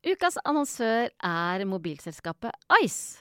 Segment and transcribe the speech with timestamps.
[0.00, 3.20] Ukas annonsør er mobilselskapet Ice.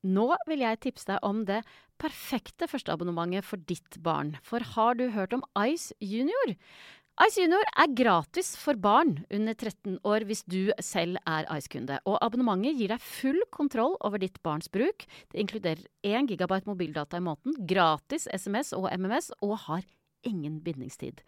[0.00, 1.58] Nå vil jeg tipse deg om det
[2.00, 4.30] perfekte førsteabonnementet for ditt barn.
[4.40, 6.54] For har du hørt om Ice Junior?
[7.20, 11.98] Ice Junior er gratis for barn under 13 år hvis du selv er Ice-kunde.
[12.08, 15.04] Og abonnementet gir deg full kontroll over ditt barns bruk.
[15.32, 19.84] Det inkluderer 1 gigabyte mobildata i måneden, gratis SMS og MMS, og har
[20.24, 21.20] ingen bindingstid.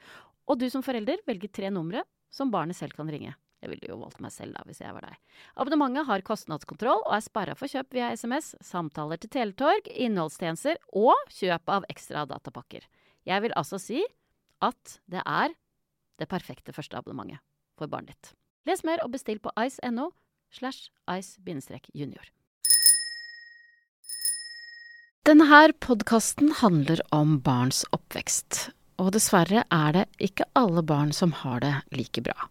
[0.48, 3.36] Og du som forelder velger tre numre som barnet selv kan ringe.
[3.58, 5.16] Jeg ville jo valgt meg selv da, hvis jeg var deg.
[5.58, 11.18] Abonnementet har kostnadskontroll og er sperra for kjøp via SMS, samtaler til Teletorg, innholdstjenester og
[11.34, 12.86] kjøp av ekstra datapakker.
[13.26, 14.04] Jeg vil altså si
[14.64, 15.54] at det er
[16.18, 17.42] det perfekte første abonnementet
[17.78, 18.32] for barnet ditt.
[18.68, 20.10] Les mer og bestill på ice.no
[20.54, 22.30] slash ice-junior.
[25.28, 31.60] Denne podkasten handler om barns oppvekst, og dessverre er det ikke alle barn som har
[31.60, 32.48] det like bra.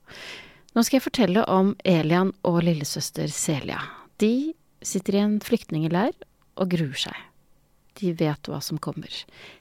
[0.77, 3.79] Nå skal jeg fortelle om Elian og lillesøster Celia.
[4.21, 4.53] De
[4.85, 6.11] sitter i en flyktningleir
[6.53, 7.15] og gruer seg.
[7.97, 9.09] De vet hva som kommer.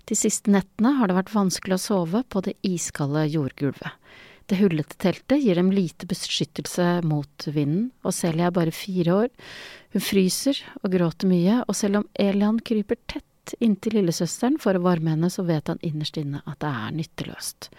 [0.04, 3.96] De siste nettene har det vært vanskelig å sove på det iskalde jordgulvet.
[4.44, 9.32] Det hullete teltet gir dem lite beskyttelse mot vinden, og Celia er bare fire år.
[9.96, 13.25] Hun fryser og gråter mye, og selv om Elian kryper tett
[13.60, 17.70] inntil lillesøsteren for å varme henne, så vet han innerst inne at det er nytteløst.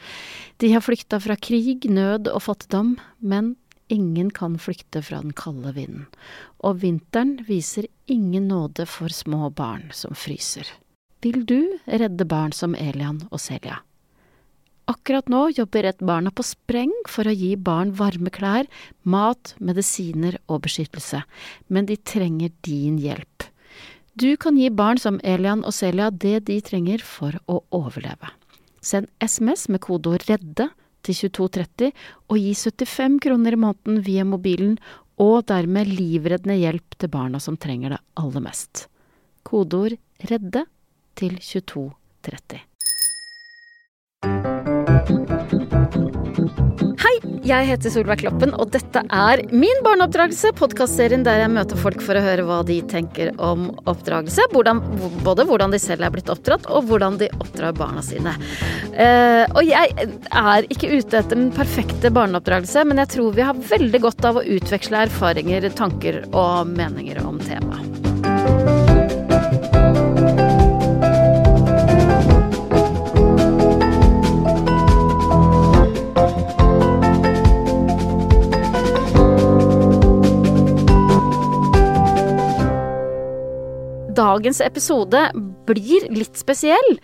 [0.63, 3.55] De har flykta fra krig, nød og fattigdom, men
[3.93, 6.07] ingen kan flykte fra den kalde vinden.
[6.63, 10.69] Og vinteren viser ingen nåde for små barn som fryser.
[11.25, 13.81] Vil du redde barn som Elian og Celia?
[14.87, 18.69] Akkurat nå jobber Redd Barna på spreng for å gi barn varme klær,
[19.03, 21.25] mat, medisiner og beskyttelse,
[21.67, 23.49] men de trenger din hjelp.
[24.17, 28.31] Du kan gi barn som Elian og Celia det de trenger for å overleve.
[28.81, 30.71] Send SMS med kodeord REDDE
[31.05, 31.91] til 2230
[32.25, 34.79] og gi 75 kroner i måneden via mobilen,
[35.21, 38.87] og dermed livreddende hjelp til barna som trenger det aller mest.
[39.45, 39.97] Kodeord
[40.31, 40.65] REDDE
[41.17, 42.65] til 2230.
[47.47, 52.19] Jeg heter Solveig Kloppen, og dette er Min barneoppdragelse, podkastserien der jeg møter folk for
[52.19, 54.49] å høre hva de tenker om oppdragelse.
[54.51, 54.81] Hvordan,
[55.23, 58.35] både hvordan de selv er blitt oppdratt, og hvordan de oppdrar barna sine.
[58.97, 63.67] Uh, og jeg er ikke ute etter den perfekte barneoppdragelse, men jeg tror vi har
[63.71, 68.76] veldig godt av å utveksle erfaringer, tanker og meninger om temaet.
[84.37, 85.23] Dagens episode
[85.67, 86.99] blir litt spesiell,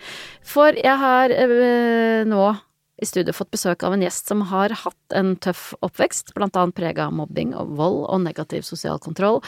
[0.46, 2.54] for jeg har øh, nå
[3.02, 6.76] i studio fått besøk av en gjest som har hatt en tøff oppvekst, blant annet
[6.78, 9.40] prega av mobbing og vold og negativ sosial kontroll.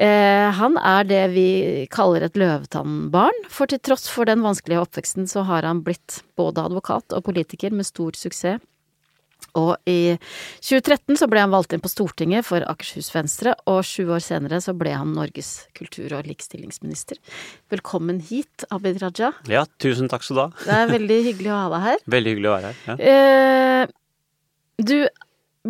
[0.00, 1.50] Eh, han er det vi
[1.92, 6.64] kaller et løvetannbarn, for til tross for den vanskelige oppveksten så har han blitt både
[6.70, 8.64] advokat og politiker med stor suksess.
[9.58, 10.16] Og i
[10.62, 14.60] 2013 så ble han valgt inn på Stortinget for Akershus Venstre, og sju år senere
[14.64, 17.20] så ble han Norges kultur- og likestillingsminister.
[17.72, 19.32] Velkommen hit, Abid Raja.
[19.50, 20.50] Ja, tusen takk skal du ha.
[20.66, 22.04] Det er veldig hyggelig å ha deg her.
[22.16, 22.84] Veldig hyggelig å være her.
[22.90, 23.10] Ja.
[23.10, 23.96] Eh,
[24.80, 24.96] du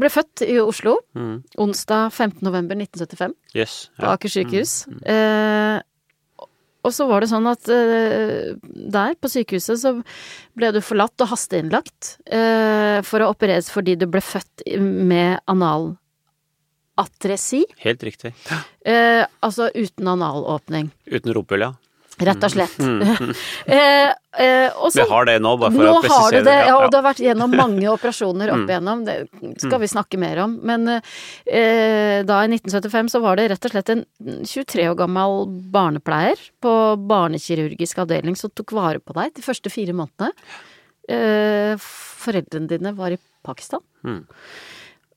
[0.01, 1.37] ble født i Oslo mm.
[1.63, 2.45] onsdag 15.
[2.47, 3.35] november 1975
[3.99, 4.75] på Aker sykehus.
[5.03, 5.81] Eh,
[6.87, 9.91] og så var det sånn at uh, der, på sykehuset, så
[10.57, 16.01] ble du forlatt og hasteinnlagt uh, for å opereres fordi du ble født med analatresi.
[17.85, 18.33] Helt riktig.
[18.49, 20.91] Uh, altså uten analåpning.
[21.11, 21.73] Uten rumpehull, ja.
[22.21, 22.77] Rett og slett.
[22.79, 23.31] Mm.
[23.77, 24.11] eh,
[24.45, 26.99] eh, og Vi har det nå, bare for nå å presisere det, ja, og det
[27.01, 28.67] har vært gjennom mange operasjoner opp Mm.
[28.71, 29.05] igjennom.
[29.07, 29.17] Det
[29.63, 30.59] skal vi snakke mer om.
[30.69, 34.05] Men eh, da i 1975 så var det rett og slett en
[34.45, 36.75] 23 år gammel barnepleier på
[37.11, 40.35] barnekirurgisk avdeling som tok vare på deg de første fire månedene.
[41.11, 43.81] Eh, foreldrene dine var i Pakistan.
[44.05, 44.21] Mm.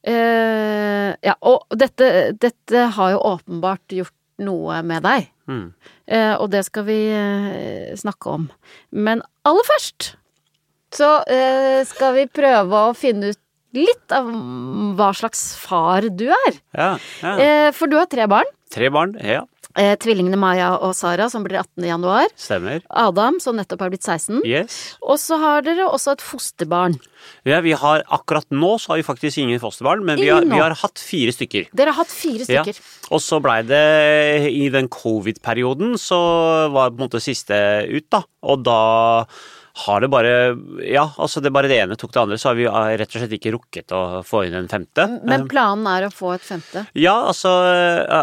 [0.04, 2.08] Eh, ja, og dette,
[2.40, 5.30] dette har jo åpenbart gjort noe med deg.
[5.50, 5.68] Mm.
[6.08, 8.50] Eh, og det skal vi eh, snakke om.
[8.92, 10.14] Men aller først
[10.94, 13.40] så eh, skal vi prøve å finne ut
[13.74, 14.28] litt av
[14.98, 16.60] hva slags far du er.
[16.78, 16.92] ja,
[17.24, 17.72] ja.
[17.74, 18.50] For du har tre barn.
[18.74, 19.42] Tre barn, ja.
[19.76, 21.88] Eh, tvillingene Maja og Sara som blir 18.
[21.88, 22.28] januar.
[22.38, 22.84] Stemmer.
[22.94, 24.44] Adam som nettopp har blitt 16.
[24.46, 24.76] Yes.
[25.02, 27.00] Og så har dere også et fosterbarn.
[27.48, 30.60] Ja, vi har akkurat nå så har vi faktisk ingen fosterbarn, men vi har, vi
[30.62, 31.72] har hatt fire stykker.
[31.74, 32.62] Dere har hatt fire Ja.
[32.62, 32.78] stykker.
[33.12, 37.58] Og så blei det i den covid-perioden, så var det på en måte siste
[37.90, 38.22] ut, da.
[38.44, 39.26] Og da
[39.74, 40.34] har det bare
[40.86, 43.24] Ja, altså det bare det ene tok det andre, så har vi eh, rett og
[43.24, 45.08] slett ikke rukket å få inn en femte.
[45.26, 46.86] Men planen er å få et femte?
[46.98, 47.52] Ja, altså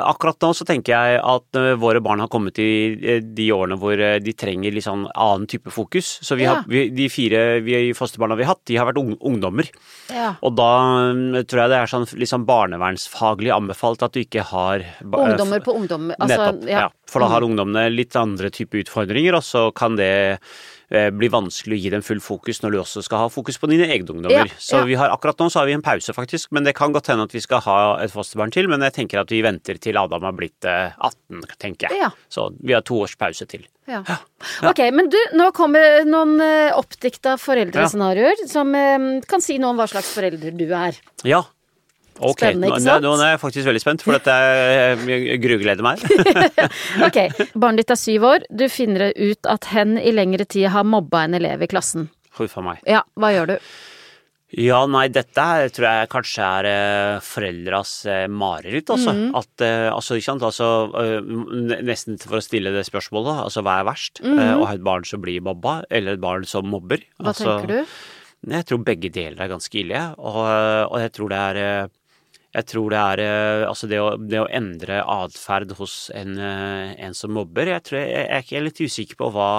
[0.01, 4.35] akkurat nå så tenker jeg at våre barn har kommet i de årene hvor de
[4.39, 6.19] trenger litt sånn annen type fokus.
[6.23, 6.55] Så vi Ja.
[6.55, 9.69] har, vi, de fire vi fosterbarna vi har hatt, de har vært ungdommer.
[10.11, 10.35] Ja.
[10.43, 10.71] Og da
[11.13, 15.75] mm, tror jeg det er sånn sånn barnevernsfaglig anbefalt at du ikke har Ungdommer på
[15.77, 16.17] ungdommer.
[16.19, 16.69] Altså, Nettopp.
[16.71, 16.89] Ja.
[17.11, 20.39] For da har ungdommene litt andre type utfordringer, og så kan det
[20.91, 23.71] eh, bli vanskelig å gi dem full fokus når du også skal ha fokus på
[23.71, 24.51] dine egne ungdommer.
[24.51, 24.89] Ja, Så ja.
[24.89, 26.51] vi har akkurat nå så har vi en pause, faktisk.
[26.55, 28.69] Men det kan godt hende at vi skal ha et fosterbarn til.
[28.71, 32.03] Men jeg tenker at vi venter til Adam har blitt eh, 18, tenker jeg.
[32.05, 32.11] Ja.
[32.33, 33.67] Så vi har to års pause til.
[33.91, 34.05] Ja.
[34.71, 39.81] Ok, men du, nå kommer noen uh, oppdikta foreldrescenarioer som eh, kan si noe om
[39.81, 40.97] hva slags forelder du er.
[41.29, 41.43] Ja.
[42.21, 43.05] Ok, Spennende, ikke nå, sant?
[43.07, 46.03] nå er jeg faktisk veldig spent, for dette er- jeg grugleder meg.
[47.07, 47.19] Ok,
[47.55, 48.45] barnet ditt er syv år.
[48.53, 52.11] Du finner ut at hen i lengre tid har mobba en elev i klassen.
[52.37, 52.85] Huff a meg.
[52.89, 53.71] Ja, hva gjør du?
[54.59, 59.13] Ja, nei, dette her tror jeg kanskje er eh, foreldras eh, mareritt, altså.
[59.15, 59.29] Mm.
[59.39, 63.77] At, eh, altså, ikke sant, altså eh, Nesten for å stille det spørsmålet, altså hva
[63.79, 64.19] er verst?
[64.27, 67.05] Eh, å ha et barn som blir mobba, eller et barn som mobber?
[67.21, 67.95] Hva altså, tenker du?
[68.51, 71.91] Jeg tror begge deler er ganske ille, og, og jeg tror det er
[72.51, 76.95] jeg tror det er eh, altså det å, det å endre atferd hos en, eh,
[76.99, 79.51] en som mobber Jeg, tror jeg, jeg er litt usikker på hva,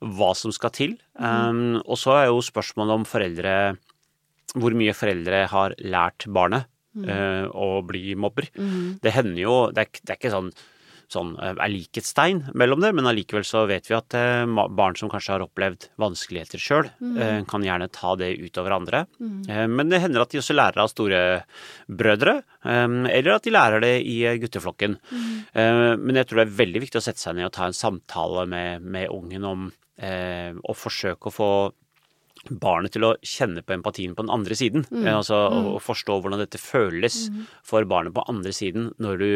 [0.00, 0.94] hva som skal til.
[1.20, 3.52] Um, og så er jo spørsmålet om foreldre
[4.56, 6.70] Hvor mye foreldre har lært barnet
[7.04, 8.48] eh, å bli mobber.
[9.02, 10.54] Det hender jo Det er, det er ikke sånn
[11.12, 15.10] sånn eh, er likhetstegn mellom det, men allikevel så vet vi at eh, barn som
[15.12, 17.46] kanskje har opplevd vanskeligheter sjøl, mm.
[17.50, 19.04] kan gjerne ta det utover andre.
[19.18, 19.74] Mm.
[19.74, 23.94] men det hender at de også lærer av storebrødre, eh, eller at de lærer det
[24.08, 24.98] i eh, gutteflokken.
[25.14, 26.02] Mm.
[26.04, 28.46] men jeg tror det er veldig viktig å sette seg ned og ta en samtale
[28.50, 31.50] med, med ungen om eh, å forsøke å få
[32.50, 34.84] barnet til å kjenne på empatien på den andre siden.
[34.90, 35.06] Mm.
[35.14, 37.28] Altså å å forstå hvordan dette føles
[37.64, 39.30] for barnet på andre siden når du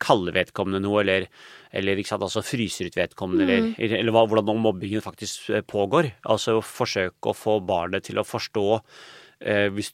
[0.00, 1.28] kaller vedkommende noe, eller,
[1.76, 6.12] eller sant, altså fryser ut vedkommende, eller, eller, eller hvordan mobbingen faktisk eh, pågår.
[6.24, 9.92] Altså forsøke å få barnet til å forstå eh, hvis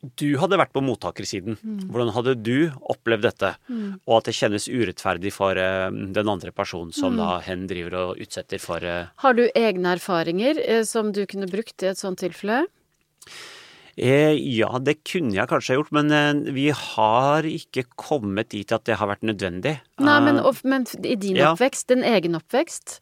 [0.00, 1.58] du hadde vært på mottakersiden,
[1.92, 3.50] hvordan hadde du opplevd dette?
[4.08, 8.22] Og at det kjennes urettferdig for eh, den andre personen som da hen driver og
[8.24, 12.22] utsetter for eh, Har du egne erfaringer eh, som du kunne brukt i et sånt
[12.24, 12.62] tilfelle?
[14.00, 18.72] Eh, ja, det kunne jeg kanskje ha gjort, men eh, vi har ikke kommet dit
[18.72, 19.76] at det har vært nødvendig.
[20.00, 21.52] Nei, men, Eh, og, men i din ja.
[21.52, 23.00] oppvekst, din egen oppvekst?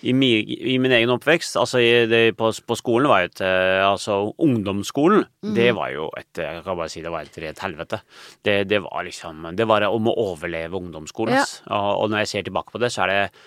[0.00, 3.42] i, mi, I min egen oppvekst, altså i det, på, på skolen var jo et
[3.44, 5.54] eh, Altså ungdomsskolen, mm.
[5.58, 8.00] det var jo et Jeg kan bare si det var et rent helvete.
[8.40, 11.36] Det, det var liksom Det var om å overleve ungdomsskolen.
[11.36, 11.44] Ja.
[11.68, 13.42] Og, og når jeg ser tilbake på det, så er det eh,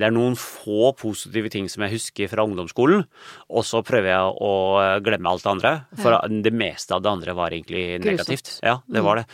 [0.00, 3.04] det er noen få positive ting som jeg husker fra ungdomsskolen,
[3.52, 5.72] og så prøver jeg å eh, glemme alt det andre.
[6.00, 8.54] For det meste av det andre var egentlig negativt.
[8.64, 9.26] Ja, det var det.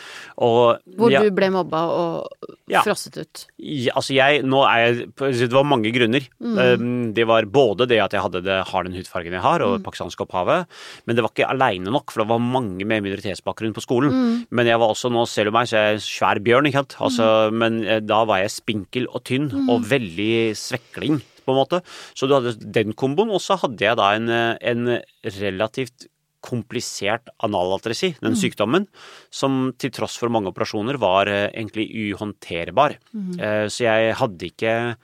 [0.43, 2.83] Og Hvor ja, du ble mobba og Ja.
[2.87, 3.45] frosset ut?
[3.59, 6.27] ja, altså jeg, nå er jeg, Det var mange grunner.
[6.41, 7.13] Mm.
[7.15, 10.25] Det var både det at jeg hadde det, har den hudfargen jeg har, og pakistansk
[10.27, 10.67] opphavet,
[11.07, 14.45] men det var ikke aleine nok, for det var mange med minoritetsbakgrunn på skolen.
[14.51, 16.83] Men jeg var også, nå ser du meg, så er jeg en svær bjørn, ikke
[16.83, 16.97] sant.
[16.99, 21.83] Altså, Men eh, da var jeg spinkel og tynn, og veldig svekling, på en måte.
[22.15, 24.97] Så du hadde den komboen, og så hadde jeg da en, eh, en
[25.41, 26.09] relativt
[26.43, 28.89] komplisert analatresi, den sykdommen,
[29.31, 32.99] som til tross for mange operasjoner var eh, egentlig uhåndterbar.
[33.15, 33.35] Mm.
[33.71, 34.97] så jeg hadde ikke,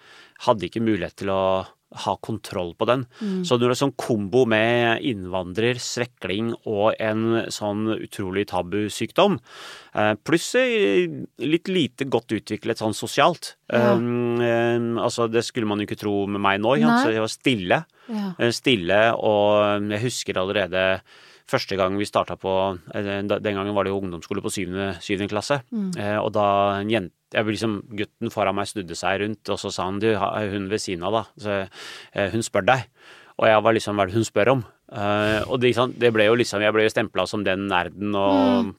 [0.46, 1.42] hadde ikke mulighet til å
[2.04, 3.06] ha kontroll på den.
[3.46, 9.38] Så når det er sånn kombo med innvandrer, svekling og en sånn utrolig tabusykdom,
[9.94, 13.94] eh, pluss litt lite godt utviklet sånn sosialt Ja.
[13.94, 17.84] um, Altså, det skulle man jo ikke tro med meg nå, så jeg var stille.
[18.08, 18.32] Ja.
[18.38, 21.00] Eh, Stille, og jeg husker allerede
[21.48, 22.54] første gang vi starta på
[22.94, 25.62] eh, Den gangen var det jo ungdomsskole på syvende, syvende klasse.
[25.98, 26.48] Eh, og da
[26.80, 30.14] en jente jeg liksom, Gutten foran meg snudde seg rundt, og så sa han du,
[30.16, 31.22] hun ved siden av, da.
[31.36, 31.56] Så,
[32.16, 32.86] eh, hun spør deg.
[33.38, 34.62] Og jeg var liksom, hva er det hun spør om?
[34.88, 38.70] Uh, og det, det ble jo liksom, jeg ble jo stempla som den nerden og,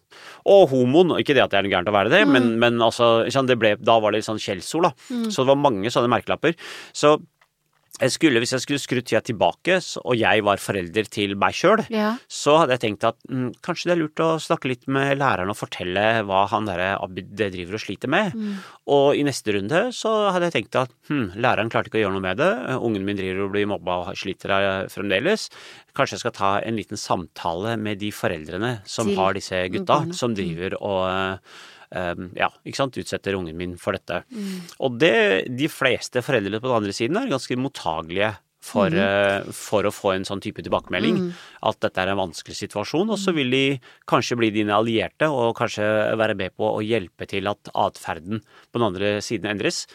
[0.49, 1.13] og homoen.
[1.21, 3.75] Ikke det at det er noe gærent å være det, men, men altså, det ble,
[3.77, 5.19] da var det litt sånn skjellsord, da.
[5.29, 6.57] Så det var mange sånne merkelapper.
[6.91, 7.19] Så
[7.99, 11.85] jeg skulle, hvis jeg skulle skrudd tida tilbake, og jeg var forelder til meg sjøl,
[11.91, 12.13] Ja.
[12.31, 15.49] så hadde jeg tenkt at mm, kanskje det er lurt å snakke litt med læreren
[15.51, 18.33] og fortelle hva han derre Abid driver og sliter med.
[18.87, 22.15] Og i neste runde så hadde jeg tenkt at hm, læreren klarte ikke å gjøre
[22.17, 25.49] noe med det, ungen min driver og blir mobba og sliter eh, fremdeles.
[25.97, 29.99] Kanskje jeg skal ta en liten samtale med de foreldrene som Til har disse gutta,
[29.99, 30.15] barna.
[30.15, 31.59] som driver og eh,
[31.91, 34.21] ja, ikke sant, utsetter ungen min for dette.
[34.79, 39.87] Og det, de fleste foreldre på den andre siden er ganske mottagelige for, eh, for
[39.87, 41.31] å få en sånn type tilbakemelding.
[41.63, 43.09] At dette er en vanskelig situasjon.
[43.09, 43.79] Og så vil de
[44.09, 45.87] kanskje bli dine allierte og kanskje
[46.19, 49.87] være med på å hjelpe til at atferden på den andre siden endres.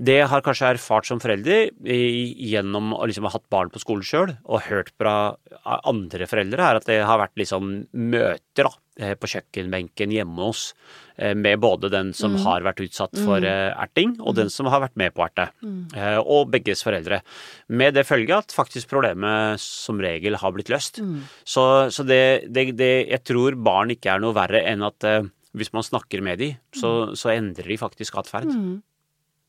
[0.00, 4.36] Det har kanskje erfart som forelder gjennom å liksom ha hatt barn på skolen sjøl,
[4.48, 5.36] og hørt fra
[5.84, 8.72] andre foreldre, er at det har vært liksom møter da,
[9.18, 10.72] på kjøkkenbenken hjemme hos
[11.16, 13.78] eh, med både den som har vært utsatt for mm.
[13.84, 15.48] erting, og den som har vært med på erte.
[15.62, 15.94] Mm.
[16.24, 17.20] Og begges foreldre.
[17.68, 21.02] Med det følge at faktisk problemet som regel har blitt løst.
[21.44, 21.64] Så,
[21.94, 25.26] så det, det, det Jeg tror barn ikke er noe verre enn at eh,
[25.58, 28.50] hvis man snakker med dem, så, så endrer de faktisk atferd.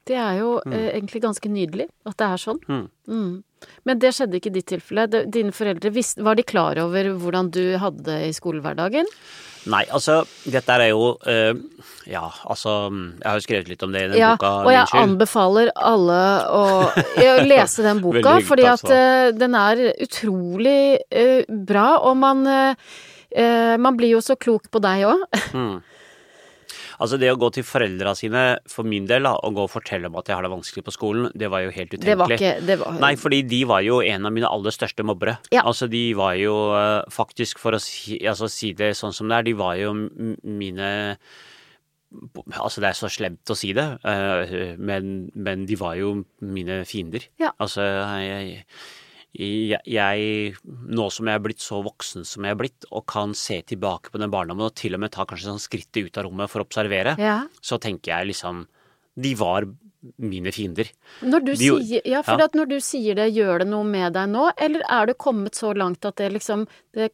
[0.10, 2.62] Det er jo eh, egentlig ganske nydelig at det er sånn.
[2.70, 2.88] Mm.
[3.88, 5.06] Men det skjedde ikke i ditt tilfelle.
[5.32, 5.92] Dine foreldre,
[6.26, 9.08] var de klar over hvordan du hadde det i skolehverdagen?
[9.70, 11.52] Nei, altså, dette er jo eh,
[12.08, 14.52] Ja, altså Jeg har jo skrevet litt om det i den Ja, boka.
[14.64, 15.04] og jeg Min skyld.
[15.04, 16.64] anbefaler alle å
[17.28, 20.80] å lese den boka, hyggelig, fordi at eh, den er utrolig
[21.12, 22.48] eh, bra, og man
[23.78, 25.22] Man blir jo så klok på deg òg.
[25.54, 25.76] Mm.
[27.00, 30.10] Altså det å gå til foreldra sine, for min del, da, og gå og fortelle
[30.10, 32.10] om at jeg har det vanskelig på skolen, det var jo helt utenkelig.
[32.12, 35.06] Det var ikke det var, Nei, fordi de var jo en av mine aller største
[35.08, 35.38] mobbere.
[35.56, 35.64] Ja.
[35.70, 39.40] Altså de var jo eh, faktisk, for å si, altså, si det sånn som det
[39.40, 40.92] er, de var jo mine
[42.58, 46.82] Altså det er så slemt å si det, eh, men, men de var jo mine
[46.90, 47.28] fiender.
[47.38, 47.52] Ja.
[47.62, 47.86] Altså
[48.26, 48.64] jeg,
[49.38, 53.60] jeg, Nå som jeg er blitt så voksen som jeg er blitt, og kan se
[53.62, 56.50] tilbake på den barndommen og til og med ta kanskje sånn skrittet ut av rommet
[56.50, 57.44] for å observere, ja.
[57.62, 58.66] så tenker jeg liksom
[59.20, 59.68] De var
[60.18, 60.88] mine fiender.
[61.22, 62.46] Når du, De sier, ja, for ja.
[62.48, 65.60] at når du sier det, gjør det noe med deg nå, eller er du kommet
[65.60, 66.64] så langt at det liksom
[66.96, 67.10] det,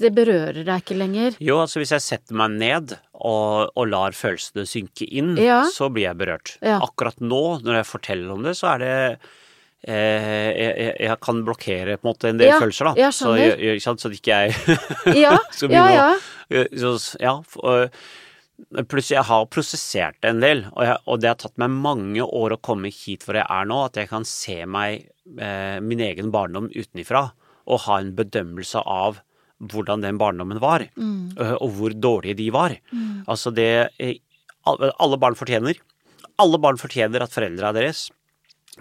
[0.00, 1.36] det berører deg ikke lenger?
[1.42, 5.64] Jo, altså hvis jeg setter meg ned og, og lar følelsene synke inn, Ja.
[5.74, 6.56] så blir jeg berørt.
[6.64, 8.96] Akkurat nå, når jeg forteller om det, så er det
[9.86, 13.10] eh, jeg, jeg, kan blokkere på en måte en del Ja, følelser, da.
[13.14, 14.56] så, jeg, så ikke jeg
[15.24, 16.64] Ja, skal ja, begynne ja.
[16.64, 17.36] å så, Ja.
[17.46, 17.90] for-
[18.58, 22.24] Plutselig jeg har prosessert det en del, og, jeg, og det har tatt meg mange
[22.26, 25.04] år å komme hit hvor jeg er nå, at jeg kan se meg,
[25.38, 27.28] eh, min egen barndom utenifra,
[27.70, 29.20] og ha en bedømmelse av
[29.62, 31.38] hvordan den barndommen var, mm.
[31.38, 32.74] og hvor dårlige de var.
[33.30, 33.70] Altså det
[34.02, 34.18] eh,
[34.66, 35.78] alle barn fortjener.
[36.42, 38.08] Alle barn fortjener at foreldra deres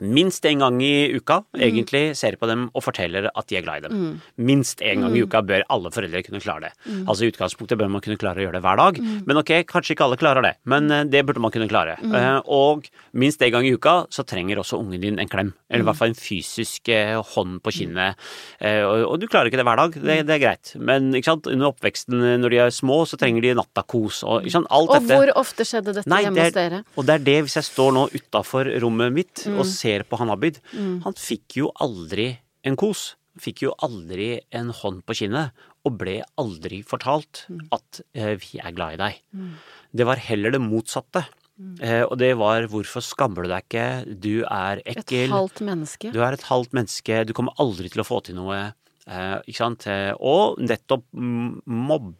[0.02, 3.86] minst en gang i uka egentlig ser på dem og forteller at de er glad
[3.86, 4.22] i dem.
[4.38, 6.72] Minst en gang i uka bør alle foreldre kunne klare det.
[7.08, 9.96] Altså I utgangspunktet bør man kunne klare å gjøre det hver dag, men ok, kanskje
[9.96, 10.54] ikke alle klarer det.
[10.66, 11.98] Men eh, det burde man kunne klare.
[12.04, 12.88] Eh, og
[13.18, 15.54] minst en gang i uka så trenger også ungen din en klem.
[15.70, 18.16] Eller i hvert fall en fysisk eh, hånd på kinnet.
[18.64, 20.74] Og, og du klarer ikke det hver dag, det, det er greit.
[20.80, 24.90] Men under oppveksten når de er små, så trenger de nattakos og ikke sant, alt
[24.94, 25.18] Og dette.
[25.18, 26.80] hvor ofte skjedde dette Nei, hjemme det hos er, dere?
[26.98, 29.60] og det er det, hvis jeg står nå utafor rommet mitt Mm.
[29.62, 32.30] og ser på han Abid Han fikk jo aldri
[32.68, 33.16] en kos.
[33.40, 35.52] Fikk jo aldri en hånd på kinnet.
[35.86, 37.68] Og ble aldri fortalt Mm.
[37.72, 39.54] at eh, 'vi er glad i deg'.
[39.96, 41.26] Det var heller det motsatte.
[41.60, 41.78] Mm.
[41.82, 45.26] Eh, og det var 'hvorfor skammer du deg ikke', 'du er ekkel'.
[45.26, 46.12] Et halvt menneske?
[46.12, 48.74] Du er et halvt menneske, du kommer aldri til å få til noe.
[49.08, 49.88] Eh, ikke sant?
[49.88, 52.14] Eh, Og nettopp mm, mobb...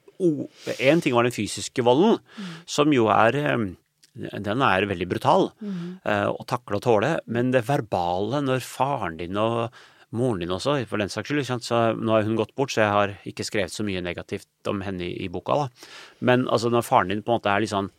[0.80, 2.18] Én ting var den fysiske volden,
[2.66, 3.76] som jo er eh,
[4.18, 6.02] Den er veldig brutal mm.
[6.06, 7.12] å takle og tåle.
[7.30, 9.70] Men det verbale, når faren din og
[10.16, 12.94] moren din også, for den saks skyld, så nå har hun gått bort, så jeg
[12.96, 15.88] har ikke skrevet så mye negativt om henne i, i boka, da.
[16.24, 17.92] Men altså, når faren din på en måte er litt sånn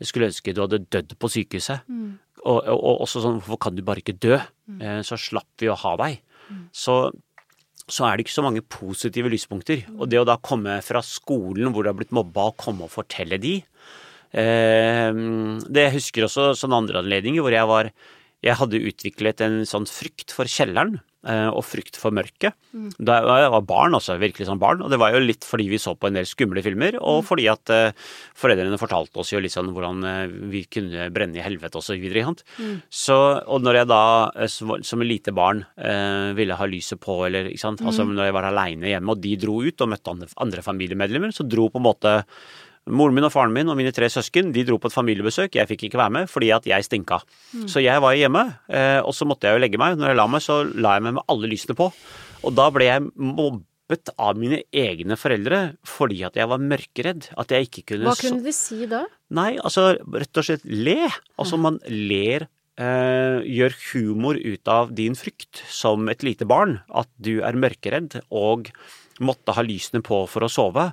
[0.00, 1.82] Jeg skulle ønske du hadde dødd på sykehuset.
[2.40, 4.38] Og, og, og også sånn, hvorfor kan du bare ikke dø?
[4.80, 6.22] Eh, Så slapp vi å ha deg.
[6.72, 6.94] Så,
[7.84, 9.82] så er det ikke så mange positive lyspunkter.
[9.98, 12.94] Og det å da komme fra skolen hvor du har blitt mobba, og komme og
[12.94, 13.99] fortelle de eh,
[14.32, 17.90] Det jeg husker også sånne andre anledninger hvor jeg var
[18.40, 21.00] Jeg hadde utviklet en sånn frykt for kjelleren.
[21.28, 22.54] eh, Og frykt for mørket.
[22.96, 24.80] Da jeg var barn, altså virkelig sånn barn.
[24.80, 27.44] Og det var jo litt fordi vi så på en del skumle filmer, og fordi
[27.52, 27.92] at eh,
[28.40, 31.98] foreldrene fortalte oss jo litt sånn hvordan eh, vi kunne brenne i helvete og så
[32.00, 32.24] videre.
[32.24, 32.40] sant?
[32.88, 34.00] Så, og når jeg da
[34.48, 38.38] som, et lite barn eh, ville ha lyset på, eller ikke sant, altså når jeg
[38.38, 41.88] var aleine hjemme, og de dro ut og møtte andre familiemedlemmer, så dro på en
[41.90, 42.22] måte
[42.88, 45.54] Moren min og faren min og mine tre søsken de dro på et familiebesøk.
[45.58, 47.20] Jeg fikk ikke være med fordi at jeg stinka.
[47.68, 49.98] Så jeg var hjemme, eh, og så måtte jeg jo legge meg.
[50.00, 51.90] Når jeg la meg, så la jeg meg med alle lysene på.
[52.40, 57.28] Og da ble jeg mobbet av mine egne foreldre fordi at jeg var mørkeredd.
[57.38, 59.04] At jeg ikke kunne Hva kunne de si da?
[59.36, 61.02] Nei, altså rett og slett le.
[61.36, 62.48] Altså man ler
[62.80, 66.78] Uh, Gjør humor ut av din frykt som et lite barn.
[66.88, 68.70] At du er mørkeredd og
[69.20, 70.86] måtte ha lysene på for å sove.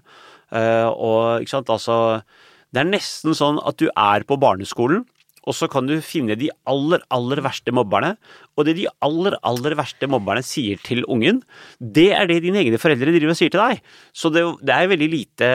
[0.56, 2.24] Eh, og ikke sant, altså
[2.72, 5.06] Det er nesten sånn at du er på barneskolen,
[5.48, 8.18] og så kan du finne de aller, aller verste mobberne.
[8.60, 11.40] Og det de aller, aller verste mobberne sier til ungen,
[11.80, 13.84] det er det dine egne foreldre driver og sier til deg.
[14.12, 15.52] Så det, det er veldig lite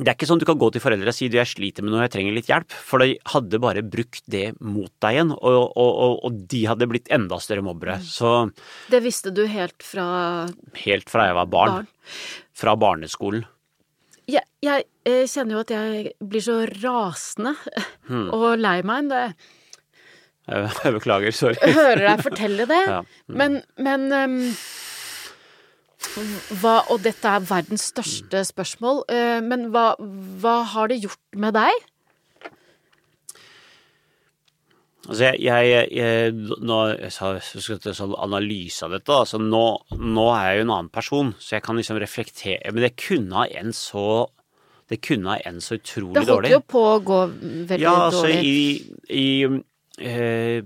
[0.00, 1.92] det er ikke sånn du kan gå til foreldre og si du jeg sliter med
[1.92, 5.56] noe, jeg trenger litt hjelp, for de hadde bare brukt det mot deg igjen, og,
[5.76, 7.98] og, og, og de hadde blitt enda større mobbere.
[8.00, 8.48] Så
[8.92, 10.06] Det visste du helt fra
[10.80, 11.74] Helt fra jeg var barn.
[11.82, 11.90] Barn.
[12.56, 13.44] Fra barneskolen.
[14.30, 17.56] Jeg, jeg eh, kjenner jo at jeg blir så rasende
[18.08, 18.28] Hmm.
[18.34, 19.34] og lei meg når jeg
[20.52, 21.54] Jeg, beklager, sorry.
[21.74, 22.82] hører deg fortelle det.
[22.92, 23.00] Ja.
[23.28, 24.38] Men, men um,
[26.60, 29.92] hva, Og dette er verdens største spørsmål, uh, men hva,
[30.42, 31.86] hva har det gjort med deg?
[35.08, 39.10] Altså jeg, jeg, jeg Nå jeg sa skal sånn analyse av dette.
[39.24, 39.62] Altså nå,
[39.98, 43.34] nå er jeg jo en annen person, så jeg kan liksom reflektere Men det kunne
[43.40, 44.04] ha en så
[44.92, 46.52] Det kunne ha endt så utrolig Det holdt dårlig.
[46.54, 47.18] jo på å gå
[47.72, 48.44] veldig Ja, altså dårlig.
[48.46, 49.60] i i,
[50.06, 50.62] eh,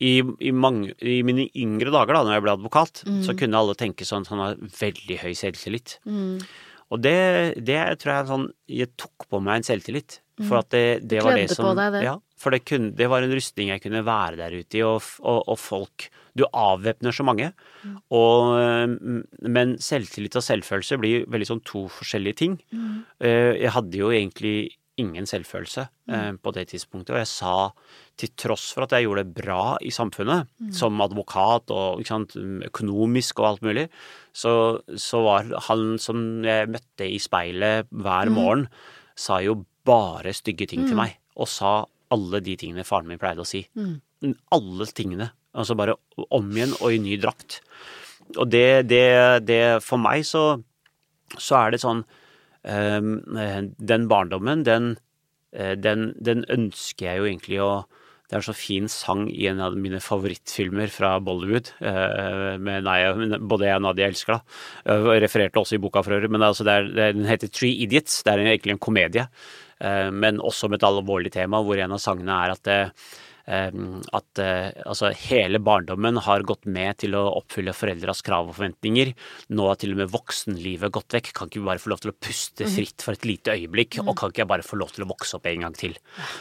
[0.00, 0.12] i,
[0.46, 3.22] i, mange, I mine yngre dager, da når jeg ble advokat, Mm.
[3.26, 5.96] så kunne alle tenke sånn at han har veldig høy selvtillit.
[6.06, 6.42] Mm.
[6.90, 7.16] Og det,
[7.66, 10.20] det tror jeg sånn Jeg tok på meg en selvtillit.
[10.46, 12.02] For at det, det var det som Kledde på deg det.
[12.06, 15.02] Ja, for det, kunne, det var en rustning jeg kunne være der ute i, og,
[15.20, 17.48] og, og folk Du avvæpner så mange.
[17.82, 17.96] Mm.
[18.14, 22.52] Og, øh, men selvtillit og selvfølelse blir veldig sånn to forskjellige ting.
[22.70, 23.00] Mm.
[23.20, 26.14] Eh, Jeg hadde jo egentlig ingen selvfølelse Mm.
[26.14, 27.70] eh, på det tidspunktet, og jeg sa
[28.16, 30.72] til tross for at jeg gjorde det bra i samfunnet, Mm.
[30.72, 33.88] som advokat og sant, økonomisk og alt mulig,
[34.32, 38.34] så, så var han som jeg møtte i speilet hver Mm.
[38.34, 38.68] morgen,
[39.16, 41.84] sa jo bare stygge ting til meg, og sa
[42.14, 43.64] alle de tingene faren min pleide å si.
[43.78, 44.34] Mm.
[44.54, 45.30] Alle tingene.
[45.58, 45.96] Altså bare
[46.34, 47.60] om igjen og i ny drakt.
[48.36, 49.04] Og det, det,
[49.48, 50.58] det For meg så,
[51.40, 52.02] så er det sånn
[52.68, 53.00] eh,
[53.78, 54.90] Den barndommen, den,
[55.56, 57.72] eh, den, den ønsker jeg jo egentlig å
[58.28, 61.70] det er en så fin sang i en av mine favorittfilmer fra Bollywood.
[61.80, 64.96] eh, Med Naya, både jeg og Nadia elsker da.
[65.16, 67.24] Refererte også i boka for øvrig, men det er altså, det er, det er, den
[67.30, 68.20] heter Three Idiots.
[68.22, 69.24] Det er egentlig en komedie,
[69.78, 72.78] men også med et alvorlig tema, hvor en av sangene er at det,
[73.48, 73.76] eh,
[74.18, 79.12] at eh, altså, hele barndommen har gått med til å oppfylle foreldras krav og forventninger.
[79.54, 81.32] Nå har til og med voksenlivet gått vekk.
[81.36, 84.00] Kan ikke vi bare få lov til å puste fritt for et lite øyeblikk?
[84.04, 85.96] Og kan ikke jeg bare få lov til å vokse opp en gang til?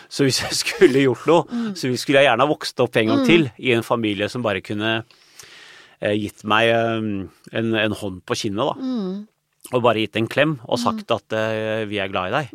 [0.10, 3.26] Så hvis jeg skulle gjort noe, så skulle jeg gjerne ha vokst opp en gang
[3.30, 7.10] til i en familie som bare kunne eh, gitt meg eh,
[7.62, 8.78] en, en hånd på kinnet, da.
[9.76, 12.54] Og bare gitt en klem og sagt at eh, vi er glad i deg.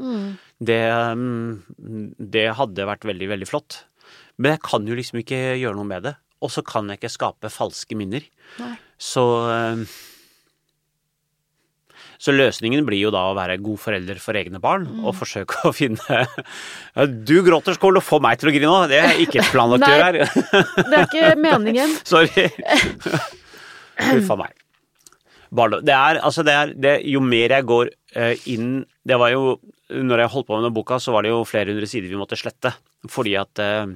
[0.63, 0.83] Det,
[1.19, 3.83] mm, det hadde vært veldig, veldig flott.
[4.39, 6.15] Men jeg kan jo liksom ikke gjøre noe med det.
[6.43, 8.25] Og så kan jeg ikke skape falske minner.
[8.59, 8.73] Nei.
[9.03, 9.83] Så eh,
[12.23, 15.73] Så løsningen blir jo da å være god forelder for egne barn og forsøke å
[15.75, 16.21] finne
[17.27, 18.91] Du gråter, skål, og få meg til å grine nå!
[18.91, 20.21] Det er ikke planlagt å gjøre her.
[20.79, 21.97] Det er ikke meningen.
[22.13, 22.49] Sorry.
[24.03, 24.59] Huff a meg.
[25.53, 29.59] Det er, altså det er, det, jo mer jeg går eh, inn Det var jo
[29.93, 32.21] Når jeg holdt på med denne boka, så var det jo flere hundre sider vi
[32.21, 32.73] måtte slette.
[33.11, 33.93] Fordi at eh,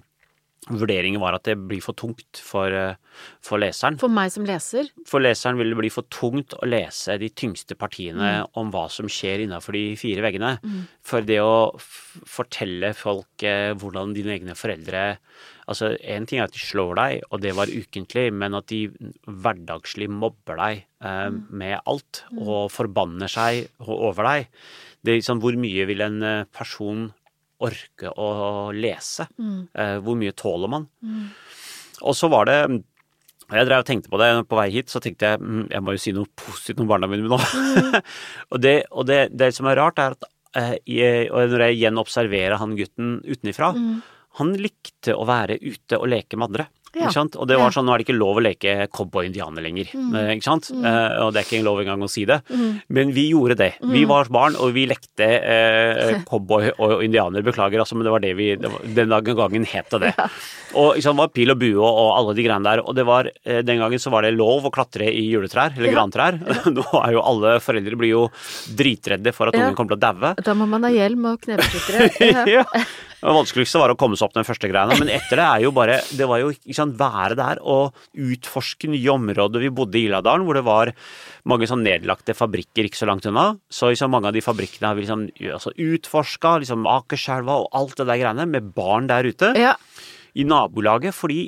[0.66, 2.98] vurderingen var at det blir for tungt for, eh,
[3.44, 3.98] for leseren.
[4.00, 4.90] For meg som leser.
[5.06, 9.06] For leseren vil det bli for tungt å lese de tyngste partiene om hva som
[9.10, 10.56] skjer innafor de fire veggene.
[11.06, 15.12] For det å fortelle folk eh, hvordan dine egne foreldre
[15.66, 18.84] Altså, én ting er at de slår deg, og det var ukentlig, men at de
[19.26, 24.46] hverdagslig mobber deg eh, med alt og forbanner seg over deg.
[25.06, 27.06] Det er liksom, hvor mye vil en eh, person
[27.62, 28.28] orke å
[28.74, 29.28] lese?
[29.78, 30.88] Eh, hvor mye tåler man?
[32.02, 35.30] Og så var det Jeg drev og tenkte på det på vei hit, så tenkte
[35.30, 37.38] jeg mm, jeg må jo si noe positivt om barna mine nå.
[38.52, 40.26] og det, og det, det som er rart, er at
[40.58, 43.70] eh, jeg, og når jeg igjen observerer han gutten utenifra,
[44.40, 46.66] han likte å være ute og leke med andre.
[46.96, 47.10] Ja.
[47.36, 49.90] Og det var sånn, nå er det ikke lov å leke cowboy-indianer lenger.
[49.92, 50.14] Mm.
[50.36, 50.70] Ikke sant?
[50.72, 52.38] Eh, og det er ikke lov engang å si det.
[52.88, 53.72] Men vi gjorde det.
[53.92, 57.44] Vi var barn, og vi lekte eh, cowboy og indianer.
[57.46, 60.14] Beklager, altså, men det var det vi det var, Den gangen het det det.
[60.76, 62.84] Og sant, det var pil og bue og, og alle de greiene der.
[62.86, 65.90] Og det var, eh, den gangen så var det lov å klatre i juletrær, eller
[65.92, 65.98] Ja.
[65.98, 66.40] grantrær.
[66.76, 68.24] Nå er jo alle foreldre blir jo
[68.76, 69.66] dritredde for at Ja.
[69.66, 70.34] ungen kommer til å daue.
[70.44, 72.08] Da må man ha hjelm og knebeskyttere.
[72.56, 72.62] Ja.
[73.16, 75.70] Det vanskeligste var å komme seg opp den første greiene, men etter det er jo
[75.74, 79.64] bare Det var jo ikke sant, være der og utforske nye områder.
[79.64, 80.92] Vi bodde i Iladalen, hvor det var
[81.48, 83.48] mange sånn nedlagte fabrikker ikke så langt unna.
[83.72, 85.24] Så liksom mange av de fabrikkene har vi liksom
[85.56, 89.54] altså, utforska, liksom Akerselva og alt det der greiene, med barn der ute.
[89.56, 89.74] ja.
[90.36, 91.38] I nabolaget, fordi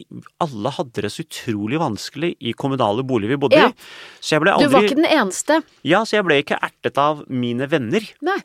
[0.41, 3.69] alle hadde det så utrolig vanskelig i kommunale boliger vi bodde Ja.
[3.69, 3.89] i.
[4.25, 5.61] Så jeg ble Du var ikke den eneste.
[5.85, 8.01] Ja, så jeg ble ikke ertet av mine venner.
[8.25, 8.39] Nei.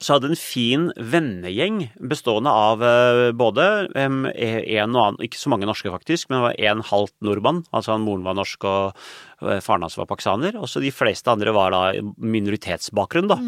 [0.00, 5.38] Så jeg hadde en fin vennegjeng bestående av eh, både em, en og annen, ikke
[5.40, 7.64] så mange norske faktisk, men det var en halvt nordmann.
[7.72, 8.96] Altså han moren var norsk og
[9.40, 10.56] faren hans var pakistaner.
[10.60, 11.80] Og så de fleste andre var da
[12.20, 13.38] minoritetsbakgrunn, da.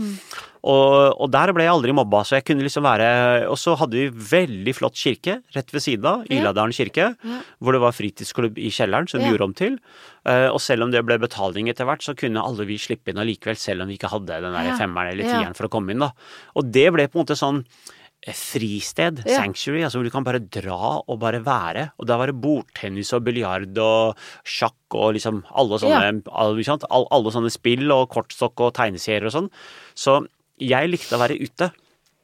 [0.63, 3.07] Og, og der ble jeg aldri mobba, så jeg kunne liksom være
[3.51, 6.39] Og så hadde vi veldig flott kirke rett ved siden av, Ja.
[6.39, 7.41] Iladalen kirke, Ja.
[7.61, 9.33] hvor det var fritidsklubb i kjelleren, som vi Ja.
[9.33, 9.79] gjorde om til.
[10.25, 13.19] Eh, og selv om det ble betaling etter hvert, så kunne alle vi slippe inn
[13.19, 15.99] allikevel, selv om vi ikke hadde den der femmeren eller tieren for å komme inn,
[15.99, 16.13] da.
[16.55, 19.41] Og det ble på en måte sånn eh, fristed, Ja.
[19.43, 21.91] sanctuary, altså hvor du kan bare dra og bare være.
[21.99, 26.87] Og da var det bordtennis og biljard og sjakk og liksom alle sånne, alle, ikke
[26.91, 29.51] alle sånne spill og kortstokk og tegneserier og sånn.
[29.95, 30.21] Så
[30.61, 31.73] jeg likte å være ute.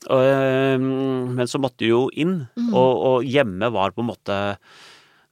[0.09, 2.73] Og, men så måtte du jo inn, Mm.
[2.75, 4.37] og, og hjemme var på en måte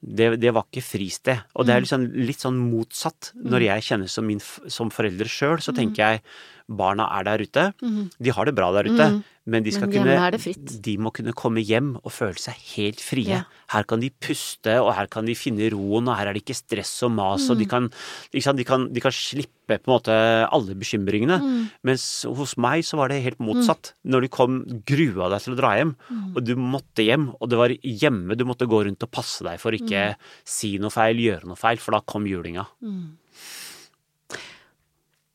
[0.06, 1.38] det, det var ikke fristed.
[1.54, 1.66] Og Mm.
[1.66, 3.32] det er liksom, litt sånn motsatt.
[3.34, 5.62] Når jeg kjenner som, min, som forelder sjøl, Mm.
[5.62, 6.20] så tenker jeg
[6.68, 7.74] barna er der ute.
[8.20, 9.80] De har det bra der ute, men de Mm.
[9.80, 10.82] Men kunne.
[10.82, 13.28] De må kunne komme hjem og føle seg helt frie.
[13.28, 13.42] Ja.
[13.68, 16.56] Her kan de puste, og her kan de finne roen, og her er det ikke
[16.56, 17.50] stress og mas, Mm.
[17.52, 17.90] og de kan,
[18.34, 21.38] ikke sant, de, kan, de kan slippe på en måte alle bekymringene.
[21.42, 21.70] Mm.
[21.84, 23.92] Mens hos meg så var det helt motsatt.
[24.04, 26.36] Når du kom, grua deg til å dra hjem, Mm.
[26.36, 29.58] og du måtte hjem, og det var hjemme du måtte gå rundt og passe deg
[29.60, 30.16] for ikke Mm.
[30.44, 32.66] si noe feil, gjøre noe feil, for da kom julinga.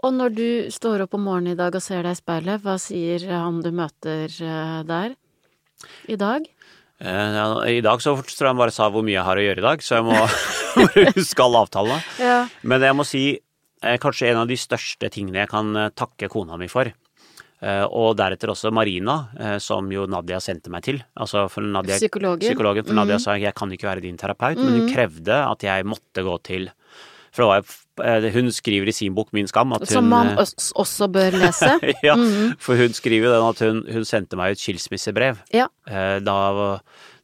[0.02, 2.78] Og når du står opp om morgenen i dag og ser deg i speilet, hva
[2.82, 5.14] sier han du møter eh, der
[6.10, 6.48] i dag?
[7.02, 7.38] Eh,
[7.78, 9.68] I dag så tror jeg han bare sa hvor mye jeg har å gjøre i
[9.68, 10.18] dag, så jeg må
[11.20, 12.00] huske alle avtalene.
[12.22, 12.40] Ja.
[12.66, 16.58] Men jeg må si eh, kanskje en av de største tingene jeg kan takke kona
[16.62, 16.90] mi for.
[17.62, 19.20] Og deretter også Marina,
[19.62, 20.96] som jo Nadia sendte meg til.
[21.14, 22.42] Altså for Nadia, Psykologen.
[22.42, 25.86] Psykologen, for Nadia sa jeg kan ikke være din terapeut, men hun krevde at jeg
[25.86, 26.72] måtte gå til
[27.32, 30.10] For det var, jo- eh, hun skriver i sin bok Min skam at hun Som
[30.12, 30.42] man eh,
[30.76, 31.70] også bør lese.
[32.08, 32.16] ja,
[32.60, 35.40] for hun skriver jo den at hun, hun sendte meg et skilsmissebrev.
[35.56, 35.68] Ja.
[35.88, 36.36] Eh, Da,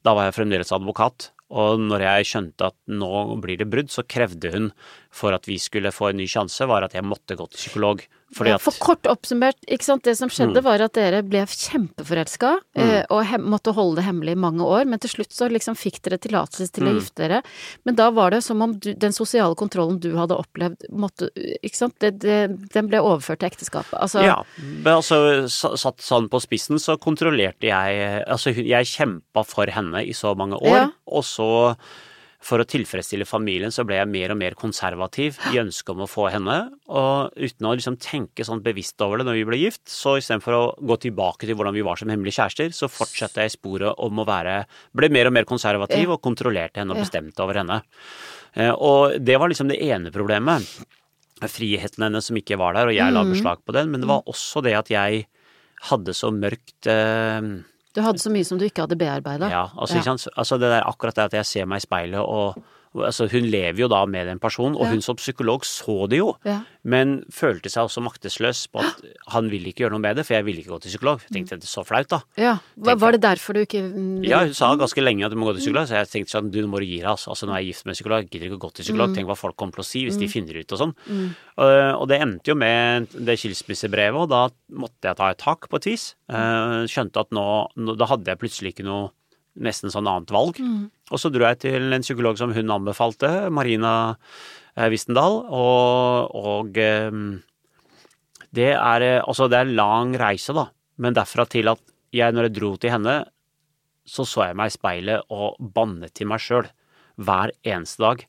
[0.05, 1.31] da var jeg fremdeles advokat.
[1.51, 3.09] Og når jeg skjønte at nå
[3.43, 4.71] blir det brudd, så krevde hun
[5.15, 8.01] for at vi skulle få en ny sjanse, var at jeg måtte gå til psykolog.
[8.35, 10.03] Fordi at for kort oppsummert, ikke sant.
[10.03, 10.33] Det som Mm.
[10.35, 13.05] skjedde var at dere ble kjempeforelska, mm.
[13.09, 16.17] og måtte holde det hemmelig i mange år, men til slutt så liksom fikk dere
[16.19, 16.99] tillatelse til å Mm.
[16.99, 17.41] gifte dere.
[17.85, 21.29] Men da var det som om du, den sosiale kontrollen du hadde opplevd, måtte
[21.63, 21.95] Ikke sant.
[21.99, 23.95] Det, det, den ble overført til ekteskapet.
[23.99, 24.43] Altså Ja,
[24.85, 30.35] altså satt sånn på spissen, så kontrollerte jeg Altså, jeg kjempa for henne i så
[30.35, 30.89] mange år, Ja.
[31.07, 31.75] og så
[32.39, 36.07] for å tilfredsstille familien så ble jeg mer og mer konservativ i ønsket om å
[36.07, 39.81] få henne, og uten å liksom tenke sånn bevisst over det når vi ble gift,
[39.89, 43.49] så istedenfor å gå tilbake til hvordan vi var som hemmelige kjærester, så fortsatte jeg
[43.51, 44.59] i sporet om å være
[44.93, 47.81] Ble mer og mer konservativ og kontrollerte henne og bestemte over henne.
[48.55, 50.61] Eh, Og det var liksom det ene problemet
[51.41, 53.33] friheten hennes som ikke var der, og jeg la Mm.
[53.33, 53.91] beslag på den.
[53.91, 55.25] Men det var også det at jeg
[55.89, 57.63] hadde så mørkt eh,
[57.97, 59.47] Du hadde så mye som du ikke hadde bearbeida.
[59.49, 60.13] Ja, altså, Ja.
[60.37, 62.59] Altså det der akkurat det at jeg ser meg i speilet og
[62.95, 64.91] altså Hun lever jo da med den personen, og Ja.
[64.91, 66.61] hun som psykolog så det jo, Ja.
[66.83, 69.01] men følte seg også maktesløs på at
[69.33, 71.21] han ville ikke gjøre noe med det, for jeg ville ikke gå til psykolog.
[71.29, 72.21] Jeg tenkte det er så flaut, da.
[72.37, 72.59] Ja.
[72.77, 75.45] Var, var det derfor du ikke mm, Ja, hun sa ganske lenge at du må
[75.51, 77.29] gå til psykolog, så jeg tenkte sånn, du nå må du gi deg, altså.
[77.31, 77.45] altså.
[77.47, 79.37] Nå er jeg gift med psykolog, jeg gidder ikke å gå til psykolog, tenk hva
[79.37, 80.95] folk kommer til å si hvis de finner ut og sånn.
[81.57, 85.67] Og, og det endte jo med det skilsmissebrevet, og da måtte jeg ta et tak
[85.69, 86.15] på et vis.
[86.29, 87.45] Uh, skjønte at nå,
[87.75, 89.11] nå, da hadde jeg plutselig ikke noe
[89.63, 90.59] nesten sånn annet valg.
[91.11, 93.93] Og så dro jeg til en psykolog som hun anbefalte, Marina
[94.75, 97.11] eh, Wistendal, og, og eh,
[98.57, 100.67] det er eh, altså det er lang reise, da.
[101.01, 101.81] Men derfra til at
[102.15, 103.17] jeg, når jeg dro til henne,
[104.07, 106.69] så så jeg meg i speilet og bannet til meg sjøl
[107.17, 108.21] hver eneste dag.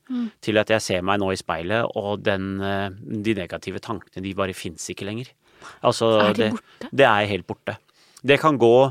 [0.43, 2.89] Til at jeg ser meg nå i speilet, og den, eh,
[3.29, 5.31] de negative tankene, de bare fins ikke lenger.
[5.85, 6.89] Altså, Er de borte?
[6.95, 7.77] det er helt borte.
[8.25, 8.91] Det kan gå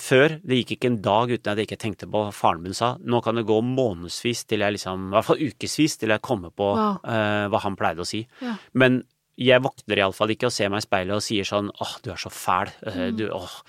[0.00, 0.38] før.
[0.40, 2.94] Det gikk ikke en dag uten at jeg ikke tenkte på hva faren min sa.
[3.04, 6.50] Nå kan det gå månedsvis til jeg liksom, i hvert fall ukesvis til jeg kommer
[6.56, 6.98] på Wow.
[7.04, 8.22] eh, hva han pleide å si.
[8.40, 8.54] Ja.
[8.72, 9.02] Men
[9.38, 12.18] jeg våkner iallfall ikke og ser meg i speilet og sier sånn åh, du er
[12.18, 12.72] så fæl.
[12.82, 12.96] Mm.
[12.96, 13.60] eh, Du, åh,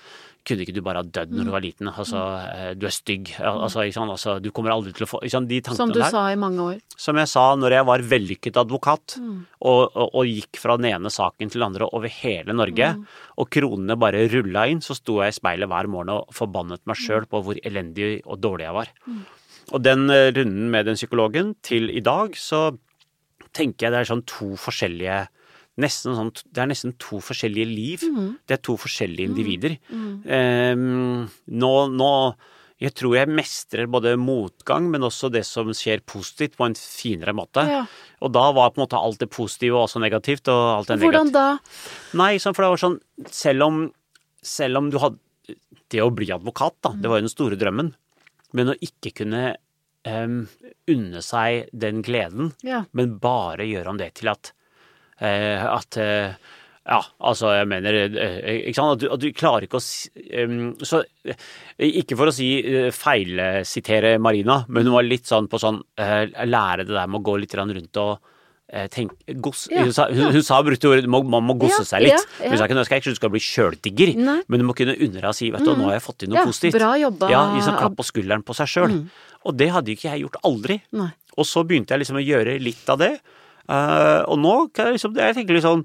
[0.50, 1.88] kunne ikke du bare ha dødd når du var liten?
[1.94, 3.30] Altså, eh, du er stygg.
[3.38, 3.84] Altså?
[4.02, 5.20] Altså, du kommer aldri til å få?
[5.22, 5.76] De tankene Mm.
[5.78, 6.10] Som du der.
[6.10, 6.80] sa i mange år.
[6.98, 9.46] Som jeg sa når jeg var vellykket advokat Mm.
[9.62, 13.06] og, og, og gikk fra den ene saken til den andre over hele Norge, Mm.
[13.38, 16.96] og kronene bare rulla inn, så sto jeg i speilet hver morgen og forbannet meg
[16.96, 18.88] sjøl på hvor elendig og dårlig jeg var.
[19.72, 22.76] Og den eh, runden med den psykologen til i dag, så
[23.52, 25.28] tenker jeg det er sånn to forskjellige
[25.80, 28.06] Nesten sånn, det er nesten to forskjellige liv.
[28.46, 29.76] Det er to forskjellige individer.
[29.90, 31.28] Um,
[31.60, 32.10] nå, nå
[32.80, 37.34] jeg tror jeg mestrer både motgang, men også det som skjer positivt, på en finere
[37.36, 37.64] måte.
[37.68, 37.82] Ja.
[38.24, 40.96] Og da var på en måte alt det positive og også negativt, og alt det
[41.02, 42.20] Hvordan negative da?
[42.22, 43.82] Nei, sånn, for det var sånn Selv om,
[44.40, 45.58] selv om du hadde
[45.92, 47.92] Det å bli advokat, da, det var jo den store drømmen.
[48.56, 49.42] Men å ikke kunne
[50.06, 50.46] um,
[50.88, 52.84] unne seg den gleden, Ja.
[52.96, 54.54] men bare gjøre om det til at
[55.20, 56.32] At eh,
[56.90, 58.94] ja, altså, jeg mener eh, Ikke sant?
[58.96, 59.84] At du, at du klarer ikke å
[60.32, 61.36] em, Så eh,
[62.00, 66.24] ikke for å si uh, feilsitere Marina, men hun var litt sånn på sånn uh,
[66.48, 68.16] Lære det der med å gå litt rundt og
[68.72, 71.88] eh, tenke goss, Ja, hun, sa, hun, hun sa brukte ordet man må gosse Ja,
[71.92, 72.16] seg litt.
[72.16, 72.50] ja, ja.
[72.54, 74.40] Hun sa ikke nå skal jeg ikke du skal bli sjøldigger, Mm.
[74.48, 76.30] men du må kunne unne deg å si vet du, nå har jeg fått til
[76.32, 76.78] noe Ja, positivt.
[76.80, 77.30] bra jobba.
[77.32, 78.96] Ja, Gi sånn klapp på skulderen på seg sjøl.
[79.44, 80.80] Og det hadde ikke jeg gjort aldri.
[80.96, 81.10] Nei.
[81.36, 83.12] Og så begynte jeg liksom å gjøre litt av det.
[83.70, 85.84] Eh, og nå kan jeg liksom Jeg tenker litt sånn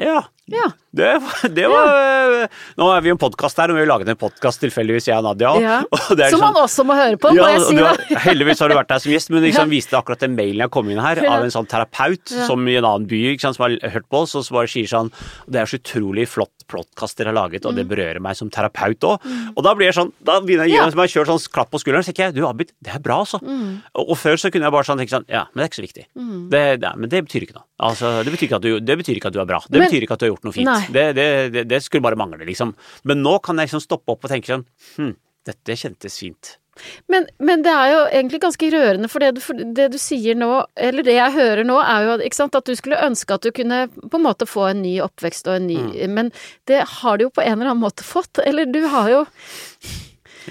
[0.00, 0.22] Ja.
[0.46, 0.68] Ja.
[0.96, 1.08] Det,
[1.52, 2.46] det var
[2.78, 5.24] Nå er vi en podkast her, og vi har laget en podkast tilfeldigvis, jeg og
[5.26, 5.50] Nadia.
[5.60, 5.78] Ja.
[5.92, 7.98] Og det er Som liksom- man også må høre på, må ja, jeg si har,
[8.24, 9.72] heldigvis har du vært her som gjest, men liksom Ja.
[9.74, 12.46] viste akkurat den mailen jeg kom inn her, av en sånn terapeut Ja.
[12.46, 14.86] som i en annen by sant, som har hørt på oss, og som bare sier
[14.88, 15.10] sånn
[15.50, 17.76] Det er så utrolig flott podkast dere har laget, og Mm.
[17.82, 19.22] det berører meg som terapeut òg.
[19.56, 20.86] Og da blir jeg sånn Da begynner jeg å gi Ja.
[21.02, 23.38] meg sånn klapp på skulderen, så tenker jeg du Abid, det er bra, altså.
[23.42, 23.82] Mm.
[23.94, 25.82] Og, og før så kunne jeg bare sånn tenke sånn Ja, men det er ikke
[25.82, 26.06] så viktig.
[26.50, 27.66] Det, det, men det betyr ikke noe.
[27.78, 29.58] Altså, det betyr ikke at du, det betyr ikke at du er bra.
[29.68, 30.68] Det Men- betyr ikke at du har gjort noe fint.
[30.92, 32.74] Det, det, det, det skulle bare mangle, liksom.
[33.04, 34.66] Men nå kan jeg liksom stoppe opp og tenke sånn
[34.98, 35.14] Hm,
[35.46, 36.58] dette kjentes fint.
[37.08, 40.36] Men, men det er jo egentlig ganske rørende, for det, du, for det du sier
[40.36, 43.52] nå, eller det jeg hører nå, er jo sant, at du skulle ønske at du
[43.56, 46.12] kunne på en måte få en ny oppvekst og en ny Mm.
[46.18, 46.28] Men
[46.68, 48.42] det har du jo på en eller annen måte fått.
[48.44, 49.22] Eller du har jo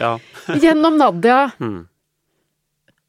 [0.01, 0.15] Ja.
[0.63, 1.85] gjennom Nadia Mm.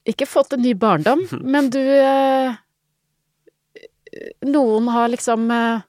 [0.07, 2.53] ikke fått en ny barndom, men du eh,
[4.47, 5.81] Noen har liksom eh,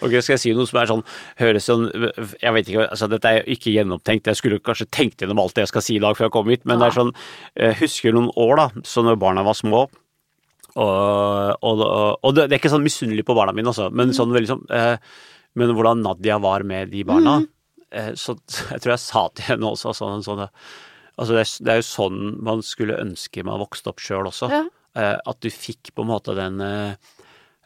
[0.00, 1.02] Ok, skal jeg si noe som er sånn
[1.40, 4.30] Høres sånn Jeg vet ikke, altså dette er ikke gjennomtenkt.
[4.30, 6.50] Jeg skulle kanskje tenkt gjennom alt det jeg skal si i dag før jeg kom
[6.52, 7.12] hit, men det er sånn
[7.58, 9.86] Jeg husker noen år, da, så når barna var små
[10.74, 11.82] og, og,
[12.18, 14.96] og det, er ikke sånn misunnelig på barna mine, altså, men sånn veldig sånn eh,
[15.54, 17.36] Men hvordan Nadia var med de barna,
[17.94, 18.34] eh, så
[18.72, 20.42] jeg tror jeg sa til henne også sånn, sånn
[21.14, 24.48] Altså det er, det er jo sånn man skulle ønske man vokste opp sjøl også.
[24.50, 24.64] Ja.
[24.98, 27.14] Eh, at du fikk på en måte den eh, eh,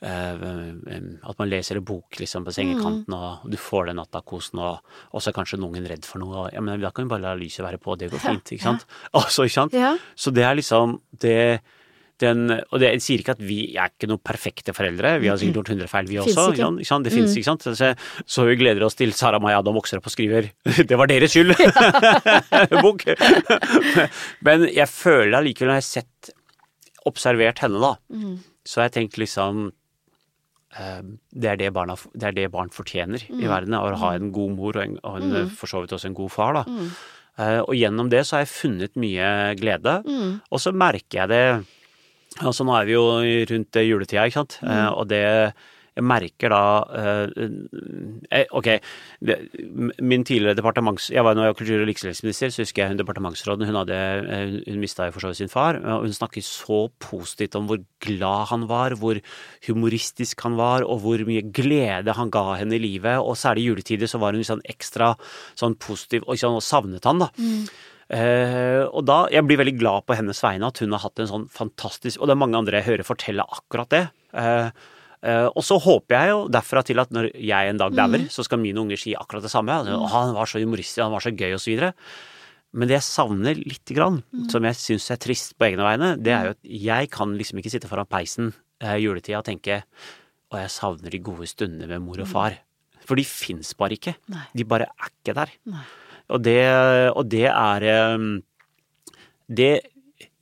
[0.03, 4.79] At man leser en bok liksom på sengekanten, og du får den nattakosen, og,
[5.13, 6.45] og så er kanskje noen redd for noe.
[6.47, 8.63] og- Ja, men da kan vi bare la lyset være på, det går fint, ikke
[8.63, 8.87] sant?
[9.15, 9.73] Altså, ikke sant?
[9.75, 9.97] Ja.
[10.17, 11.61] Så det er liksom det
[12.19, 15.37] den, og det jeg sier ikke at vi er ikke noen perfekte foreldre, vi har
[15.39, 16.33] sikkert gjort hundre feil vi også.
[16.51, 16.65] ikke.
[16.83, 17.05] Ikke sant?
[17.07, 17.63] Det fins, ikke sant.
[17.79, 17.91] Så,
[18.27, 20.49] så vi gleder oss til Sara Maja Adam vokser opp og skriver
[20.89, 21.55] 'Det var deres skyld'!
[22.83, 23.05] Bok.
[24.43, 26.31] Men jeg føler allikevel, når jeg har sett,
[27.07, 27.95] observert henne, da,
[28.67, 29.73] så har jeg tenkt liksom eh,
[30.69, 34.53] det er det, barna, det er det barn fortjener i verden, å ha en god
[34.53, 36.59] mor og, en, og en, for så vidt også en god far.
[36.59, 36.65] da.
[37.39, 40.01] Uh, og gjennom det så har jeg funnet mye glede,
[40.51, 41.43] og så merker jeg det.
[42.43, 43.05] Altså nå er vi jo
[43.53, 45.25] rundt juletida, ikke sant, Uh, og det
[45.99, 46.63] jeg merker da
[46.95, 47.49] eh,
[48.31, 48.69] eh, Ok,
[50.05, 51.09] min tidligere departements...
[51.11, 54.81] Jeg var jo kultur- og likestillingsminister, så husker jeg hun departementsråden, hun hadde eh, Hun
[54.83, 58.53] mista jo for så vidt sin far, og hun snakket så positivt om hvor glad
[58.53, 59.19] han var, hvor
[59.67, 63.71] humoristisk han var, og hvor mye glede han ga henne i livet, og særlig i
[63.73, 65.15] juletider så var hun sånn ekstra
[65.59, 67.31] sånn positiv, og, sånn, og savnet han, da.
[68.09, 71.29] Eh, og da, Jeg blir veldig glad på hennes vegne at hun har hatt en
[71.29, 74.01] sånn fantastisk Og det er mange andre jeg hører fortelle akkurat det.
[74.33, 74.71] Eh,
[75.27, 78.61] og så håper jeg jo derfra til at når jeg en dag dauer, så skal
[78.63, 79.75] mine unger si akkurat det samme.
[79.83, 79.95] Mm.
[79.97, 81.89] «Å, han var så humoristisk, han var så gøy, osv.
[82.77, 84.21] Men det jeg savner lite grann,
[84.53, 87.63] som jeg syns er trist på egne vegne, det er jo at jeg kan liksom
[87.63, 88.53] ikke sitte foran peisen
[88.85, 92.59] eh, juletida og tenke å, jeg savner de gode stundene med mor og far.
[93.09, 94.15] For de fins bare ikke.
[94.29, 94.45] Nei.
[94.53, 95.55] De bare er ikke der.
[96.29, 96.59] Og det,
[97.17, 98.25] og det er eh,
[99.49, 99.71] Det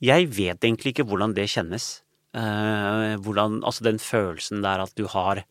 [0.03, 2.03] Jeg vet egentlig ikke hvordan det kjennes.
[2.37, 5.45] Eh, hvordan Altså den følelsen der at du har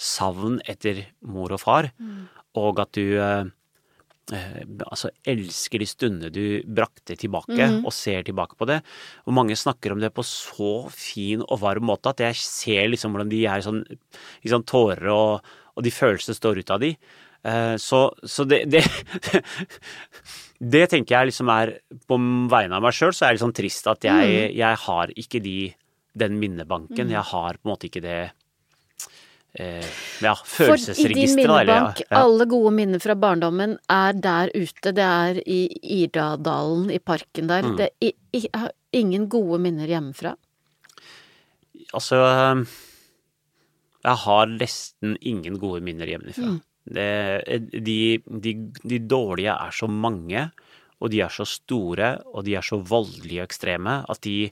[0.00, 1.90] savn etter mor og far,
[2.56, 3.50] og at du eh,
[4.32, 8.80] eh, altså elsker de stundene du brakte tilbake, og ser tilbake på det.
[9.26, 13.12] Og mange snakker om det på så fin og varm måte at jeg ser liksom
[13.12, 13.82] hvordan de er sånn
[14.46, 15.44] sånn tårer, og,
[15.76, 16.94] og de følelsene står ut av de.
[17.44, 18.84] Eh, så, så det, det
[20.60, 21.70] Det tenker jeg liksom er
[22.04, 22.18] På
[22.52, 25.40] vegne av meg sjøl så er det litt sånn trist at jeg, jeg har ikke
[25.40, 25.54] de,
[26.20, 27.10] den minnebanken.
[27.12, 28.18] Jeg har på en måte ikke det
[29.54, 29.86] eh,
[30.22, 31.36] ja, For i din følelsesregisteret.
[31.36, 32.20] minnebank, ja.
[32.20, 34.92] alle gode minner fra barndommen er der ute.
[34.96, 35.64] Det er i
[36.02, 37.66] Irdadalen, i parken der.
[37.66, 37.76] Mm.
[37.80, 40.36] Det er i, i, jeg har ingen gode minner hjemmefra.
[41.94, 42.18] Altså
[44.00, 46.58] Jeg har nesten ingen gode minner hjemmefra.
[46.90, 48.52] Det, de, de,
[48.88, 50.46] de dårlige er så mange,
[51.00, 54.50] og de er så store, og de er så voldelige og ekstreme at de,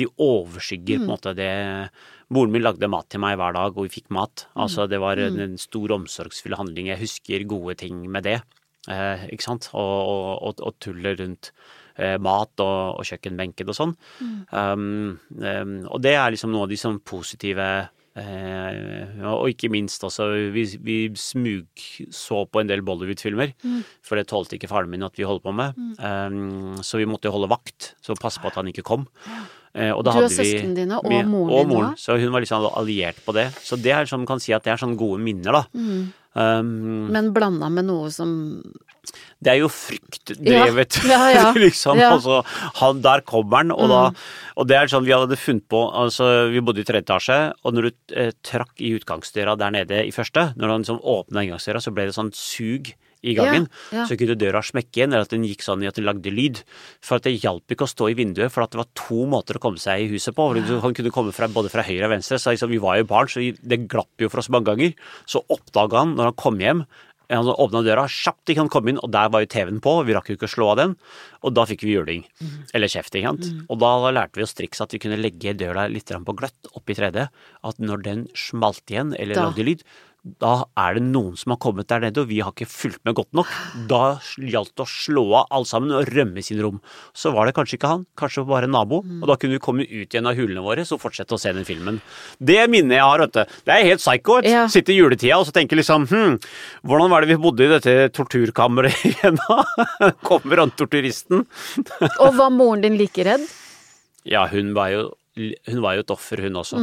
[0.00, 1.52] de overskygger på en måte det
[2.30, 4.46] Moren min lagde mat til meg hver dag, og vi fikk mat.
[4.54, 6.92] Altså, det var en, en stor omsorgsfull handling.
[6.92, 8.36] Jeg husker gode ting med det,
[8.86, 9.66] eh, ikke sant?
[9.74, 9.96] Og,
[10.38, 11.50] og, og, tullet rundt
[11.98, 13.96] eh, mat og, og kjøkkenbenken og sånn.
[14.54, 17.66] Um, um, og det er liksom noe av de sånn positive
[18.14, 23.58] eh, og ikke minst også, vi, vi smugså på en del Bollywood-filmer,
[24.06, 25.74] for det tålte ikke faren min at vi holdt på med.
[25.98, 29.10] Um, så vi måtte holde vakt, så passe på at han ikke kom.
[29.26, 31.92] Da Du og søsknene dine og moren og din moren.
[31.92, 32.10] også?
[32.10, 33.48] Så hun var liksom alliert på det.
[33.62, 35.64] Så det er sånn, kan si at det er sånne gode minner, da.
[36.30, 38.34] Um, Men blanda med noe som
[39.40, 41.52] det er jo fryktdrevet, Ja, ja, ja.
[41.64, 41.98] liksom.
[41.98, 42.12] Ja.
[42.14, 42.42] Altså,
[42.80, 44.00] han, der kommer han, og da
[44.60, 47.74] Og det er sånn vi hadde funnet på Altså, vi bodde i tredje etasje, og
[47.74, 51.80] når du eh, trakk i utgangsdøra der nede i første, når han liksom åpna inngangsdøra,
[51.82, 53.66] så ble det sånn sug i gangen.
[53.90, 54.06] Ja, ja.
[54.08, 56.62] Så kunne døra smekke igjen, eller at den gikk sånn at den lagde lyd.
[57.04, 59.58] For at det hjalp ikke å stå i vinduet, for at det var to måter
[59.58, 60.48] å komme seg i huset på.
[60.54, 63.30] Han kunne komme fra, både fra høyre og venstre, så liksom, vi var jo barn,
[63.30, 64.96] så det glapp jo for oss mange ganger.
[65.28, 66.84] Så oppdaga han når han kom hjem
[67.30, 70.16] han åpna døra, kjapt ikke han kom inn, og der var jo TV-en på, vi
[70.16, 70.96] rakk jo ikke å slå av den.
[71.46, 72.24] Og da fikk vi juling.
[72.74, 73.50] Eller kjeft, ikke sant.
[73.70, 76.96] Og da lærte vi oss triks at vi kunne legge døra litt på gløtt oppi
[76.98, 77.28] tredje.
[77.66, 79.46] At når den smalt igjen, eller Da.
[79.48, 79.84] lagde lyd,
[80.20, 83.16] da er det noen som har kommet der nede, og vi har ikke fulgt med
[83.16, 83.48] godt nok.
[83.88, 86.80] Da gjaldt det å slå av alle sammen og rømme i sin rom.
[87.16, 89.86] Så var det kanskje ikke han, kanskje bare en nabo, og da kunne vi komme
[89.88, 92.02] ut igjen av hulene våre og fortsette å se den filmen.
[92.36, 93.56] Det minnet jeg har, vet du.
[93.64, 94.40] Det er helt psycho.
[94.44, 94.66] Ja.
[94.72, 96.36] Sitte i juletida og så tenke liksom hm,
[96.84, 100.12] hvordan var det vi bodde i dette torturkammeret igjen da?
[100.26, 101.46] Kommer han torturisten?
[102.24, 103.46] Og var moren din like redd?
[104.28, 105.02] Ja, hun var jo,
[105.38, 106.80] hun var jo et offer, hun også.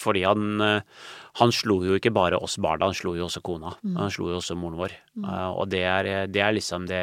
[0.00, 1.06] Fordi han, eh,
[1.40, 3.72] han slo jo ikke bare oss barna, han slo jo også kona.
[3.96, 4.94] Han slo jo også moren vår.
[5.24, 7.02] Eh, Og det er, det er liksom det,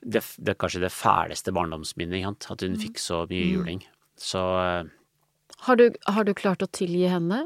[0.00, 2.48] det, det er kanskje det fæleste barndomsminnet.
[2.50, 3.82] At hun fikk så mye juling.
[4.20, 4.88] Så uh,
[5.66, 7.44] Har du, har du klart å tilgi henne?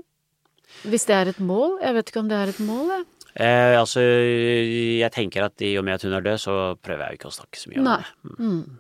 [0.86, 1.76] Hvis det er et mål?
[1.82, 3.04] Jeg vet ikke om det er et mål, jeg.
[3.36, 7.14] eh, altså, jeg tenker at i og med at hun er død, så prøver jeg
[7.14, 7.98] jo ikke å snakke så mye om Nei.
[8.00, 8.32] det.
[8.38, 8.48] Mm.
[8.48, 8.78] Mm.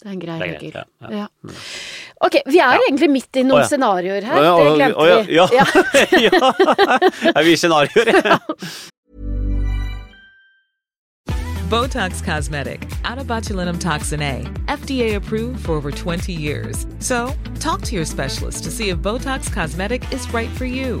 [0.00, 0.72] Det er en grei regel.
[0.74, 1.16] ja, ja.
[1.16, 1.26] Ja.
[2.20, 2.78] Ok, vi er Ja.
[2.88, 3.66] egentlig midt i noen ja.
[3.68, 4.40] scenarioer her.
[4.42, 5.56] Det glemte vi ja, vi.
[5.56, 5.64] ja.
[6.20, 6.52] ja.
[7.36, 8.40] Er vi scenarioer?
[11.70, 16.84] Botox Cosmetic, out of botulinum toxin A, FDA approved for over 20 years.
[16.98, 21.00] So, talk to your specialist to see if Botox Cosmetic is right for you.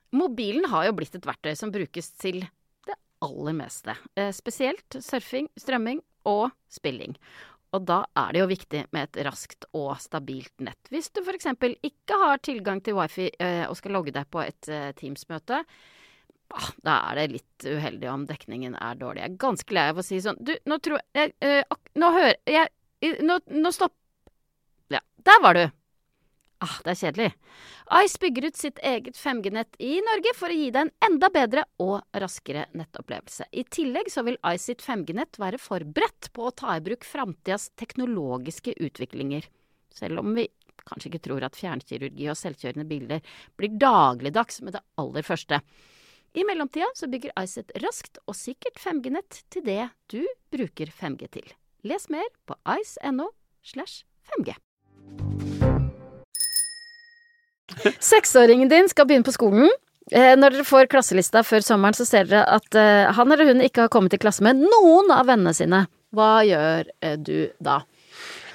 [0.11, 2.41] Mobilen har jo blitt et verktøy som brukes til
[2.87, 3.95] det aller meste.
[4.19, 7.15] Eh, spesielt surfing, strømming og spilling.
[7.71, 10.91] Og da er det jo viktig med et raskt og stabilt nett.
[10.91, 11.47] Hvis du f.eks.
[11.87, 15.61] ikke har tilgang til wifi eh, og skal logge deg på et eh, Teams-møte,
[16.51, 19.23] ah, da er det litt uheldig om dekningen er dårlig.
[19.23, 21.31] Jeg er ganske lei av å si sånn Du, nå tror jeg
[21.95, 22.67] Nå hører jeg
[23.23, 23.95] Nå, nå stopp...
[24.91, 25.63] Ja, der var du!
[26.61, 27.29] Ah, det er kjedelig.
[28.05, 31.63] Ice bygger ut sitt eget 5G-nett i Norge for å gi deg en enda bedre
[31.81, 33.47] og raskere nettopplevelse.
[33.49, 37.71] I tillegg så vil Ice sitt 5G-nett være forberedt på å ta i bruk framtidas
[37.81, 39.49] teknologiske utviklinger.
[39.89, 40.45] Selv om vi
[40.85, 45.63] kanskje ikke tror at fjernkirurgi og selvkjørende biler blir dagligdags med det aller første.
[46.37, 50.21] I mellomtida så bygger Ice et raskt og sikkert 5G-nett til det du
[50.53, 51.55] bruker 5G til.
[51.89, 53.31] Les mer på ice.no
[53.65, 54.61] slash 5G.
[58.11, 59.69] Seksåringen din skal begynne på skolen.
[60.11, 63.63] Eh, Når dere får klasselista før sommeren, så ser dere at eh, han eller hun
[63.63, 65.85] ikke har kommet i klasse med noen av vennene sine.
[66.15, 67.81] Hva gjør eh, du da?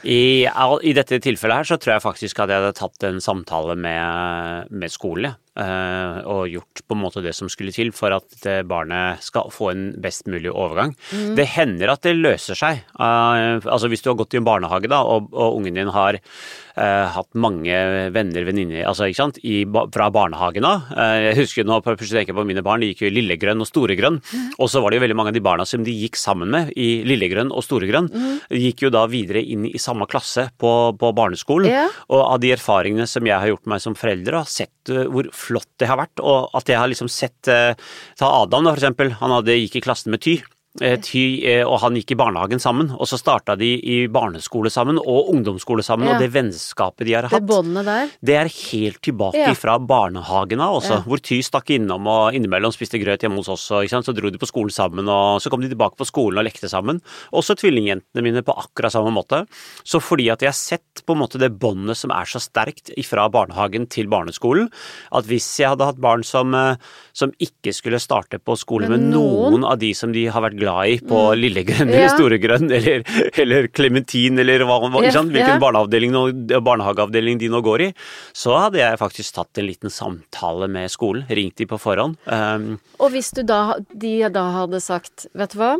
[0.06, 3.74] I, I dette tilfellet her så tror jeg faktisk at jeg hadde tatt en samtale
[3.80, 9.22] med, med skolen, og gjort på en måte det som skulle til for at barnet
[9.24, 10.92] skal få en best mulig overgang.
[11.36, 12.84] Det hender at det løser seg.
[12.98, 16.18] Eh, altså hvis du har gått i en barnehage da, og, og ungen din har
[16.18, 17.76] uh, hatt mange
[18.14, 19.62] venner, venninner, altså ikke sant, I,
[19.94, 20.90] fra barnehagen av.
[20.96, 23.62] Eh, jeg husker nå, plutselig tenker jeg på mine barn, de gikk jo i Lillegrønn
[23.62, 24.20] og Storegrønn.
[24.56, 26.72] Og så var det jo veldig mange av de barna som de gikk sammen med
[26.76, 28.10] i Lillegrønn og Storegrønn,
[28.52, 31.70] gikk jo da videre inn i samme klasse på, på barneskolen.
[31.70, 32.00] Yeah.
[32.12, 35.30] Og av de erfaringene som jeg har gjort meg som forelder, har sett eh, hvor
[35.46, 37.72] flott det har vært, og at jeg har liksom sett eh,
[38.18, 39.14] Ta Adam da, for eksempel.
[39.22, 40.40] Han hadde, gikk i klassen med Ty.
[40.80, 44.68] Eh, Ty eh, og han gikk i barnehagen sammen, og så starta de i barneskole
[44.72, 46.14] sammen og ungdomsskole sammen, Ja.
[46.14, 47.32] og det vennskapet de har hatt.
[47.40, 48.10] det.
[48.22, 49.54] Det er helt tilbake Ja.
[49.54, 51.02] fra barnehagen av også, Ja.
[51.02, 53.70] hvor Ty stakk innom og innimellom spiste grøt hjemme hos oss.
[53.70, 53.86] Og.
[53.86, 56.68] Så dro de på skolen sammen, og så kom de tilbake på skolen og lekte
[56.68, 57.00] sammen.
[57.32, 59.46] Også tvillingjentene mine på akkurat samme måte.
[59.84, 62.90] Så fordi at jeg har sett på en måte det båndet som er så sterkt
[63.04, 64.70] fra barnehagen til barneskolen,
[65.12, 66.76] at hvis jeg hadde hatt barn som, eh,
[67.14, 70.58] som ikke skulle starte på skole med noen- noen av de som de har vært
[70.58, 72.12] glad i på Lillegrønn eller Ja.
[72.14, 73.02] Storegrønn eller,
[73.38, 75.32] eller Clementin eller hva, Ja, sant?
[75.34, 76.60] hvilken ja.
[76.60, 77.90] barnehageavdeling de nå går i,
[78.36, 81.26] så hadde jeg faktisk tatt en liten samtale med skolen.
[81.28, 82.16] Ringt de på forhånd.
[82.26, 85.76] Um, Og hvis du da, de da hadde sagt, vet du hva,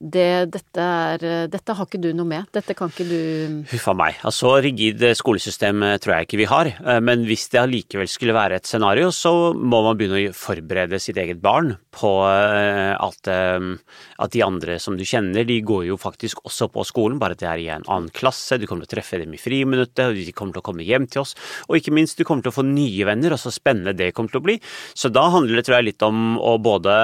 [0.00, 2.48] det, dette er Dette har ikke du noe med.
[2.54, 4.16] Dette kan ikke du Huff a meg.
[4.24, 6.70] Altså, rigid skolesystem eh, tror jeg ikke vi har.
[6.72, 11.00] Eh, Men hvis det allikevel skulle være et scenario, så må man begynne å forberede
[11.02, 15.98] sitt eget barn på eh, at, at de andre som du kjenner, de går jo
[16.00, 18.56] faktisk også på skolen, bare at det er i en annen klasse.
[18.56, 21.10] Du kommer til å treffe dem i friminuttet, og de kommer til å komme hjem
[21.12, 21.36] til oss.
[21.68, 24.32] Og ikke minst, du kommer til å få nye venner, og så spennende det kommer
[24.32, 24.56] til å bli.
[24.96, 26.96] Så da handler det, tror jeg, litt om å både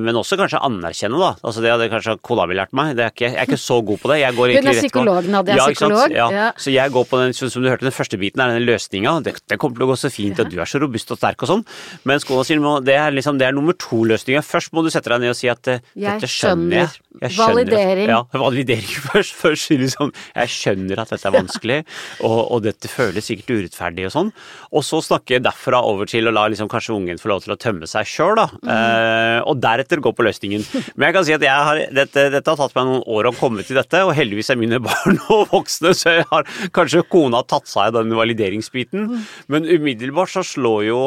[0.00, 1.34] men også kanskje anerkjenne, da.
[1.44, 2.94] Altså Det hadde kanskje kona mi lært meg.
[2.96, 4.18] Det er ikke, jeg er ikke så god på det.
[4.22, 6.28] Jeg går egentlig rett på- psykolog, Nadia er Ja, psykolog, Ja.
[6.32, 6.46] ja.
[6.56, 9.22] Så jeg går på den, som som du hørte, den første biten er den løsninga.
[9.22, 11.42] Det, det kommer til å gå så fint, og du er så robust og sterk
[11.44, 11.64] og sånn.
[12.08, 14.40] Mens kona sier det er liksom, det er nummer to-løsninga.
[14.46, 16.88] Først må du sette deg ned og si at eh, dette skjønner jeg.
[17.20, 17.30] jeg.
[17.36, 18.08] skjønner Validering.
[18.08, 19.34] Ja, validering først.
[19.38, 21.78] Først liksom Jeg skjønner at dette er vanskelig,
[22.24, 24.32] og, og dette føles sikkert urettferdig og sånn.
[24.72, 27.58] Og så snakke derfra over til å la liksom kanskje ungen få lov til å
[27.60, 28.48] tømme seg sjøl, da.
[28.62, 28.70] Mm.
[28.74, 30.66] Eh, og deretter gå på løsningen.
[30.96, 33.64] Men jeg kan si at har, dette, dette har tatt meg noen år å komme
[33.66, 37.70] til dette, og heldigvis er mine barn og voksne, så jeg har kanskje kona tatt
[37.70, 39.10] seg av den valideringsbiten.
[39.52, 41.02] Men umiddelbart så slår jo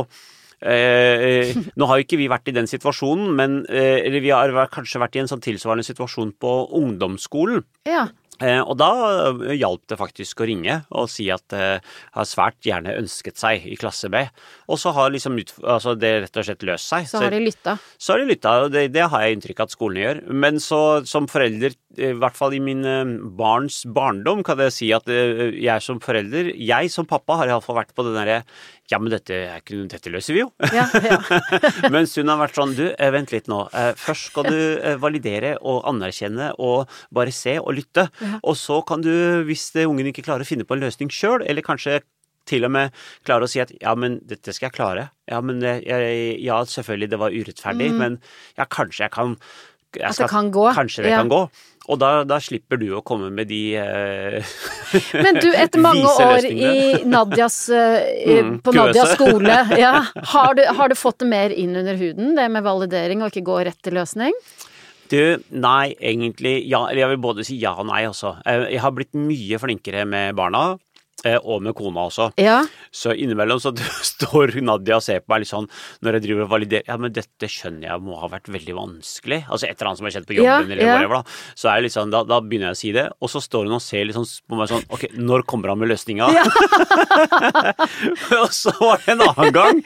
[0.61, 5.01] Eh, nå har jo ikke vi vært i den situasjonen, men eh, vi har kanskje
[5.01, 7.63] vært i en sånn tilsvarende situasjon på ungdomsskolen.
[7.89, 8.05] Ja.
[8.41, 8.89] Eh, og da
[9.29, 11.77] eh, hjalp det faktisk å ringe og si at eh,
[12.15, 14.23] har svært gjerne ønsket seg i klasse B.
[14.71, 17.07] Og så har liksom altså det rett og slett løst seg.
[17.09, 17.77] Så har de lytta.
[18.01, 20.21] Så har de lytta, og det, det har jeg inntrykk av at skolene gjør.
[20.45, 22.97] Men så som forelder, i hvert fall i mine
[23.37, 27.95] barns barndom, kan jeg si at jeg som forelder, jeg som pappa, har iallfall vært
[27.95, 28.41] på den derre
[28.91, 30.49] Ja, men dette, er ikke, dette løser vi jo.
[30.75, 31.17] Ja, ja.
[31.93, 33.61] Mens hun har vært sånn, du, eh, vent litt nå.
[33.71, 38.09] Eh, Først skal du eh, validere og anerkjenne og bare se og lytte.
[38.43, 39.11] Og så kan du,
[39.47, 42.01] hvis ungen ikke klarer å finne på en løsning sjøl, eller kanskje
[42.49, 42.91] til og med
[43.23, 45.07] klare å si at ja, men dette skal jeg klare.
[45.29, 48.17] Ja, men jeg, ja, selvfølgelig, det var urettferdig, men
[48.57, 49.35] ja, kanskje jeg kan
[49.91, 50.61] jeg skal, At det kan gå.
[50.73, 51.17] Kanskje det Ja.
[51.19, 51.41] kan gå.
[51.89, 54.51] Og da, da slipper du å komme med de eh,
[55.17, 58.73] Men du, etter mange år i Nadias, eh, Mm, på.
[58.75, 59.93] Nadias skole, ja,
[60.33, 63.45] har, du, har du fått det mer inn under huden, det med validering og ikke
[63.49, 64.35] gå rett til løsning?
[65.11, 65.19] Du,
[65.51, 66.85] nei, egentlig ja.
[66.87, 68.37] Eller jeg vil både si ja og nei, altså.
[68.47, 70.77] Eh, Jeg har blitt mye flinkere med barna.
[71.25, 72.29] Eh, Og med kona også.
[72.41, 72.61] Ja.
[72.91, 73.71] Så innimellom så
[74.11, 75.69] står Nadia og ser på meg litt sånn
[76.01, 79.41] når jeg driver og validerer Ja, men dette skjønner jeg må ha vært veldig vanskelig.
[79.47, 80.95] Altså et eller annet som har skjedd på jobben Ja, eller ja.
[80.97, 81.23] whatever, da.
[81.55, 83.69] Så er det litt sånn, da, da begynner jeg å si det, og så står
[83.69, 86.29] hun og ser litt sånn på meg sånn Ok, når kommer han med løsninga?
[88.41, 89.81] og så var det en annen gang,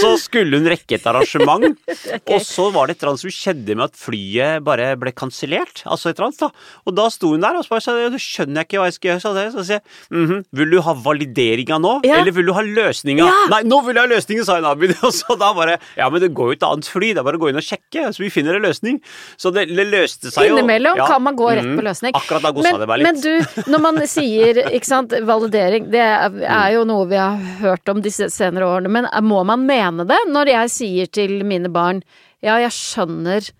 [0.00, 1.66] så skulle hun rekke et arrangement,
[2.34, 5.82] og så var det et eller annet som skjedde med at flyet bare ble kansellert.
[5.86, 6.50] Altså et eller annet, da.
[6.86, 9.12] Og da sto hun der og så sa ja, skjønner jeg ikke hva jeg skal
[9.12, 9.22] gjøre.
[9.24, 9.84] Så, sier jeg
[10.14, 12.18] «Mhm, vil du ha valideringa nå, Ja.
[12.20, 13.26] eller vil du ha løsninga?
[13.26, 13.38] Ja.
[13.52, 14.94] Nei, nå vil jeg ha løsningen, sa hun Abid.
[15.06, 17.40] Og så da bare Ja, men det går jo et annet fly, det er bare
[17.40, 19.00] å gå inn og sjekke, så vi finner en løsning.
[19.40, 20.56] Så det, det løste seg jo.
[20.58, 21.06] Innimellom Ja.
[21.10, 22.14] kan man gå rett på løsning.
[22.18, 23.08] Akkurat da gossa men, det meg litt.
[23.08, 27.88] Men du, når man sier ikke sant, validering, det er, jo noe vi har hørt
[27.92, 30.18] om disse senere årene, men må man mene det?
[30.30, 32.02] Når jeg sier til mine barn
[32.40, 33.50] ja, jeg skjønner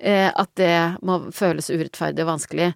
[0.00, 0.72] eh, at det
[1.06, 2.72] må føles urettferdig og vanskelig,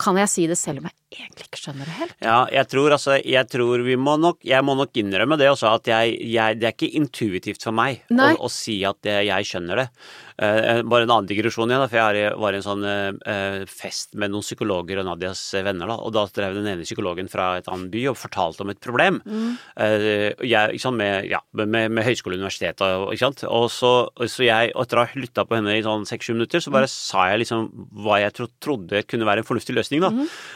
[0.00, 2.16] kan jeg si det selv om jeg egentlig ikke skjønner det helt?
[2.24, 5.72] Ja, jeg tror altså Jeg tror vi må nok Jeg må nok innrømme det også,
[5.78, 9.48] at jeg, jeg Det er ikke intuitivt for meg å, å si at det, jeg
[9.48, 9.88] skjønner det.
[10.34, 14.16] Uh, bare en annen digresjon igjen, da, for jeg var i en sånn uh, fest
[14.18, 17.68] med noen psykologer og Nadias venner, da, og da drev den ene psykologen fra et
[17.70, 19.20] annet by og fortalte om et problem.
[19.22, 19.52] Mm.
[19.78, 23.44] Uh, jeg, sant, med, ja, med, med høyskole og universitet og ikke sant.
[23.46, 23.92] Og så,
[24.26, 27.28] så jeg, etter å ha lytta på henne i sånn seks-sju minutter, så bare sa
[27.30, 27.70] jeg liksom
[28.02, 30.10] hva jeg tro, trodde kunne være en fornuftig løsning, da.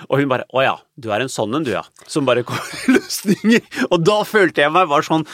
[0.09, 1.83] Og hun bare Å ja, du er en sånn en, du ja.
[2.09, 3.61] Som bare kommer med løsninger.
[3.93, 5.27] Og da følte jeg meg bare sånn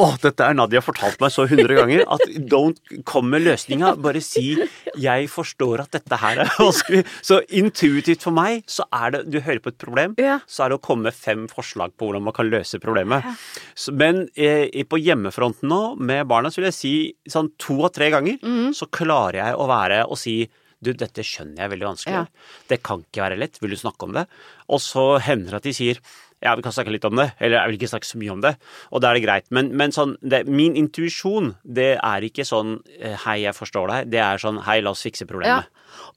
[0.00, 2.06] Å, dette er Nadia fortalt meg så hundre ganger.
[2.08, 3.90] At don't kom med løsninga.
[4.00, 4.54] Bare si
[4.96, 7.04] 'jeg forstår at dette her er vanskelig'.
[7.20, 10.38] Så intuitivt for meg så er det Du hører på et problem, Ja.
[10.48, 13.22] så er det å komme med fem forslag på hvordan man kan løse problemet.
[13.24, 13.92] Ja.
[13.92, 16.94] men eh, på hjemmefronten nå, med barna, så vil jeg si
[17.28, 18.38] sånn to av tre ganger,
[18.72, 20.48] så klarer jeg å være og si
[20.82, 22.20] du, dette skjønner jeg er veldig vanskelig.
[22.20, 22.58] Ja.
[22.70, 23.62] Det kan ikke være lett.
[23.62, 24.26] Vil du snakke om det?
[24.72, 26.02] Og så hender det at de sier
[26.42, 28.40] ja, vi kan snakke litt om det, eller jeg vil ikke snakke så mye om
[28.42, 28.50] det,
[28.90, 29.44] og da er det greit.
[29.54, 34.10] Men, men sånn, det, min intuisjon, det er ikke sånn eh, hei, jeg forstår deg,
[34.10, 35.70] det er sånn hei, la oss fikse problemet.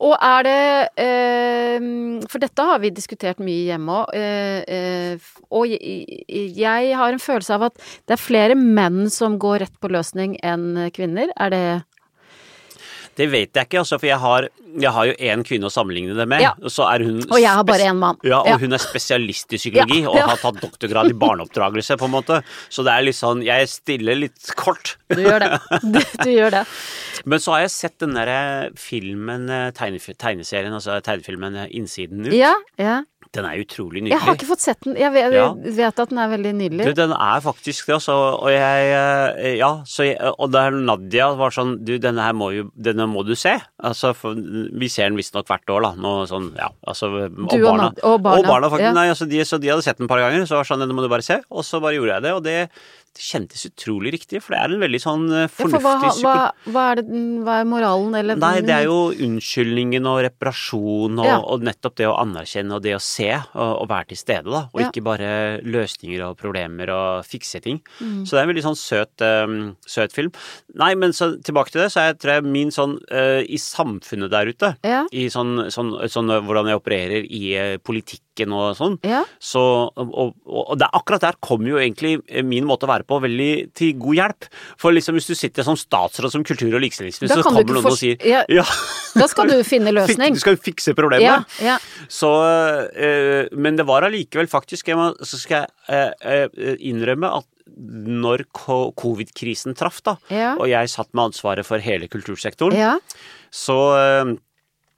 [0.03, 0.61] Og er det
[1.03, 1.85] eh,
[2.31, 4.13] For dette har vi diskutert mye hjemme òg.
[4.15, 9.61] Eh, eh, og jeg har en følelse av at det er flere menn som går
[9.65, 11.31] rett på løsning enn kvinner.
[11.39, 11.65] Er det
[13.15, 14.47] Det vet jeg ikke, altså, for jeg har,
[14.81, 16.41] jeg har jo én kvinne å sammenligne det med.
[16.43, 16.51] Ja.
[16.59, 16.71] Og
[17.31, 18.17] Og jeg har bare én mann.
[18.27, 18.57] Ja, og Ja.
[18.59, 22.41] hun er spesialist i psykologi og har tatt doktorgrad i barneoppdragelse, på en måte.
[22.69, 24.97] Så det er litt sånn Jeg stiller litt kort.
[25.09, 25.51] Du gjør det.
[25.95, 26.63] Du, du gjør det.
[27.25, 32.33] Men så har jeg sett den derre filmen, eh, tegneserien, altså tegnefilmen eh, Innsiden ut.
[32.35, 32.99] Ja, ja.
[33.35, 34.95] Den er utrolig Jeg har ikke fått sett den.
[34.99, 35.49] Jeg vet, Ja.
[35.53, 36.85] vet at den er veldig nydelig.
[36.87, 38.15] Du, den er faktisk det, altså.
[38.39, 42.51] Og jeg eh, Ja, så jeg, og da Nadia var sånn Du, denne her må
[42.55, 43.55] jo Denne må du se.
[43.83, 45.93] Altså, for vi ser den visstnok hvert år, da.
[45.99, 46.69] Nå sånn, ja.
[46.87, 47.89] Altså, og Du og barna.
[47.91, 48.87] Nad- og barna, faktisk.
[48.87, 48.93] ja.
[48.95, 50.95] Nei, altså, de, så de hadde sett den et par ganger, så var sånn Denne
[50.95, 51.41] må du bare se.
[51.51, 52.69] Og så bare gjorde jeg det, og det,
[53.15, 56.73] det kjentes utrolig riktig, for det er en veldig sånn fornuftig Ja, for hva, hva,
[56.75, 61.25] hva, er det, hva er moralen, eller Nei, det er jo unnskyldningen og reparasjon og,
[61.25, 61.37] Ja.
[61.39, 64.65] og nettopp det å anerkjenne og det å se og, og være til stede, da.
[64.73, 64.89] Og Ja.
[64.89, 65.31] ikke bare
[65.63, 67.79] løsninger og problemer og fikse ting.
[68.01, 68.25] Mm.
[68.25, 70.31] Så det er en veldig sånn søt, um, søt film.
[70.75, 73.57] Nei, men så tilbake til det, så er jeg tror jeg min sånn uh, i
[73.61, 74.73] samfunnet der ute,
[75.15, 78.97] i sånn, sånn, sånn hvordan jeg opererer i uh, politikken og sånn,
[79.39, 79.61] så,
[79.95, 83.04] og, og, og det, er akkurat der kommer jo egentlig eh, min måte å være
[83.07, 84.47] på veldig til god hjelp.
[84.81, 87.97] For liksom hvis du sitter som statsråd som kultur- og likestillingsminister, så kommer noen og
[87.99, 88.43] sier Ja.
[88.49, 88.65] ja,
[89.15, 90.33] Da skal du finne løsning.
[90.33, 91.45] du skal jo fikse problemet.
[91.63, 91.77] Ja.
[92.11, 92.31] Så,
[92.95, 94.85] eh, men det var allikevel faktisk
[95.23, 97.45] Så skal jeg eh, innrømme at
[97.75, 98.43] når
[98.95, 100.13] covid-krisen traff, da,
[100.59, 102.97] og jeg satt med ansvaret for hele kultursektoren, Ja.
[103.51, 104.35] så, eh,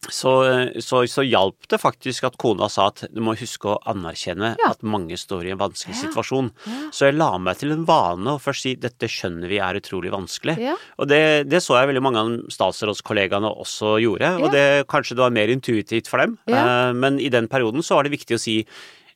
[0.09, 0.31] så,
[0.79, 4.69] så, så hjalp det faktisk at kona sa at du må huske å anerkjenne Ja.
[4.71, 6.01] at mange står i en vanskelig Ja.
[6.05, 6.51] situasjon.
[6.93, 10.11] Så jeg la meg til en vane å først si dette skjønner vi er utrolig
[10.13, 10.55] vanskelig.
[10.61, 10.75] Ja.
[11.01, 14.37] Og det, det så jeg veldig mange av statsrådskollegaene også gjorde, Ja.
[14.45, 16.37] og det, kanskje det var mer intuitivt for dem.
[16.47, 16.89] Ja.
[16.89, 18.65] Eh, Men i den perioden så var det viktig å si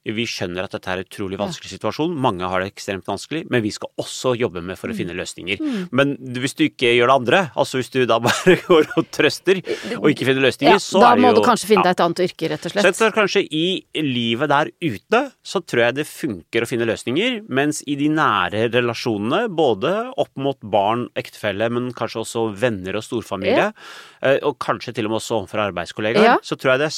[0.10, 3.62] vi skjønner at dette er en utrolig vanskelig situasjon, mange har det ekstremt vanskelig, men
[3.62, 5.62] vi skal også jobbe med for å finne løsninger.
[5.62, 5.84] Mm.
[5.94, 9.62] Men hvis du ikke gjør det andre, altså hvis du da bare går og trøster
[10.00, 10.82] og ikke finner løsninger, ja.
[10.82, 12.74] så er det jo Da må du kanskje finne deg et annet yrke, rett og
[12.74, 12.98] slett.
[12.98, 13.66] Så kanskje i
[14.02, 18.68] livet der ute, så tror jeg det funker å finne løsninger, mens i de nære
[18.74, 24.36] relasjonene, både opp mot barn, ektefelle, men kanskje også venner og storfamilie, ja.
[24.48, 26.36] og kanskje til og med også overfor arbeidskollegaer, Ja.
[26.42, 26.92] så tror jeg det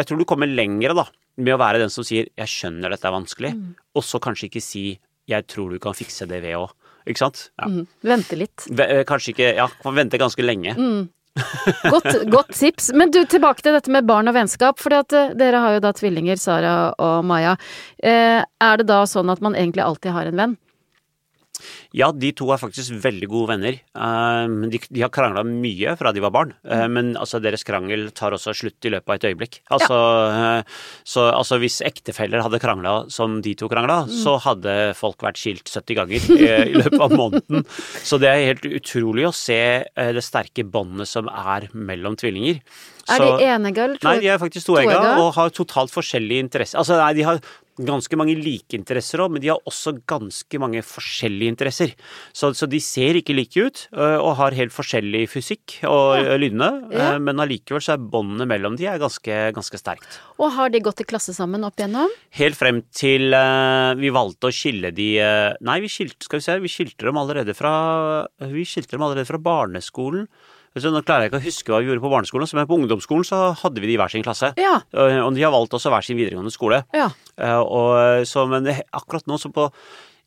[0.00, 1.06] Jeg tror du kommer lengre, da,
[1.40, 3.74] med å være den som sier 'jeg skjønner dette er vanskelig', Mm.
[3.96, 6.70] og så kanskje ikke si 'jeg tror du kan fikse det ved å'
[7.06, 7.50] Ikke sant?
[7.58, 7.66] Ja.
[7.66, 7.86] Mm.
[8.04, 8.66] Vente litt.
[8.78, 10.76] Eh, Kanskje ikke Ja, man venter ganske lenge.
[10.76, 11.08] Mm.
[11.90, 12.92] Godt, godt tips.
[12.92, 14.78] Men du, tilbake til dette med barn og vennskap.
[14.78, 17.56] For dere har jo da tvillinger, Sara og Maja.
[18.02, 20.56] Eh, er det da sånn at man egentlig alltid har en venn?
[21.96, 23.80] Ja, de to er faktisk veldig gode venner.
[23.80, 28.10] Eh, De, de har krangla mye fra de var barn, eh, men altså, deres krangel
[28.16, 29.60] tar også slutt i løpet av et øyeblikk.
[29.70, 30.62] Altså, ja.
[31.04, 35.68] så, altså hvis ektefeller hadde krangla som de to krangla, så hadde folk vært skilt
[35.70, 37.66] 70 ganger eh, i løpet av måneden.
[38.10, 42.60] Så det er helt utrolig å se eh, det sterke båndet som er mellom tvillinger.
[43.10, 44.06] Er de enige eller to?
[44.06, 45.14] Nei, de er faktisk toegga Toegga?
[45.22, 46.78] og har totalt forskjellige interesser.
[46.80, 47.40] Altså, nei, de har
[47.86, 51.94] ganske mange like interesser òg, men de har også ganske mange forskjellige interesser.
[52.36, 56.36] Så, så de ser ikke like ut, og har helt forskjellig fysikk og ja.
[56.40, 57.10] lydene, Ja.
[57.22, 60.20] men allikevel så er båndene mellom de er ganske, ganske sterkt.
[60.40, 62.12] Og har de gått i klasse sammen opp igjennom?
[62.38, 66.46] Helt frem til uh, vi valgte å skille de uh, Nei, vi skilte, skal vi
[66.46, 67.72] se, vi skilte dem allerede fra
[68.50, 70.28] Vi skilte dem allerede fra barneskolen.
[70.78, 73.24] Så nå klarer jeg ikke å huske hva vi gjorde på barneskolen, men på ungdomsskolen
[73.26, 74.52] så hadde vi de i hver sin klasse.
[74.60, 74.76] Ja.
[74.94, 76.84] Eh, Og de har valgt også hver sin videregående skole.
[76.94, 77.08] Ja.
[77.36, 79.70] Eh, Og, så, men akkurat nå så på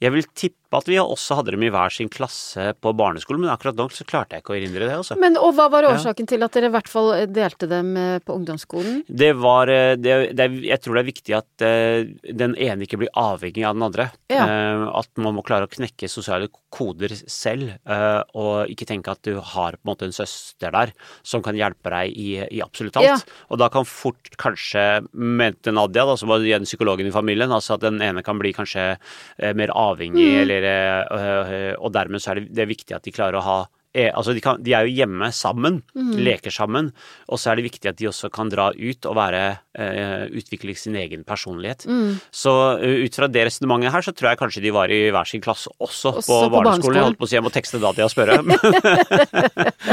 [0.03, 3.51] Jeg vil tippe at vi også hadde dem i hver sin klasse på barneskolen, men
[3.53, 4.97] akkurat nå så klarte jeg ikke å erindre det.
[5.01, 5.17] Også.
[5.21, 8.35] Men, og hva var årsaken til at dere i hvert fall delte dem eh, på
[8.39, 9.03] ungdomsskolen?
[9.07, 12.99] Det var eh, det, det, Jeg tror det er viktig at eh, den ene ikke
[13.03, 14.09] blir avhengig av den andre.
[14.33, 14.47] Ja.
[14.47, 19.21] Eh, At man må klare å knekke sosiale koder selv, eh, og ikke tenke at
[19.27, 22.97] du har på en måte en søster der som kan hjelpe deg i, i absolutt
[22.97, 23.05] alt.
[23.05, 23.17] Ja.
[23.53, 27.75] Og da kan fort kanskje, mente Nadia, da, som var igjen psykologen i familien, altså
[27.77, 30.39] at den ene kan bli kanskje eh, mer avhengig, Mm.
[30.41, 33.45] eller, eh, eh, og dermed så er det, det er viktig at de klarer å
[33.45, 33.57] ha
[33.93, 36.15] altså de, kan, de er jo hjemme sammen, Mm.
[36.25, 36.91] leker sammen,
[37.29, 39.41] og så er det viktig at de også kan dra ut og være,
[39.77, 41.85] uh, utvikle sin egen personlighet.
[41.85, 42.15] Mm.
[42.33, 45.29] Så uh, ut fra det resonnementet her, så tror jeg kanskje de var i hver
[45.29, 46.97] sin klasse også, Også på, på barneskolen.
[46.97, 48.41] Jeg holdt på å si jeg må tekste da til å spørre.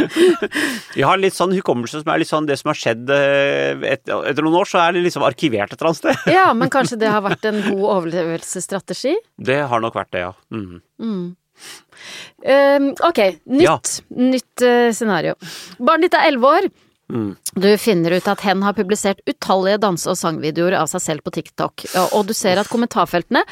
[0.96, 4.04] Vi har litt sånn hukommelse som er litt sånn det som har skjedd eh, et,
[4.08, 6.32] etter noen år, så er det liksom arkivert et eller annet sted.
[6.34, 9.16] Ja, men kanskje det har vært en god overlevelsesstrategi?
[9.36, 10.32] Det har nok vært det, ja.
[10.54, 10.80] Mhm.
[12.44, 13.78] Um, ok, nytt, Ja.
[14.16, 15.34] nytt eh, scenario.
[15.78, 16.70] Barnet ditt er elleve år.
[17.10, 17.36] Mm.
[17.58, 21.32] Du finner ut at hen har publisert utallige danse- og sangvideoer av seg selv på
[21.34, 23.42] TikTok, og- du ser at kommentarfeltene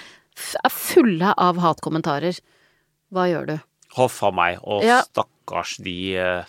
[0.64, 2.38] er fulle av hatkommentarer.
[3.12, 3.60] Hva gjør du?
[3.96, 5.02] Huff a meg, og Ja.
[5.02, 6.44] stakkars de eh,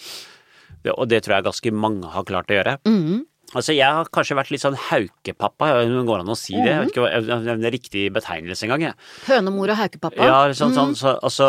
[0.84, 2.78] det, Og det tror jeg ganske mange har klart å gjøre.
[2.86, 3.26] Mhm.
[3.58, 6.70] Altså, jeg har kanskje vært litt sånn haukepappa, det går an å si det.
[6.70, 8.98] Jeg vet ikke om det er riktig betegnelse engang, jeg.
[9.26, 10.28] Hønemor og haukepappa?
[10.30, 11.48] Ja, sånn, sånn, så, altså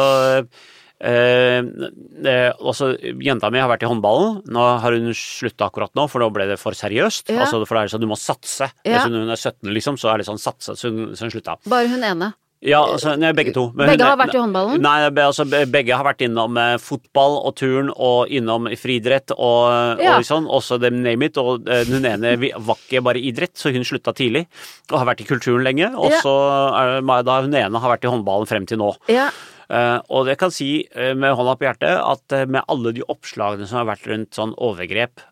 [1.05, 4.41] eh, eh, også, Jenta mi har vært i håndballen.
[4.49, 7.35] Nå har hun slutta akkurat nå, for nå ble det for seriøst.
[7.35, 7.45] Ja.
[7.45, 8.71] Altså, for det er sånn du må satse.
[8.89, 9.05] Ja.
[9.05, 11.61] Når hun er 17, liksom, så er det sånn satse, så hun, så hun slutta.
[11.69, 12.33] Bare hun ene.
[12.61, 13.71] Ja, altså, nei, begge to.
[13.75, 14.81] Men Begge hun- har vært i håndballen?
[14.85, 20.19] Nei, altså, begge har vært innom eh, fotball og turn og innom friidrett og, Ja.
[20.19, 21.39] og sånn, også the name it.
[21.39, 24.47] Og eh, hun ene var ikke bare idrett, så hun slutta tidlig
[24.93, 25.89] og har vært i kulturen lenge.
[25.97, 26.21] Og Ja.
[26.21, 28.95] så det da hun ene har vært i håndballen frem til nå.
[29.09, 29.31] Ja.
[29.71, 33.05] Eh, og jeg kan si eh, med hånda på hjertet at eh, med alle de
[33.07, 35.23] oppslagene som har vært rundt sånn overgrep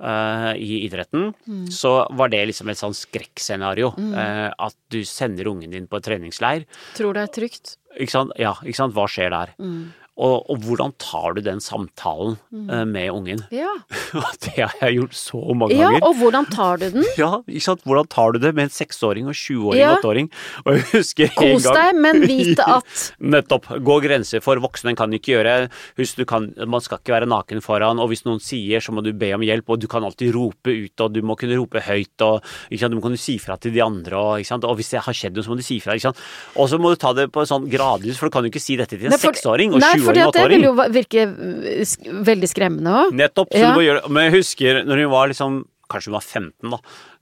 [0.59, 1.67] i idretten, Mm.
[1.73, 3.91] så var det liksom et sånn skrekkscenario.
[3.99, 4.15] Mm.
[4.59, 6.65] at du sender ungen din på treningsleir.
[6.95, 7.77] Tror det er trygt.
[7.99, 8.33] Ikke sant?
[8.39, 8.95] Ja, ikke sant?
[8.95, 9.55] Hva skjer der?
[9.59, 9.93] Mm.
[10.19, 13.45] Og, og hvordan tar du den samtalen eh, med ungen?
[13.55, 13.71] Ja.
[14.45, 16.07] det har jeg gjort så mange ja, ganger.
[16.09, 17.07] og hvordan tar du den?
[17.19, 17.85] Ja, ikke sant?
[17.87, 19.93] Hvordan tar du det med en seksåring og 20-åring Ja.
[19.95, 20.31] og 8-åring?
[20.65, 23.71] Og jeg husker en Kos gang deg, men vite at Nettopp.
[23.87, 25.55] Gå grenser for voksne kan ikke gjøre.
[26.01, 29.05] Husk, du kan, man skal ikke være naken foran, og hvis noen sier, så må
[29.07, 31.83] du be om hjelp, og du kan alltid rope ut, og du må kunne rope
[31.87, 32.43] høyt, og
[32.73, 32.95] ikke sant?
[32.95, 34.67] du må kunne si fra til de andre, og, ikke sant?
[34.67, 35.95] og hvis det har skjedd noe, så må du si fra.
[35.95, 36.23] Ikke sant?
[36.59, 38.63] Og så må du ta det på en sånn gradvis, for du kan jo ikke
[38.63, 42.51] si dette til en seksåring og Nei, fordi at det vil jo virke uh, veldig
[42.51, 43.15] skremmende òg.
[43.19, 43.53] Nettopp.
[43.55, 43.71] Så Ja.
[43.73, 46.79] du må gjøre Men jeg husker når hun var liksom Kanskje hun var 15, da.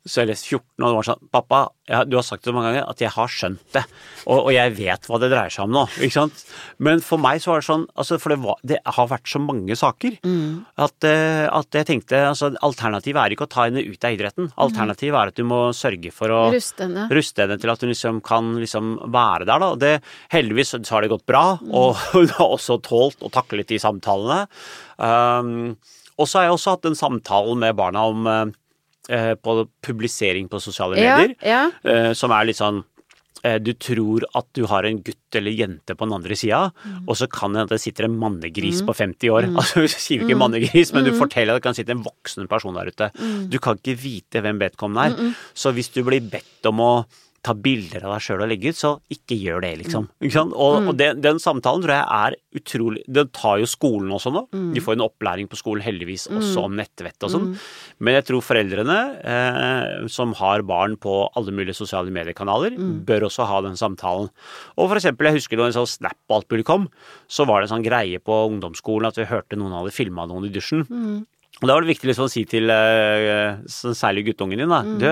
[0.07, 2.54] Så jeg leste 14, og det var sånn Pappa, jeg, du har sagt det så
[2.54, 3.82] mange ganger at jeg har skjønt det,
[4.26, 5.82] og, og jeg vet hva det dreier seg om nå.
[5.98, 6.44] Ikke sant?
[6.82, 9.40] Men for meg så var det sånn altså For det, var, det har vært så
[9.42, 10.16] mange saker
[10.86, 14.50] at, eh, at jeg tenkte altså Alternativet er ikke å ta henne ut av idretten.
[14.66, 17.07] Alternativet er at du må sørge for å Ruste henne.
[17.12, 19.72] ruste henne til at hun liksom kan liksom være der, da.
[19.80, 19.92] Det,
[20.34, 23.78] heldigvis så har det gått bra, og hun har også tålt å takle litt de
[23.82, 24.46] samtalene.
[24.96, 25.76] Um,
[26.16, 28.54] og så har jeg også hatt en samtale med barna om eh,
[29.36, 31.70] på publisering på sosiale medier, ja.
[31.84, 32.12] ja.
[32.14, 32.80] som er litt sånn
[33.44, 37.04] eh, du tror at du har en gutt eller jente på den andre sida, Mm.
[37.07, 39.46] og så kan det hende det sitter en mannegris på 50 år.
[39.61, 41.18] Altså, du sier ikke ikke mannegris, men du Mm.
[41.20, 43.11] forteller at det kan sitte en voksen person der ute.
[43.52, 45.34] Du kan ikke vite hvem vedkommende er.
[45.54, 46.90] Så hvis du blir bedt om å
[47.45, 50.09] ta bilder av deg sjøl og legge ut, så ikke gjør det, liksom.
[50.32, 50.55] Sant?
[50.57, 54.47] Og, og den, den samtalen tror jeg er utrolig Den tar jo skolen også nå.
[54.74, 57.47] De får en opplæring på skolen heldigvis også om nettvett og sånn.
[58.01, 63.47] Men jeg tror foreldrene eh, som har barn på alle mulige sosiale mediekanaler, bør også
[63.51, 64.30] ha den samtalen.
[64.76, 66.89] Og for eksempel, jeg husker da en sånn Snap og alt mulig kom,
[67.30, 70.49] så var det en sånn greie på ungdomsskolen at vi hørte noen hadde filma noen
[70.49, 70.87] i dusjen.
[71.62, 74.82] Og Da var det viktig liksom å si til eh, så særlig guttungen din da,
[74.84, 75.07] du,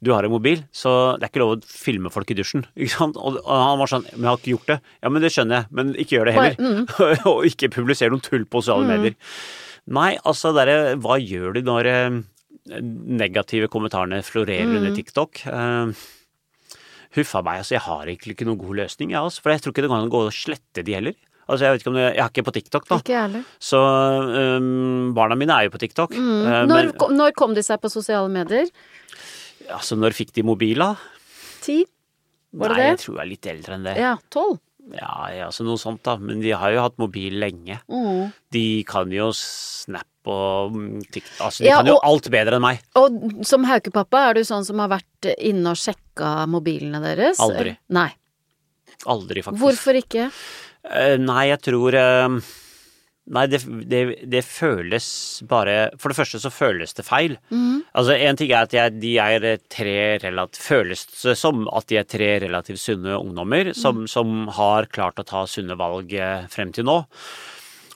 [0.00, 2.64] du har en mobil, så det er ikke lov å filme folk i dusjen.
[2.80, 3.18] Ikke sant?
[3.20, 4.78] Og, han var sånn, men jeg har ikke gjort det.
[5.02, 7.20] Ja, men det skjønner jeg, men ikke gjør det heller.
[7.34, 9.18] og ikke publiser noen tull på sosiale medier.
[9.92, 10.72] Nei, altså der,
[11.02, 12.18] hva gjør du når eh,
[13.20, 15.42] negative kommentarene florerer under TikTok?
[15.50, 15.92] Uh,
[17.12, 19.42] Huffa meg, altså jeg har egentlig ikke noen god løsning, jeg, også.
[19.44, 21.18] for jeg tror ikke det går an å gå og slette de heller.
[21.48, 22.98] Altså, jeg vet ikke om det, jeg er ikke på TikTok, da.
[23.02, 23.44] Ikke heller.
[23.60, 23.78] Så
[24.56, 26.12] um, barna mine er jo på TikTok.
[26.14, 28.68] Eh, Når, men kom- når kom de seg på sosiale medier?
[29.72, 30.94] altså, når fikk de mobil, da?
[31.62, 31.82] Ti?
[32.52, 33.96] Var det Nei, jeg tror jeg er litt eldre enn det.
[34.00, 34.58] Ja, tolv.
[34.92, 36.16] Ja, ja, altså noe sånt, da.
[36.18, 37.78] Men de har jo hatt mobil lenge.
[37.88, 38.32] Mm.
[38.52, 42.58] De kan jo Snap og mm, TikTok Altså, de Ja, kan jo og- alt bedre
[42.58, 42.82] enn meg.
[42.98, 47.40] Og som haukepappa, er du sånn som har vært inne og sjekka mobilene deres?
[47.42, 47.76] Aldri.
[47.90, 48.10] Nei.
[49.06, 49.62] Aldri, faktisk.
[49.62, 50.28] Hvorfor ikke?
[50.90, 52.36] Eh, nei, jeg tror eh,
[53.32, 55.04] Nei, det, det, det føles
[55.46, 57.36] bare For det første så føles det feil.
[57.94, 62.00] Altså, En ting er at jeg, de er tre relativt Føles det som at de
[62.00, 66.74] er tre relativt sunne ungdommer som, som har klart å ta sunne valg eh, frem
[66.74, 66.98] til nå.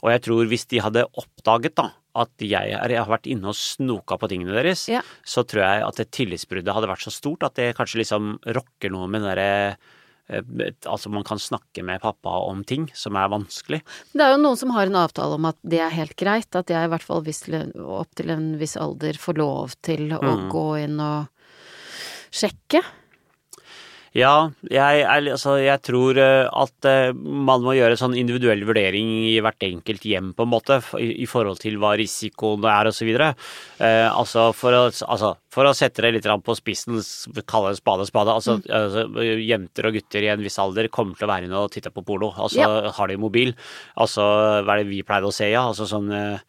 [0.04, 3.50] Og jeg tror hvis de hadde oppdaget da at jeg, er, jeg har vært inne
[3.50, 5.02] og snoka på tingene deres, Ja.
[5.26, 8.94] så tror jeg at det tillitsbruddet hadde vært så stort at det kanskje liksom rokker
[8.94, 9.76] noe med den derre
[10.28, 13.78] Altså, man kan snakke med pappa om ting som er vanskelig.
[14.12, 16.66] Det er jo noen som har en avtale om at det er helt greit, at
[16.72, 17.44] jeg i hvert fall hvis
[17.78, 20.50] opp til en viss alder får lov til å Mm.
[20.50, 21.28] gå inn og
[22.34, 22.82] sjekke.
[24.16, 29.10] Ja, jeg, er, altså, jeg tror eh, at eh, man må gjøre sånn individuell vurdering
[29.28, 33.10] i hvert enkelt hjem, på en måte, i, i forhold til hva risikoen er, osv.
[33.12, 37.02] Eh, altså, for å, altså, for å sette det litt på spissen,
[37.48, 38.38] kalle det spade spade.
[38.38, 39.04] Altså, altså,
[39.44, 42.04] jenter og gutter i en viss alder kommer til å være inne og titte på
[42.06, 42.32] porno.
[42.36, 42.94] Altså, Ja.
[42.96, 43.52] har de mobil?
[44.00, 44.24] Altså,
[44.64, 45.66] hva er det vi pleide å se, ja?
[45.68, 46.40] Altså sånn eh,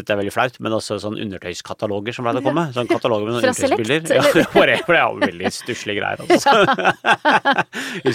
[0.00, 2.66] dette er veldig flaut, men også sånn undertøyskataloger som pleide å komme.
[2.76, 4.16] Sånn kataloger med sånne undertøysbilder.
[4.20, 4.24] Ja,
[4.54, 6.24] for det er jo veldig stusslige greier.
[6.26, 6.56] Altså.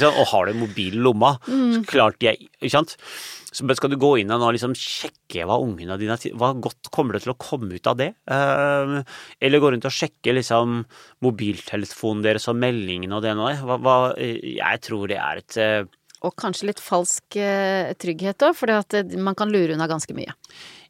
[0.15, 2.95] Og har du mobilen mobil i lomma, så klart jeg Ikke sant?
[3.55, 7.23] Så skal du gå inn og liksom sjekke hva ungene dine Hva godt kommer det
[7.23, 8.11] til å komme ut av det?
[8.27, 8.95] Eh,
[9.39, 10.81] eller gå rundt og sjekke liksom
[11.23, 13.59] mobiltelefonen deres og meldingene og det og det.
[13.63, 15.87] Hva, hva, jeg tror det er et eh,
[16.27, 20.35] Og kanskje litt falsk eh, trygghet òg, for man kan lure unna ganske mye.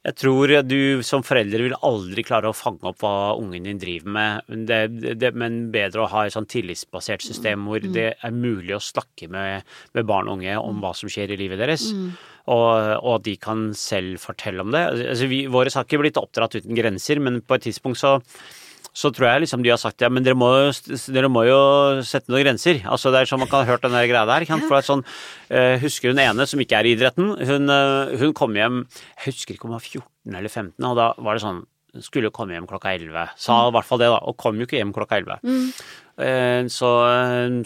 [0.05, 4.11] Jeg tror du som forelder vil aldri klare å fange opp hva ungen din driver
[4.13, 4.79] med, men det,
[5.17, 9.29] det, men bedre å ha et sånn tillitsbasert system hvor det er mulig å snakke
[9.33, 9.65] med,
[9.97, 11.87] med barn og unge om hva som skjer i livet deres.
[12.45, 14.83] Og, og at de kan selv fortelle om det.
[15.09, 18.19] Altså, vi, våre har ikke blitt oppdratt uten grenser, men på et tidspunkt så
[18.95, 20.49] så tror jeg liksom de har sagt ja, men dere må,
[21.11, 21.59] dere må jo
[22.07, 22.79] sette noen grenser.
[22.87, 24.45] Altså Det er sånn man kan ha hørt den greia der.
[24.45, 24.61] ikke?
[24.69, 25.03] For er sånn,
[25.51, 27.33] uh, Husker hun ene som ikke er i idretten?
[27.35, 30.95] Hun, uh, hun kom hjem Jeg husker ikke om hun var 14 eller 15, og
[30.97, 31.65] da var det sånn
[32.03, 33.35] skulle komme hjem klokka 11.
[33.39, 34.17] Sa i hvert fall det, da.
[34.27, 35.45] Og kom jo ikke hjem klokka 11.
[35.47, 36.67] Mm.
[36.71, 36.89] Så,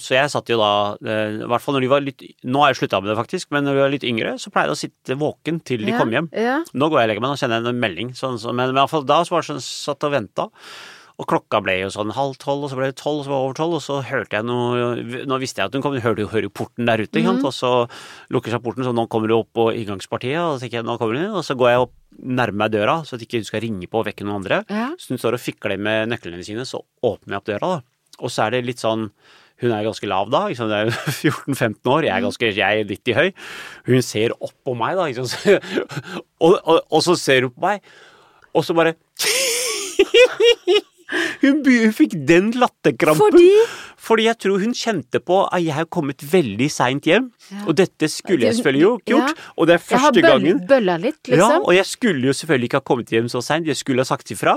[0.02, 0.70] så jeg satt jo da
[1.06, 3.52] eh, I hvert fall når de var litt Nå har jeg slutta med det, faktisk,
[3.54, 6.00] men når de var litt yngre, så pleide jeg å sitte våken til de Ja,
[6.02, 6.32] kom hjem.
[6.34, 6.56] ja.
[6.74, 8.16] Nå går jeg og legger meg, nå sender jeg en melding.
[8.18, 10.48] Sånn, så, men, men i hvert fall da så var det sånn, satt og venta.
[11.20, 13.40] Og klokka ble jo sånn halv tolv, og så ble det tolv, og så var
[13.40, 16.06] det over tolv, og så hørte jeg noe Nå visste jeg at hun kom, hun
[16.06, 17.72] hørte jo hører porten der ute, sant, og så
[18.32, 20.96] lukker seg porten, så nå kommer hun opp på inngangspartiet, og så tenker jeg nå
[21.02, 23.64] kommer hun og så går jeg opp nærmer meg døra, så at ikke hun skal
[23.64, 24.64] ringe på og vekke noen andre.
[24.72, 24.90] Ja.
[25.00, 28.16] Så hun står og fikler med nøklene sine, så åpner jeg opp døra, da.
[28.20, 29.08] Og så er det litt sånn
[29.60, 32.88] hun er ganske lav da, liksom, det er 14-15 år, jeg er, ganske, jeg er
[32.88, 33.34] 90 høy.
[33.90, 35.60] Hun ser opp på meg da, liksom, så,
[36.46, 37.84] Og, og, og så ser hun på meg,
[38.56, 38.96] og så bare
[41.42, 43.32] hun, hun fikk den latterkrampen.
[43.32, 43.52] Fordi?
[44.00, 47.26] Fordi jeg tror hun kjente på at jeg har kommet veldig seint hjem,
[47.66, 49.34] og dette skulle jeg selvfølgelig jo ikke gjort.
[49.34, 49.48] ja.
[49.58, 51.66] Og det er første Jeg har gangen bølla litt, ja, liksom.
[51.68, 54.32] og jeg skulle jo selvfølgelig ikke ha kommet hjem så seint, jeg skulle ha sagt
[54.32, 54.54] ifra.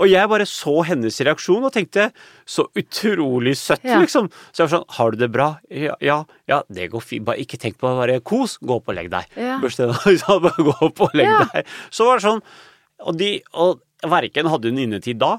[0.00, 2.08] Og jeg bare så hennes reaksjon og tenkte
[2.48, 3.98] så utrolig søtt, Ja.
[4.00, 4.30] liksom.
[4.52, 5.48] Så jeg var sånn, har du det bra?
[5.70, 7.24] Ja, ja, ja det går fint.
[7.28, 9.26] Bare ikke tenk på å være kos, gå opp og legg deg.
[9.36, 9.58] Ja.
[9.60, 11.44] Børste tenna, liksom, bare gå opp og legg Ja.
[11.52, 11.66] deg.
[11.90, 12.40] Så var det sånn,
[13.04, 15.36] og de, og verken hadde hun innetid da,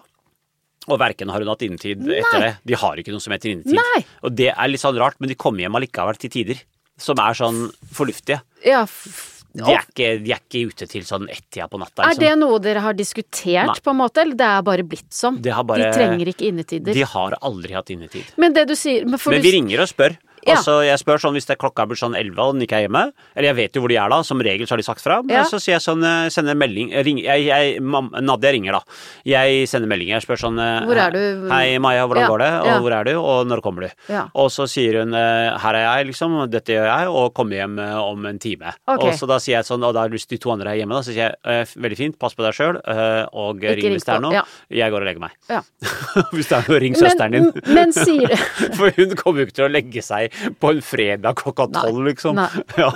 [0.88, 2.52] og verken har hun hatt innetid etter det.
[2.68, 3.76] De har ikke noe som heter innetid.
[3.78, 4.02] Nei.
[4.24, 6.62] Og det er litt sånn rart, men de kommer hjem allikevel til tider.
[6.98, 8.40] Som er sånn fornuftige.
[8.66, 8.86] Ja,
[9.58, 12.04] De er ikke, de er ikke ute til sånn ett-tida på natta.
[12.04, 12.24] Er liksom.
[12.24, 13.80] det noe dere har diskutert, Nei.
[13.82, 15.40] på en måte, eller det er bare blitt sånn?
[15.42, 16.94] Bare- De trenger ikke innetider.
[16.94, 18.26] De har aldri hatt innetid.
[18.38, 20.18] Men det du sier men Men du, vi ringer og spør.
[20.48, 20.56] Ja.
[20.58, 23.04] Altså, jeg spør sånn hvis det klokka blir sånn 11 og den ikke er hjemme,
[23.36, 25.20] eller jeg vet jo hvor de er da, som regel så har de sagt fra,
[25.24, 25.44] men Ja.
[25.44, 27.82] så sier jeg sånn, eh, sender en melding, jeg, ringer- jeg, jeg,
[28.24, 28.82] Nadia ringer da,
[29.28, 31.50] jeg sender melding, jeg spør sånn, eh, Hvor er du?
[31.52, 34.14] Hei Maja, hvordan Ja, går det, og hvor er du, og når kommer du?
[34.36, 37.80] Og så sier hun, eh, her er jeg liksom, dette gjør jeg, og kommer hjem
[37.80, 38.74] eh, om en time.
[38.88, 39.10] Okay.
[39.10, 41.02] Og så da sier jeg sånn, og da hvis de to andre er hjemme da,
[41.04, 44.16] så sier jeg, eh, veldig fint, pass på deg eh, og ring ring hvis det
[44.16, 44.42] er noe,
[44.72, 45.32] jeg går og legger meg.
[45.50, 45.62] Ja.
[46.36, 47.52] hvis det er noe, ring søsteren din.
[47.66, 48.34] Men, men sier
[48.78, 52.38] For hun kommer jo ikke til å legge seg på en fredag klokka tolv, liksom.
[52.38, 52.50] Nei.
[52.78, 52.92] Ja.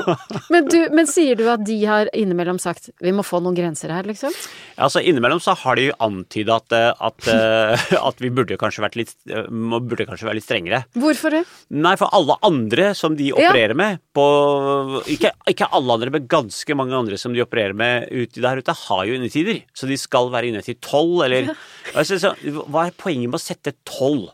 [0.53, 3.89] men, du, men sier du at de har innimellom sagt 'vi må få noen grenser
[3.93, 4.33] her', liksom?
[4.77, 8.83] Altså, innimellom så har de jo antyda at, eh, at, eh, at vi burde kanskje
[8.85, 10.83] vært litt eh, burde kanskje være litt strengere.
[10.93, 11.43] Hvorfor det?
[11.73, 14.25] Nei, for alle andre som de opererer med på
[15.11, 18.75] ikke, ikke alle andre, men ganske mange andre som de opererer med ute der ute,
[18.85, 19.63] har jo innetider.
[19.77, 21.53] Så de skal være inne til tolv, eller
[21.95, 22.35] altså, så,
[22.67, 24.29] Hva er poenget med å sette tolv?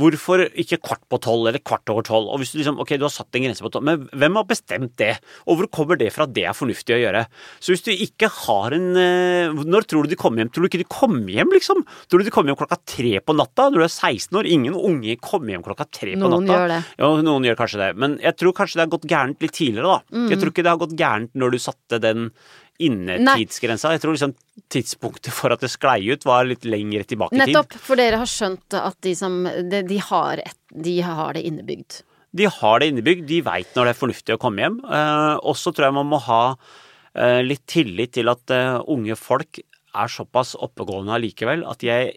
[0.00, 2.30] Hvorfor ikke kvart på tolv eller kvart over tolv?
[2.32, 4.46] Og hvis du liksom, ok, du har satt en grense på tolv, men hvem har
[4.48, 5.12] bestemt det?
[5.46, 7.24] Og hvor kommer det fra at det er fornuftig å gjøre?
[7.62, 10.50] Så hvis du ikke har en eh, Når tror du de kommer hjem?
[10.54, 11.84] Tror du ikke de kommer hjem, liksom?
[12.10, 14.50] Tror du de kommer hjem klokka tre på natta når du er 16 år?
[14.56, 16.58] Ingen unge kommer hjem klokka tre på Noen natta.
[16.58, 16.80] gjør det.
[16.98, 17.90] Ja, noen gjør kanskje det.
[18.02, 20.18] Men jeg tror kanskje det har gått gærent litt tidligere, da.
[20.18, 20.28] Mm.
[20.32, 22.28] Jeg tror ikke det har gått gærent når du satte den
[22.82, 23.92] innetidsgrensa.
[23.94, 24.34] Jeg tror liksom
[24.72, 27.52] tidspunktet for at det sklei ut, var litt lengre tilbake i tid.
[27.52, 31.44] Nettopp, for dere har skjønt at de som De, de, har, et, de har det
[31.46, 32.00] innebygd.
[32.34, 34.80] De har det innebygd, de veit når det er fornuftig å komme hjem.
[34.82, 39.14] Eh, og så tror jeg man må ha eh, litt tillit til at eh, unge
[39.18, 39.62] folk
[39.94, 42.10] er såpass oppegående allikevel at de er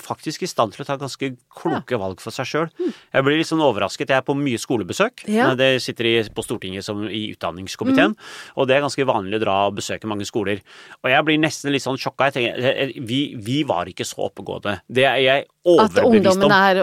[0.00, 2.66] faktisk i stand til å ta ganske kloke valg for seg sjøl.
[3.12, 4.10] Jeg blir litt sånn overrasket.
[4.12, 5.24] Jeg er på mye skolebesøk.
[5.32, 5.50] Ja.
[5.58, 8.14] Det sitter i, på Stortinget som i utdanningskomiteen,
[8.56, 10.60] og det er ganske vanlig å dra og besøke mange skoler.
[11.02, 12.28] Og jeg blir nesten litt sånn sjokka.
[12.30, 14.78] Jeg tenker, eh, vi, vi var ikke så oppegående.
[14.88, 16.78] Det er jeg At ungdommen er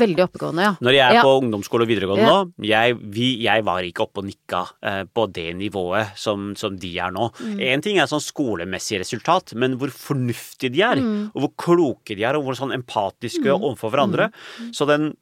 [0.00, 0.74] veldig oppegående, ja.
[0.80, 1.22] Når jeg er Ja.
[1.26, 2.36] på ungdomsskole og videregående Ja.
[2.44, 6.78] nå, jeg, vi, jeg var ikke oppe og nikka eh, på det nivået som, som
[6.80, 7.26] de er nå.
[7.36, 7.82] Mm.
[7.84, 11.30] Ting er sånn skolemessig resultat, men hvor fornuftige de er, Mm.
[11.34, 14.30] og hvor kloke de er, og hvor sånn empatiske overfor hverandre.
[14.60, 14.72] Mm.
[14.74, 15.16] Så den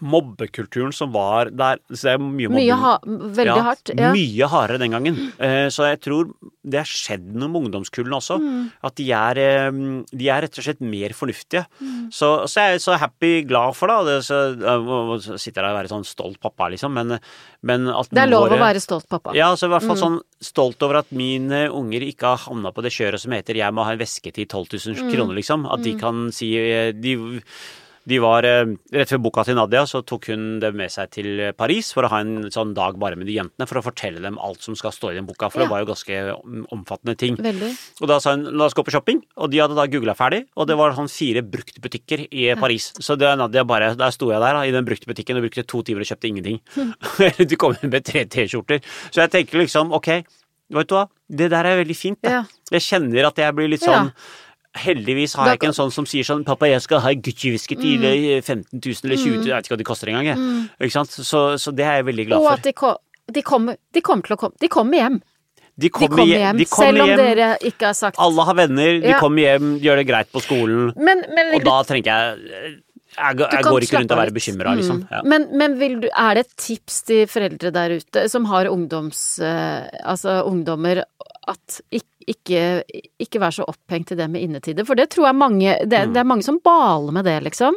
[0.00, 2.68] mobbekulturen som var der så det er mye mobbing.
[2.68, 3.90] Mye ha, veldig Ja, hardt.
[3.98, 4.12] Ja.
[4.14, 5.16] Mye hardere den gangen.
[5.38, 6.32] Eh, Så jeg tror
[6.68, 8.38] det har skjedd noe med ungdomskullene også.
[8.40, 8.70] Mm.
[8.84, 9.70] At de er, eh,
[10.12, 11.64] de er rett og slett mer fornuftige.
[11.80, 12.10] Mm.
[12.12, 14.24] Så, så jeg er så happy, glad for det.
[14.24, 16.92] så, jeg sitter jeg og være sånn stolt pappa, liksom.
[16.92, 17.18] Men,
[17.62, 19.34] men at Det er lov våre- å være stolt pappa.
[19.34, 20.02] ja, så i hvert fall Mm.
[20.04, 23.72] sånn stolt over at mine unger ikke har havna på det kjøret som heter 'jeg
[23.74, 25.12] må ha en veske til 12 000 Mm.
[25.12, 25.66] kroner', liksom.
[25.72, 27.40] At de kan si eh, de,
[28.08, 31.42] de var eh, Rett før boka til Nadia så tok hun det med seg til
[31.58, 34.38] Paris for å ha en sånn dag bare med de jentene, for å fortelle dem
[34.40, 35.50] alt som skal stå i den boka.
[35.52, 35.66] For Ja.
[35.66, 36.20] det var jo ganske
[36.72, 37.36] omfattende ting.
[37.36, 37.70] Veldig.
[38.00, 40.46] Og da sa hun la oss gå på shopping, og de hadde da googla ferdig,
[40.56, 42.90] og det var sånn fire bruktbutikker i Paris.
[42.98, 45.82] Så det Nadia bare, der sto jeg der da, i den bruktbutikken og brukte to
[45.82, 46.60] timer og kjøpte ingenting.
[47.52, 48.80] de kom inn med tre T-skjorter.
[49.12, 50.08] Så jeg tenker liksom ok,
[50.74, 52.18] vet du hva, det der er veldig fint.
[52.24, 52.44] Ja.
[52.72, 54.12] Jeg kjenner at jeg blir litt sånn
[54.82, 57.98] Heldigvis har jeg ikke en sånn som sier sånn 'Pappa, jeg skal ha Gucci-whisky til
[57.98, 58.42] mm.
[58.42, 60.38] 15 000 eller 20 000', jeg vet ikke hva de koster engang, jeg.
[60.86, 61.10] Ikke sant?
[61.10, 62.46] Så, så det er jeg veldig glad for.
[62.46, 62.94] Og at de, ko
[63.34, 65.20] de, kommer, de kommer til å komme De kommer hjem.
[65.78, 66.56] De De kommer, kommer hjem.
[66.58, 67.20] De kommer Selv om hjem.
[67.22, 69.20] dere ikke har sagt Alle har venner, de Ja.
[69.22, 70.92] kommer hjem, gjør det greit på skolen.
[70.96, 72.82] Men, men Og da tenker jeg
[73.18, 74.98] Jeg, jeg går ikke rundt og være bekymra, liksom.
[75.10, 75.22] Ja.
[75.24, 79.38] Men, men du, er det et tips til foreldre der ute som har ungdoms...
[79.40, 81.00] eh, altså ungdommer,
[81.48, 82.82] at ik- ikke,
[83.20, 84.84] ikke være så opphengt i det med innetider?
[84.86, 86.12] For det tror jeg mange Det, Mm.
[86.14, 87.74] det er mange som baler med det, liksom.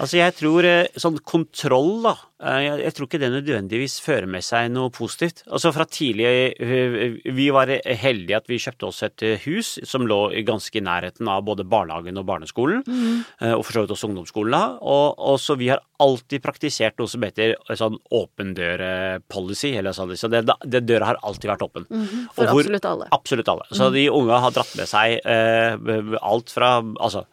[0.00, 2.14] Altså, jeg tror eh, sånn kontroll, da.
[2.42, 5.42] eh, Jeg, jeg tror ikke det nødvendigvis fører med seg noe positivt.
[5.50, 6.26] Altså fra tidlig
[6.60, 10.80] eh, Vi var heldige at vi kjøpte oss et hus som lå i ganske i
[10.84, 12.82] nærheten av både barnehagen og barneskolen.
[12.86, 13.54] mm.
[13.56, 14.50] Og for så vidt også ungdomsskolen.
[14.52, 14.78] da.
[14.82, 19.74] Og, og så vi har alltid praktisert noe som heter sånn åpen dør-policy.
[19.78, 20.12] eller sånn.
[20.16, 21.86] Så det, det døra har alltid vært åpen.
[22.34, 23.08] For Og hvor- absolutt alle.
[23.12, 23.64] Absolutt alle.
[23.72, 26.70] Så de unge har dratt med seg eh, alt fra
[27.00, 27.24] Altså,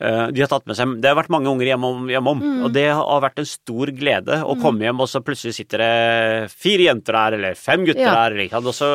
[0.00, 2.86] eh, de har tatt med seg Det har vært mange unger hjemom, hjemom og det
[2.94, 7.18] har vært en stor glede å komme hjem, og så plutselig sitter det fire jenter
[7.18, 8.14] der, eller fem gutter Ja.
[8.24, 8.90] der, liksom, og så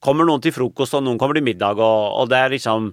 [0.00, 2.92] kommer noen til frokost, og noen kommer til middag, og, og det er liksom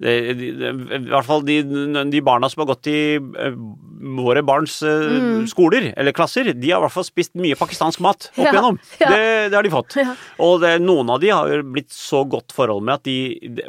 [0.00, 1.60] I hvert fall de,
[2.08, 3.56] de barna som har gått i eh,
[4.00, 5.44] våre barns mm.
[5.50, 8.78] skoler eller klasser, de har i hvert fall spist mye pakistansk mat opp igjennom.
[9.02, 9.10] ja.
[9.12, 9.98] Det, det har de fått.
[10.00, 10.14] Ja.
[10.40, 13.18] Og det, noen av de har blitt så godt forhold med at de,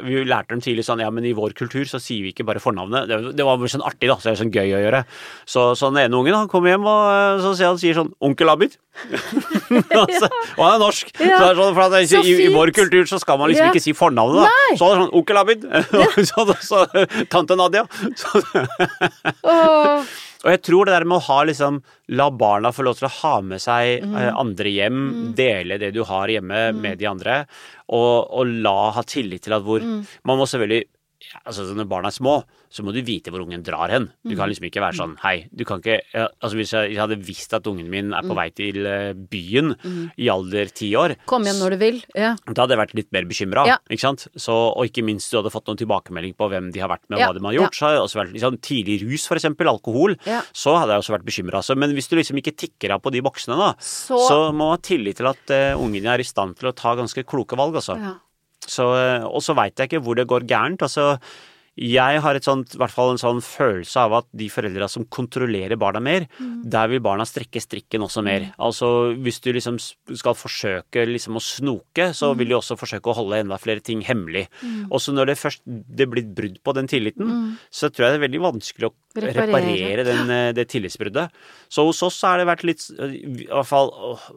[0.08, 2.62] Vi lærte dem tidlig sånn ja, men i vår kultur så sier vi ikke bare
[2.62, 3.10] fornavnet.
[3.10, 4.16] Det, det var sånn artig, da.
[4.16, 5.04] Så det er sånn gøy å gjøre.
[5.44, 8.14] Så, så den ene ungen han kommer hjem og eh, så sier han sier sånn
[8.22, 8.80] 'Onkel Abid'.
[10.02, 11.12] altså, og han er norsk.
[11.18, 11.38] Ja.
[11.38, 13.72] Så, er sånn, for i, I vår kultur så skal man liksom Ja.
[13.72, 14.50] ikke si fornavnet, da.
[14.50, 14.76] Nei.
[14.80, 15.64] Så sånn 'Onkel Abid'.
[16.30, 16.82] så, så,
[17.32, 17.86] tante Nadia.
[18.18, 18.42] Så,
[19.42, 20.04] oh.
[20.44, 21.80] og jeg tror det der med å ha liksom
[22.12, 24.16] La barna få lov til å ha med seg Mm.
[24.38, 24.98] andre hjem,
[25.36, 27.44] dele det du har hjemme med de andre,
[27.88, 30.02] og, og la ha tillit til at hvor Mm.
[30.24, 30.84] Man må selvfølgelig
[31.46, 34.06] altså Når barna er små, så må du vite hvor ungen drar hen.
[34.24, 34.36] Du Mm.
[34.38, 37.52] kan liksom ikke være sånn Hei, du kan ikke ja, Altså Hvis jeg, hadde visst
[37.52, 38.16] at ungen min Mm.
[38.18, 39.76] er på vei til eh, byen
[40.16, 42.02] i alder ti år, kom igjen når du vil.
[42.16, 42.34] Ja.
[42.48, 43.66] da hadde jeg vært litt mer bekymra.
[43.66, 43.76] Ja.
[43.90, 44.26] Ikke sant?
[44.36, 47.20] Så, og ikke minst du hadde fått noen tilbakemelding på hvem de har vært med,
[47.20, 47.76] og hva de har gjort.
[47.76, 50.16] Så hadde jeg også vært liksom, Tidlig rus, for eksempel, alkohol,
[50.54, 51.76] så hadde jeg også vært bekymra.
[51.76, 54.70] Men hvis du liksom ikke tikker av på de boksene, da, så, Så- må man
[54.70, 57.74] ha tillit til at uh, ungene er i stand til å ta ganske kloke valg,
[57.74, 57.98] altså.
[58.64, 60.78] Så, eh, og så veit jeg ikke hvor det går gærent.
[60.86, 61.18] Altså,
[61.78, 65.06] jeg har et sånt, i hvert fall en sånn følelse av at de foreldra som
[65.08, 66.26] kontrollerer barna mer,
[66.68, 68.50] der vil barna strekke strikken også mer.
[68.60, 73.16] Altså hvis du liksom skal forsøke liksom å snoke, så vil de også forsøke å
[73.22, 74.48] holde enda flere ting hemmelig.
[74.60, 74.90] Mm.
[74.92, 78.26] Også når det først det blir brudd på den tilliten, så tror jeg det er
[78.28, 79.44] veldig vanskelig å Reparere.
[79.44, 81.32] reparere den, eh, det tillitsbruddet.
[81.68, 83.90] Så hos oss har det vært litt I hvert fall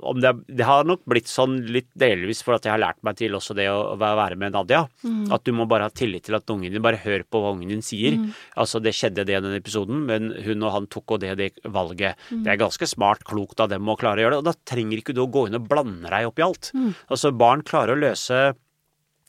[0.03, 3.15] om det, det har nok blitt sånn litt delvis for at jeg har lært meg
[3.15, 4.85] til også det å være med Nadia.
[5.31, 7.73] At du må bare ha tillit til at ungen din Bare hør på hva ungen
[7.73, 8.17] din sier.
[8.55, 11.51] Altså, det skjedde det i den episoden, men hun og han tok og det det
[11.65, 12.15] valget.
[12.29, 15.01] Det er ganske smart, klokt av dem å klare å gjøre det, og da trenger
[15.01, 16.71] ikke du å gå inn og blande deg opp i alt.
[17.09, 18.53] Altså, barn klarer å løse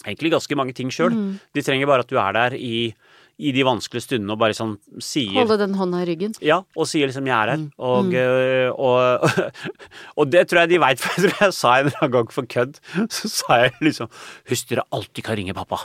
[0.07, 1.15] egentlig ganske mange ting sjøl.
[1.57, 2.95] De trenger bare at du er der i
[3.37, 6.33] i de vanskelige stundene og bare sånn sier Holde den hånda i ryggen.
[6.45, 7.61] Ja, og sier liksom 'jeg er her'.
[7.61, 7.71] Mm.
[7.79, 9.31] Og, øh, og,
[10.19, 12.33] og det tror jeg de veit, for jeg tror jeg sa en eller annen gang
[12.33, 12.81] for kødd.
[13.13, 14.09] Så sa jeg liksom
[14.49, 15.85] 'Husk dere alltid kan ringe pappa'.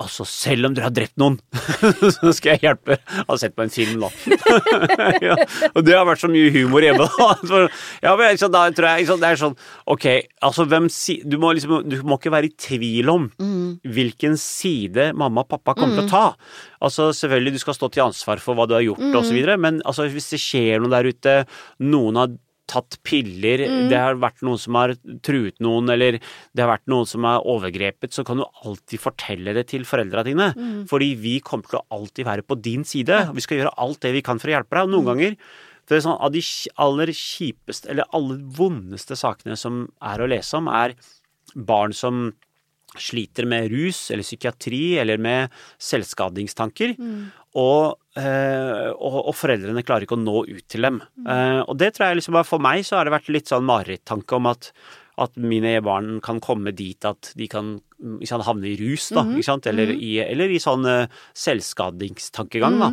[0.00, 1.38] Altså selv om dere har drept noen,
[2.16, 2.96] så skal jeg hjelpe.
[2.96, 4.10] Jeg har sett på en film nå.
[5.28, 5.36] ja,
[5.74, 7.04] og det har vært så mye humor hjemme.
[7.04, 7.68] da.
[8.02, 9.56] Ja, men liksom, da tror jeg liksom, det er sånn
[9.88, 10.06] Ok,
[10.44, 11.20] altså hvem si...
[11.24, 13.28] Du må liksom Du må ikke være i tvil om
[13.84, 16.24] hvilken side mamma og pappa kommer til å ta.
[16.84, 19.80] Altså selvfølgelig, du skal stå til ansvar for hva du har gjort så videre, men
[19.84, 21.34] altså hvis det skjer noe der ute,
[21.82, 22.36] noen har
[22.68, 24.92] tatt piller, det har vært noen som har
[25.24, 29.54] truet noen, eller det har vært noen som har overgrepet, så kan du alltid fortelle
[29.56, 30.50] det til foreldra dine.
[30.90, 33.22] Fordi vi kommer til å alltid være på din side.
[33.32, 34.84] Vi skal gjøre alt det vi kan for å hjelpe deg.
[34.84, 35.38] Og noen ganger
[35.88, 36.42] for det er sånn, Av de
[36.84, 40.92] aller kjipeste, eller aller vondeste sakene som er å lese om, er
[41.56, 42.34] barn som
[42.96, 46.94] sliter med rus eller psykiatri eller med selvskadingstanker.
[47.58, 51.00] Og, eh, og, og foreldrene klarer ikke å nå ut til dem.
[51.24, 51.64] Mm.
[51.64, 54.50] og det tror jeg liksom For meg så har det vært litt sånn marerittanke om
[54.50, 54.70] at,
[55.18, 59.24] at mine barn kan komme dit at de kan mm, sant, havne i rus, da,
[59.44, 59.66] sant?
[59.70, 62.92] Eller, i, eller i sånn eh, selvskadingstankegang, da.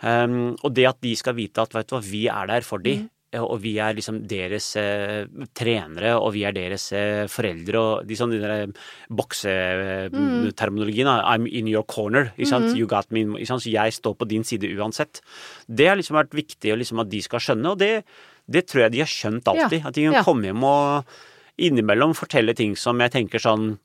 [0.00, 2.80] Um, og det at de skal vite at vet du hva, vi er der for
[2.80, 3.02] de,
[3.38, 5.22] og vi er liksom deres eh,
[5.54, 8.72] trenere, og vi er deres eh, foreldre, og de sånn de der
[9.06, 13.94] bokseterminologien, da, I'm in your corner, ikke sant, you got me, ikke sant, så jeg
[13.94, 15.22] står på din side uansett.
[15.70, 18.02] Det har liksom vært viktig liksom at de skal skjønne, og det,
[18.50, 19.78] det tror jeg de har skjønt alltid.
[19.78, 20.24] Ja, At de kan ja.
[20.26, 21.14] komme hjem og
[21.60, 23.76] innimellom fortelle ting som jeg tenker sånn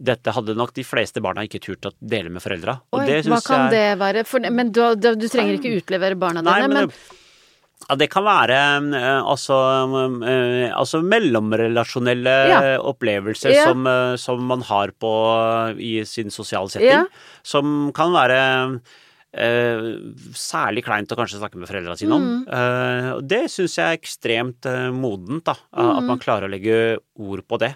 [0.00, 2.78] dette hadde nok de fleste barna ikke turt å dele med foreldra.
[2.96, 4.22] Oi, hva kan jeg, det være?
[4.24, 7.19] For, men du, du, du trenger ikke utlevere barna Nei, dine, men, men,
[7.88, 8.58] ja, det kan være
[8.94, 9.56] eh, altså,
[10.26, 12.60] eh, altså mellomrelasjonelle Ja.
[12.78, 13.64] opplevelser Ja.
[13.70, 15.12] som, eh, som man har på,
[15.78, 17.06] i sin sosiale setting,
[17.42, 18.80] som kan være
[19.30, 22.24] særlig kleint å kanskje snakke med foreldra sine om.
[22.40, 22.40] Mm.
[22.50, 25.54] Eh, det syns jeg er ekstremt eh, modent, da.
[25.70, 25.90] Mm.
[25.98, 26.78] At man klarer å legge
[27.20, 27.72] ord på det.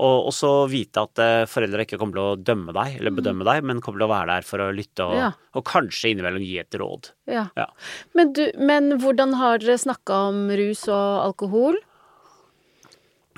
[0.00, 3.62] Og også vite at eh, foreldre ikke kommer til å dømme deg eller bedømme deg,
[3.68, 5.20] men kommer til å være der for å lytte og, Mm.
[5.20, 5.30] Ja.
[5.58, 7.10] og kanskje innimellom gi et råd.
[7.28, 7.46] ja.
[7.58, 7.66] Ja.
[8.16, 11.78] Men, du, men hvordan har dere snakka om rus og alkohol?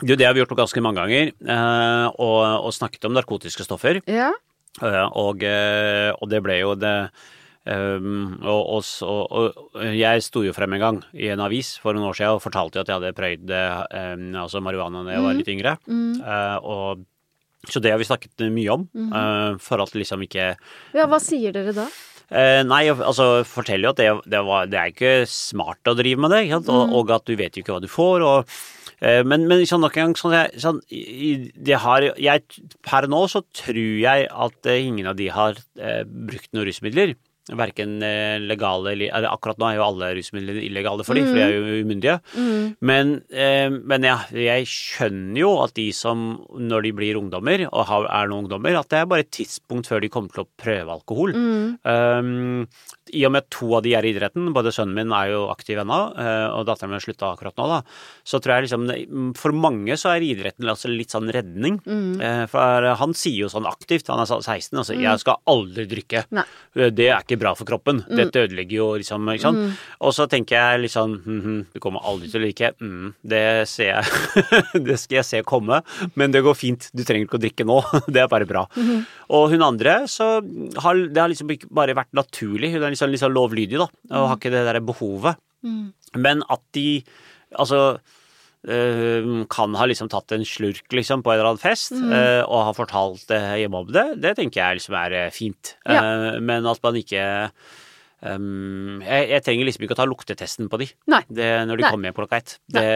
[0.03, 4.01] Jo, det har vi gjort ganske mange ganger, eh, og, og snakket om narkotiske stoffer.
[4.11, 4.33] Ja.
[4.83, 6.95] Eh, og, eh, og det ble jo det
[7.63, 9.59] Um, og, og, og,
[9.95, 12.81] jeg sto jo frem en gang i en avis for noen år siden og fortalte
[12.81, 15.77] jo at jeg hadde prøvd um, altså marihuana da jeg var litt yngre.
[15.87, 17.05] Eh, og,
[17.71, 20.55] så det har vi snakket mye om, Uh, for at liksom ikke
[20.97, 21.87] ja, hva sier dere da?
[22.33, 26.25] Uh, nei, altså forteller jo at det, det, var, det er ikke smart å drive
[26.25, 26.71] med det, sant?
[26.73, 28.25] Og, og at du vet jo ikke hva du får.
[28.27, 28.55] Og,
[29.29, 30.79] men, men sånn nok en gang, sånn, sånn,
[31.85, 35.59] har, jeg, per nå så tror jeg at ingen av de har
[36.07, 37.15] brukt noen rusmidler.
[37.51, 41.43] Verken eh, legale eller Akkurat nå er jo alle rusmidler illegale for dem, for de
[41.43, 42.21] er jo umyndige.
[42.81, 46.23] Men, eh, men ja, jeg skjønner jo at de som,
[46.55, 49.91] når de blir ungdommer, og har, er noen ungdommer, at det er bare et tidspunkt
[49.91, 51.35] før de kommer til å prøve alkohol.
[51.83, 52.69] Um,
[53.11, 55.43] I og med at to av de er i idretten, både sønnen min er jo
[55.51, 57.81] aktiv ennå, eh, og datteren min har slutta akkurat nå, da,
[58.25, 61.81] så tror jeg liksom For mange så er idretten altså litt sånn redning.
[62.23, 66.25] Eh, For han sier jo sånn aktivt, han er 16, altså 'jeg skal aldri drikke'.
[66.31, 66.45] Nei.
[66.93, 68.03] Det er ikke bra for kroppen.
[68.09, 69.81] Dette ødelegger jo liksom, ikke sant.
[70.03, 72.73] Og så tenker jeg litt sånn hm, hm, Du kommer aldri til å like.
[72.83, 74.45] Mm, det ser jeg
[74.89, 75.83] Det skal jeg se komme,
[76.19, 76.89] men det går fint.
[76.93, 77.81] Du trenger ikke å drikke nå.
[78.13, 78.67] Det er bare bra.
[79.33, 80.35] Og hun andre, så
[80.83, 82.73] har det har liksom ikke bare vært naturlig.
[82.75, 85.41] Hun er liksom, liksom lovlydig, da, og har ikke det der behovet.
[86.19, 87.03] Men at de
[87.53, 87.99] Altså
[88.63, 92.13] kan ha liksom tatt en slurk liksom på en eller annen fest mm.
[92.47, 95.75] og har fortalt det hjemme om det, det tenker jeg liksom er øh, fint.
[95.83, 95.99] Ja.
[95.99, 97.25] Eh, men at man ikke
[98.21, 100.93] um, jeg, jeg trenger liksom ikke å ta luktetesten på de
[101.27, 101.91] det, når de Nei.
[101.91, 102.57] kommer hjem klokka ett.
[102.71, 102.87] Det,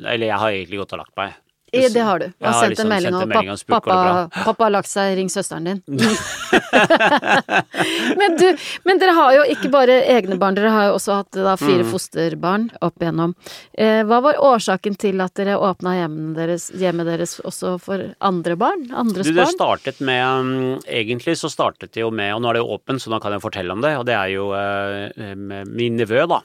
[0.00, 1.36] eller jeg har egentlig gått og lagt meg.
[1.72, 2.24] Eh, Det har du.
[2.26, 3.20] Jeg har sendt en liksom melding og
[3.68, 3.94] pappa, bra.
[4.26, 5.82] pappa, pappa har lagt seg, ring søsteren din.
[8.20, 8.46] men, du,
[8.84, 11.78] men dere har jo ikke bare egne barn, dere har jo også hatt da, fire
[11.80, 11.88] Mm.
[11.92, 13.32] fosterbarn opp igjennom.
[13.78, 18.56] Eh, hva var årsaken til at dere åpna hjemmet deres, hjemmet deres også for andre
[18.60, 18.80] barn?
[18.92, 22.54] Andres Du, det startet med um, Egentlig så startet det jo med Og nå er
[22.58, 23.94] det jo åpent, så nå kan jeg fortelle om det.
[24.00, 26.38] Og det er jo eh, min nevø, da.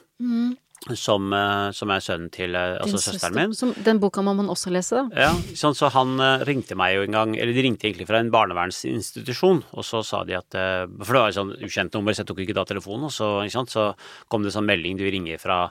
[0.94, 3.16] Som, eh, som er sønnen til eh, altså søster.
[3.16, 3.54] søsteren min.
[3.58, 5.26] Som, den boka må man også lese, da.
[5.26, 8.20] Ja, sånn, så han eh, ringte meg jo en gang, eller de ringte egentlig fra
[8.22, 12.22] en barnevernsinstitusjon, og så sa de at For det var et sånn ukjent nummer, så
[12.22, 13.90] jeg tok ikke da telefonen, og så, sant, så
[14.30, 15.64] kom det sånn melding du ringer fra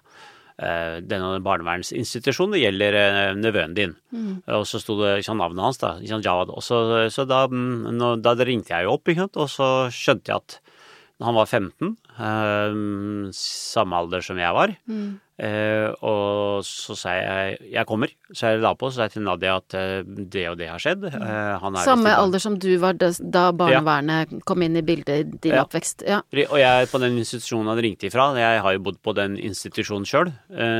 [0.55, 3.95] Uh, denne barnevernsinstitusjonen, det gjelder uh, nevøen din.
[4.55, 5.89] Og så sto det ikke sant, navnet hans, da.
[5.99, 6.53] Ikke Jawad.
[6.55, 6.78] Og så,
[7.11, 10.61] så da, mm, da ringte jeg jo opp, ikke sant, og så skjønte jeg at
[11.24, 14.76] Han var 15, eh, samme alder som jeg var.
[15.36, 18.13] Eh, og så sa jeg 'jeg kommer'.
[18.32, 20.80] Så jeg la på, så sa jeg til Nadia at eh, det og det har
[20.80, 21.03] skjedd.
[21.03, 23.11] Eh, han er Samme alder som du var da,
[23.51, 25.66] barnevernet barnevernet kom inn i bildet i din Ja.
[25.66, 26.03] oppvekst.
[26.07, 26.22] Ja.
[26.49, 30.05] Og jeg på den institusjonen han ringte ifra, jeg har jo bodd på den institusjonen
[30.05, 30.32] sjøl,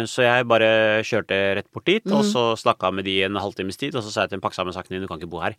[0.08, 3.96] så jeg bare kjørte rett bort dit, og så snakka med de en halvtimes tid,
[3.96, 5.56] og så sa jeg til dem pakk sammen sakene dine, du kan ikke bo her.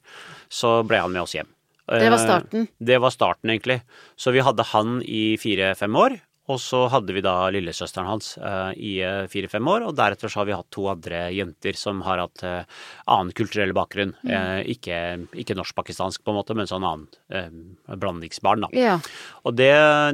[0.48, 1.46] Så ble han med oss hjem.
[1.86, 2.66] Det var Eh, starten.
[2.78, 3.80] Det var starten, egentlig.
[4.16, 6.18] Så vi hadde han i fire-fem år.
[6.46, 10.40] Og så hadde vi da lillesøsteren hans uh, i eh, fire-fem år, og deretter så
[10.40, 14.14] har vi hatt to andre jenter som har hatt uh, annen kulturell bakgrunn.
[14.22, 15.00] Eh, ikke
[15.34, 18.70] ikke norsk-pakistansk, på en måte, men sånn annen blandingsbarn, da.
[18.78, 18.94] Ja.
[19.42, 19.72] Og det,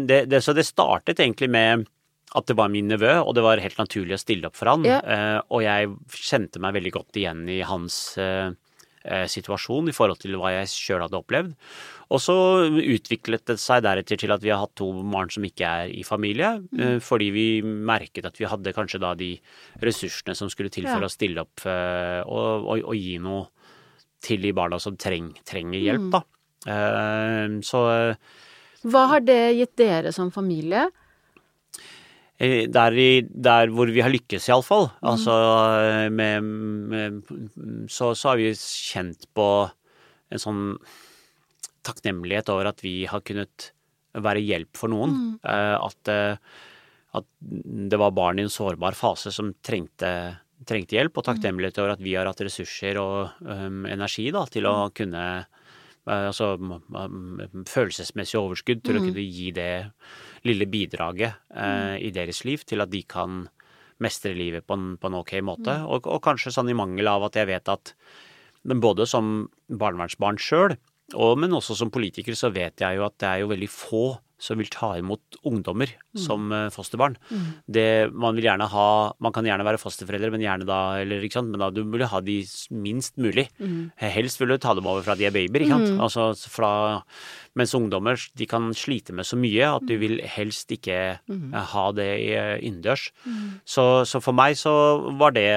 [0.08, 1.84] det, det, så det startet egentlig med
[2.32, 4.86] at det var min nevø, og det var helt naturlig å stille opp for han.
[4.88, 5.02] Ja.
[5.52, 7.98] Og jeg kjente meg veldig godt igjen i hans
[9.04, 11.54] situasjon i forhold til hva jeg sjøl hadde opplevd.
[12.12, 12.34] Og så
[12.68, 16.04] utviklet det seg deretter til at vi har hatt to barn som ikke er i
[16.04, 17.00] familie, mm.
[17.04, 19.32] fordi vi merket at vi hadde kanskje da de
[19.82, 21.08] ressursene som skulle til for Ja.
[21.08, 23.48] å stille opp eh, og, og, og gi noe
[24.22, 26.22] til de barna som treng, trenger hjelp, da.
[26.62, 27.56] Mm.
[27.66, 28.16] så eh,
[28.86, 30.84] Hva har det gitt dere som familie?
[32.42, 34.88] Eh, Der, i, der hvor vi har lykkes, iallfall.
[34.90, 35.06] Mm.
[35.12, 35.36] Altså
[36.10, 36.42] med,
[36.90, 37.22] med
[37.90, 39.48] så, så har vi kjent på
[40.32, 40.66] en sånn
[41.86, 43.72] takknemlighet over at vi har kunnet
[44.12, 45.14] være hjelp for noen.
[45.14, 45.32] Mm.
[45.82, 46.36] At, eh,
[47.18, 47.28] at
[47.92, 50.12] det var barn i en sårbar fase som trengte,
[50.68, 54.68] trengte hjelp, og takknemlighet over at vi har hatt ressurser og um, energi da, til
[54.70, 55.48] å kunne eh,
[56.02, 56.80] Altså um,
[57.68, 59.74] følelsesmessig overskudd til å kunne gi det
[60.48, 63.46] lille bidraget eh, i deres liv til at de kan
[64.02, 65.76] mestre livet på en, på en ok måte.
[65.86, 67.94] Og, og kanskje sånn i mangel av at jeg vet at
[68.62, 70.76] både som barnevernsbarn sjøl,
[71.12, 74.04] men også som politiker, så vet jeg jo at det er jo veldig få
[74.42, 76.72] som vil ta imot ungdommer som fosterbarn.
[76.74, 77.16] fosterbarn.
[77.70, 78.88] Det, man vil gjerne ha
[79.22, 81.52] Man kan gjerne være fosterforeldre, men gjerne da eller, ikke sant?
[81.52, 82.40] Men da du vil ha de
[82.74, 83.46] minst mulig.
[84.02, 86.00] Helst vil du ta dem over fra de er babyer, ikke sant.
[86.02, 86.72] Altså, fra,
[87.58, 91.84] mens ungdommer de kan slite med så mye at du vil helst ikke eh, ha
[91.96, 93.10] det eh, innendørs.
[93.64, 94.72] Så, så for meg så
[95.18, 95.48] var det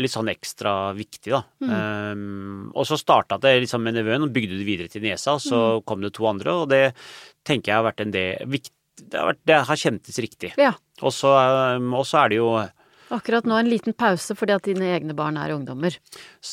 [0.00, 1.42] litt sånn ekstra viktig, da.
[1.62, 5.44] Um, og så starta det liksom med nevøen, og bygde det videre til niesa, og
[5.44, 6.82] så kom det to andre, og det
[7.46, 10.52] tenker jeg har vært en del viktig, det, har vært, det har kjentes riktig.
[10.60, 10.72] Ja.
[11.04, 11.32] Og så
[11.76, 12.50] um, og så er det jo
[13.14, 15.94] Akkurat nå en liten pause fordi at dine egne barn er ungdommer.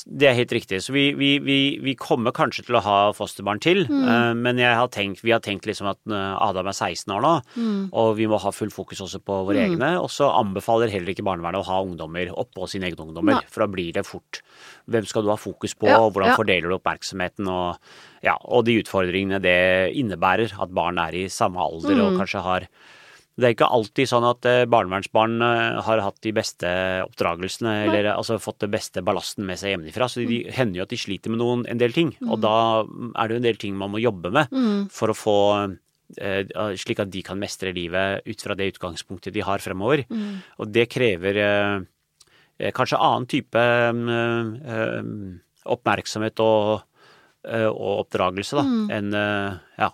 [0.06, 0.82] Det er helt riktig.
[0.86, 4.38] Så vi, vi, vi, vi kommer kanskje til å ha fosterbarn til, mm.
[4.44, 7.34] men jeg har tenkt, vi har tenkt liksom at eh, Adam er 16 år nå,
[7.90, 9.96] og vi må ha full fokus også på våre egne.
[10.02, 13.50] Og så anbefaler heller ikke barnevernet å ha ungdommer oppå sine egne ungdommer, Nei.
[13.50, 14.44] for da blir det fort
[14.92, 16.36] Hvem skal du ha fokus på, Ja, hvordan ja.
[16.36, 17.94] fordeler du oppmerksomheten, og,
[18.26, 22.04] ja, og de utfordringene det innebærer at barn er i samme alder Mm.
[22.04, 22.68] og kanskje har
[23.38, 26.70] det er ikke alltid sånn at eh, barnevernsbarn eh, har hatt de beste
[27.08, 30.06] oppdragelsene, eller altså fått den beste ballasten med seg hjemmefra.
[30.12, 32.12] Så de hender jo at de sliter med noen, en del ting.
[32.28, 32.54] Og da
[32.86, 34.54] er det jo en del ting man må jobbe med
[34.94, 35.38] for å få
[36.22, 36.46] eh,
[36.78, 40.06] Slik at de kan mestre livet ut fra det utgangspunktet de har fremover.
[40.62, 41.78] Og det krever eh,
[42.60, 45.02] eh, kanskje annen type eh, eh,
[45.74, 46.84] oppmerksomhet og,
[47.50, 48.66] eh, og oppdragelse, da,
[49.00, 49.90] enn eh, ja.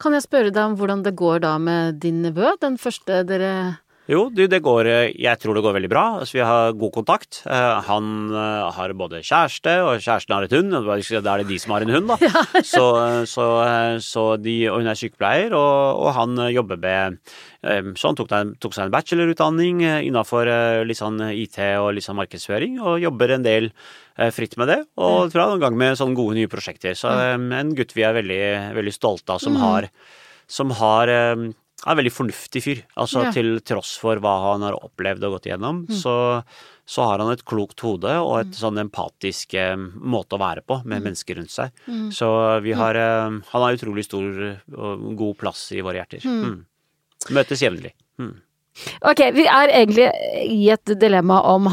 [0.00, 2.54] Kan jeg spørre deg om hvordan det går da med din nevø?
[2.62, 3.52] Den første dere
[4.10, 6.02] Jo, det går eh, Jeg tror det går veldig bra.
[6.18, 7.42] Altså, vi har god kontakt.
[7.46, 10.74] Eh, Han eh, har både kjæreste, og kjæresten har et hund.
[10.74, 12.18] Da er det de som har en hund, da.
[12.72, 12.84] Så,
[13.30, 17.20] så, eh, så de, og hun er sykepleier, og, og han jobber med
[17.62, 18.30] Så han tok,
[18.62, 20.48] tok seg en bachelorutdanning innafor
[20.88, 23.68] litt sånn IT og litt sånn markedsføring, og jobber en del
[24.32, 24.78] fritt med det.
[24.96, 26.96] Og tror jeg er i gang med sånne gode nye prosjekter.
[26.96, 28.40] Så en gutt vi er veldig,
[28.78, 29.90] veldig stolte av, som har
[30.50, 31.12] som har
[31.86, 32.82] er en veldig fornuftig fyr.
[33.00, 33.30] Altså Ja.
[33.32, 36.42] til tross for hva han har opplevd og gått igjennom, så,
[36.84, 40.82] så har han et klokt hode og et sånn empatisk eh, måte å være på
[40.84, 41.70] med mennesker rundt seg.
[42.12, 42.28] Så
[42.62, 46.24] vi har eh, Han har utrolig stor og god plass i våre hjerter.
[46.26, 46.64] Mm.
[47.30, 47.94] Møtes jevnlig.
[48.20, 48.36] Mm.
[49.02, 50.06] Ok, vi er egentlig
[50.46, 51.66] i et dilemma om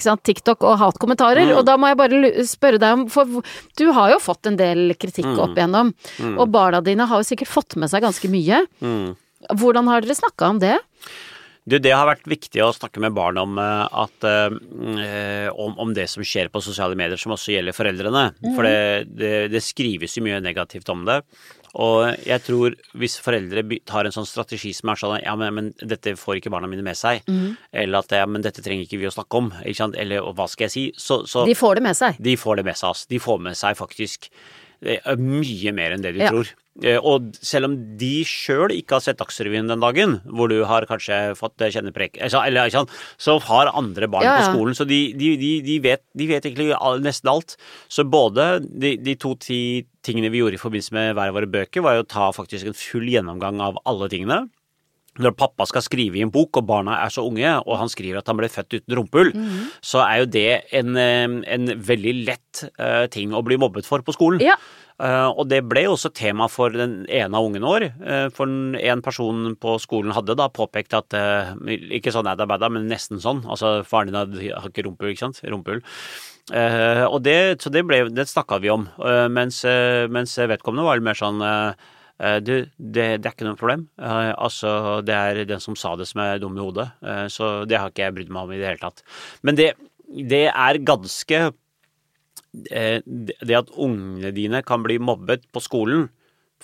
[0.00, 3.40] sant, TikTok og hatkommentarer, og da må jeg bare spørre deg om For
[3.76, 5.90] du har jo fått en del kritikk opp igjennom,
[6.38, 8.62] og barna dine har jo sikkert fått med seg ganske mye.
[8.80, 9.16] Mm.
[9.54, 10.76] Hvordan har dere snakka om det?
[11.68, 15.92] Du, det har vært viktig å snakke med barn om, eh, at, eh, om, om
[15.92, 18.24] det som skjer på sosiale medier, som også gjelder foreldrene.
[18.56, 21.20] For det, det, det skrives jo mye negativt om det.
[21.78, 25.66] Og jeg tror hvis foreldre tar en sånn strategi som er sånn ja, men, men
[25.76, 27.20] dette får ikke barna mine med seg,
[27.76, 30.74] eller at ja, men dette trenger ikke vi å snakke om, eller hva skal jeg
[30.74, 32.16] si, så, så De får det med seg.
[32.24, 33.10] de får det med seg, altså.
[33.12, 34.30] De får med seg faktisk
[34.82, 36.30] mye mer enn det de Ja.
[36.30, 36.46] tror.
[36.84, 40.86] Eh, Og selv om de sjøl ikke har sett Dagsrevyen den dagen, hvor du har
[40.86, 42.18] kanskje fått kjenneprek, kjenne prek...
[42.22, 45.60] altså, Eller ikke sant, så har andre barn Ja, på skolen, så de, de, de,
[45.62, 46.70] de, vet, de vet egentlig
[47.02, 47.56] nesten alt.
[47.88, 51.50] Så både de, de to ti tingene vi gjorde i forbindelse med hver av våre
[51.50, 54.48] bøker, var jo å ta faktisk en full gjennomgang av alle tingene.
[55.18, 58.20] Når pappa skal skrive i en bok, og barna er så unge, og han skriver
[58.20, 59.32] at han ble født uten rumpehull,
[59.84, 64.14] så er jo det en, en veldig lett uh, ting å bli mobbet for på
[64.16, 64.40] skolen.
[64.44, 64.54] Ja.
[64.98, 67.92] Uh, og det ble jo også tema for den ene av ungene våre.
[68.02, 71.52] Uh, for en- person på skolen hadde da påpekt at eh,
[71.94, 73.44] Ikke sånn adda badda, men nesten sånn.
[73.46, 75.38] Altså faren din hadde- har ikke rumpehull, ikke sant?
[75.46, 75.84] Rumpehull.
[76.50, 78.88] Eh, og det, så det, ble, det snakka vi om.
[79.30, 79.62] Mens,
[80.10, 81.40] mens vedkommende var litt mer sånn
[82.18, 83.86] du, det, det er ikke noe problem.
[84.00, 84.70] Eh, altså,
[85.06, 86.88] det er den som sa det som er dum i hodet.
[87.02, 89.04] Eh, så det har ikke jeg brydd meg om i det hele tatt.
[89.46, 89.70] Men det,
[90.08, 91.40] det er ganske
[92.72, 96.08] eh, det at ungene dine kan bli mobbet på skolen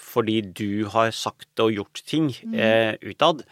[0.01, 3.45] fordi du har sagt og gjort ting eh, utad,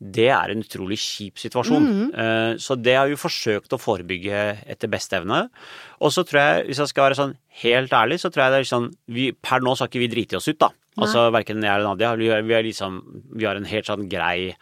[0.00, 1.86] det er en utrolig kjip situasjon.
[2.12, 5.46] Eh, så det har vi forsøkt å forebygge etter beste evne.
[6.00, 8.60] Og så tror jeg, hvis jeg skal være sånn helt ærlig, så tror jeg det
[8.62, 10.72] er sånn vi, Per nå så har ikke vi driti oss ut, da.
[10.96, 12.14] Altså verken jeg eller Nadia.
[12.16, 13.00] Vi, vi, liksom,
[13.36, 14.54] vi har en helt sånn grei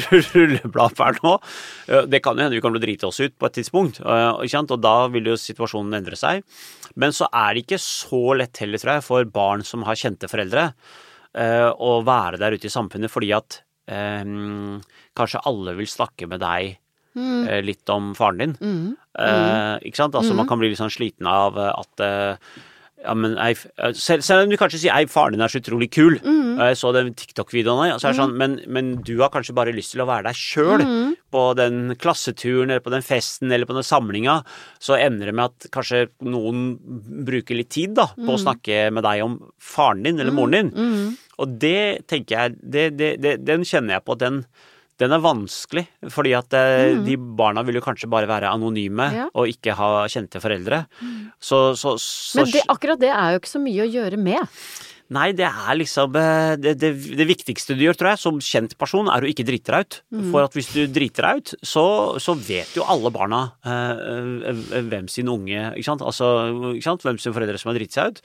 [0.34, 1.34] rulleblad per nå.
[1.88, 4.00] Eh, Det kan jo hende vi kommer til å drite oss ut på et tidspunkt,
[4.00, 6.42] eh, og da vil jo situasjonen endre seg.
[6.96, 10.28] Men så er det ikke så lett heller, tror jeg, for barn som har kjente
[10.30, 10.72] foreldre,
[11.34, 14.80] eh, å være der ute i samfunnet, fordi at um,
[15.16, 16.76] kanskje alle vil snakke med deg
[17.18, 17.64] Mm.
[17.64, 18.52] litt om faren din.
[19.18, 20.14] Eh, ikke sant?
[20.14, 22.36] Altså Man kan bli litt sånn sliten av eh, at eh,
[23.04, 23.56] ja, men jeg,
[23.94, 26.18] selv, selv om du kanskje sier 'ei, faren din er så utrolig kul',
[26.58, 29.54] og jeg så den TikTok-videoen og så er det sånn, men, men du har kanskje
[29.54, 30.82] bare lyst til å være deg sjøl
[31.30, 34.42] på den klasseturen eller på den festen eller på den samlinga,
[34.80, 36.78] så ender det med at kanskje noen
[37.28, 40.72] bruker litt tid da, på å snakke med deg om faren din eller moren din.
[41.38, 44.42] Og det tenker jeg, det, det, det, den kjenner jeg på at den
[44.98, 47.04] den er vanskelig, fordi at mm.
[47.06, 49.28] de barna vil jo kanskje bare være anonyme Ja.
[49.32, 50.84] og ikke ha kjente foreldre.
[51.38, 54.58] Så, så, så Men det, akkurat det er jo ikke så mye å gjøre med.
[55.14, 58.74] Nei, det er liksom eh, det, det, det viktigste du gjør, tror jeg, som kjent
[58.80, 59.96] person, er å ikke drite deg ut.
[60.34, 61.84] For at hvis du driter deg ut, så,
[62.20, 66.04] så vet jo alle barna eh, eh, hvem sin unge ikke sant?
[66.04, 66.28] Altså,
[66.74, 67.08] ikke sant?
[67.08, 68.20] Hvem sin foreldre som har driti seg ut.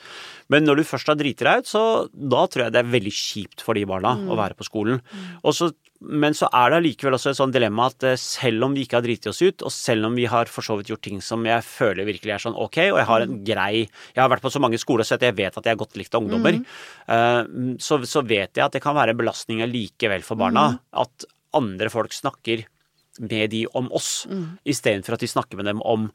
[0.51, 3.15] Men når du først har driti deg ut, så da tror jeg det er veldig
[3.15, 4.99] kjipt for de barna å være på skolen.
[5.39, 5.71] Og så
[6.03, 8.99] men så er det allikevel også et sånn dilemma at eh, selv om vi ikke
[8.99, 11.45] har driti oss ut, og selv om vi har for så vidt gjort ting som
[11.47, 14.51] jeg føler virkelig er sånn ok, og jeg har en grei Jeg har vært på
[14.53, 16.59] så mange skoler så jeg vet at jeg er godt likt av ungdommer,
[17.07, 17.41] eh,
[17.79, 20.69] så, så vet jeg at det kan være en belastning allikevel for barna
[21.03, 22.65] at andre folk snakker
[23.21, 24.23] med de om oss,
[24.65, 26.07] istedenfor at de snakker med dem om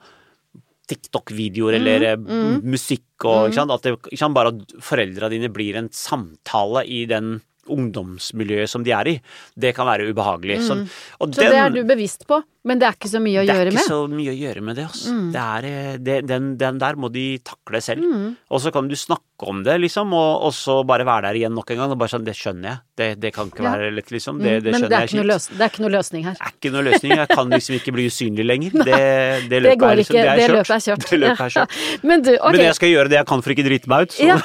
[0.88, 2.16] TikTok-videoer eller eh,
[2.64, 3.74] musikk og ikke sant?
[3.74, 4.36] At det, ikke sant?
[4.36, 7.38] Bare at foreldra dine blir en samtale i den
[7.72, 9.16] ungdomsmiljøet som de er i.
[9.58, 10.60] Det kan være ubehagelig.
[10.66, 10.78] Så,
[11.18, 13.70] og Så det er du bevisst på, men det er ikke så mye å gjøre
[13.72, 13.72] med?
[13.72, 13.86] det er ikke med.
[13.88, 13.88] Mm.
[13.88, 14.84] så mye å gjøre med det.
[14.88, 15.14] Altså.
[15.34, 18.04] det, er, eh, det den, den der må de takle selv.
[18.04, 18.28] Mm.
[18.52, 21.54] Og så kan du snakke om det, liksom, og, og så bare være der igjen
[21.54, 21.92] nok en gang.
[21.94, 22.78] Og bare sånn, det skjønner jeg.
[22.98, 23.72] Det, det kan ikke Ja.
[23.76, 24.38] være lett, liksom.
[24.38, 25.28] Mm, Det, det men skjønner det er, jeg kjipt.
[25.30, 26.34] løs, det er ikke noe løsning her.
[26.38, 27.14] Det er ikke noe løsning.
[27.22, 28.70] Jeg kan liksom ikke bli usynlig lenger.
[28.88, 31.06] Det, det Det løpet er liksom, det er løpet er kjørt.
[31.12, 31.78] Det løpet er kjørt.
[32.10, 32.52] Men du, ok.
[32.58, 34.18] Men jeg skal gjøre det jeg kan for ikke drite meg ut.
[34.18, 34.38] Så Ja,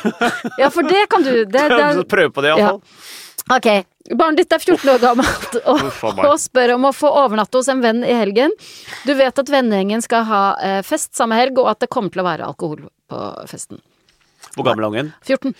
[0.64, 1.34] ja, for det kan du.
[1.44, 2.72] Det, det prøve på det, Ja.
[2.72, 2.82] iallfall.
[3.52, 3.68] Ok,
[4.11, 5.85] barnet ditt er 14 år gammelt og,
[6.27, 8.51] og spør om å få overnatte hos en venn i helgen.
[9.07, 12.23] Du vet at vennegjengen skal ha eh, fest samme helg, og at det kommer til
[12.23, 13.80] å være alkohol på festen.
[14.53, 15.13] Hvor gammel er ungen?
[15.23, 15.55] 14.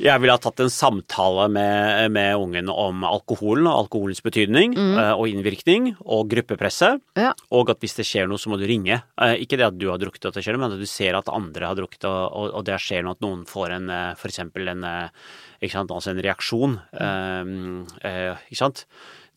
[0.00, 4.96] Jeg ville ha tatt en samtale med, med ungen om alkoholen og alkoholens betydning mm.
[5.12, 7.02] og innvirkning, og gruppepresset.
[7.20, 7.34] Ja.
[7.52, 9.02] Og at hvis det skjer noe, så må du ringe.
[9.20, 11.18] Eh, ikke det at du har drukket, at det skjer noe, men at du ser
[11.18, 14.32] at andre har drukket, og, og, det skjer noe at noen får en eh, for
[14.32, 16.78] eksempel en, eh, ikke sant, altså en reaksjon.
[16.96, 17.80] Mm.
[18.00, 18.86] eh, ikke sant?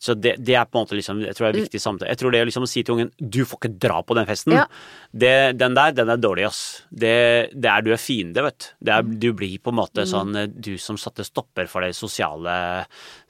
[0.04, 2.10] Så det, det er på en måte liksom, jeg tror det er viktig samtale.
[2.12, 4.26] Jeg tror det å liksom å si til ungen du får ikke dra på den
[4.28, 4.52] festen.
[4.58, 4.66] Ja.
[5.10, 6.60] Det, den der, den er dårlig, ass.
[6.90, 7.14] Det,
[7.56, 8.92] det er du er fiende, vet du.
[8.92, 12.54] Er, du blir på en måte sånn eh, du som satte stopper for det sosiale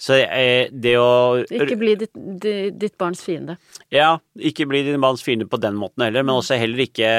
[0.01, 2.15] Så eh, det å Ikke bli ditt,
[2.75, 3.59] ditt barns fiende.
[3.95, 7.13] ja, ikke bli ditt barns fiende på den måten heller, men også heller ikke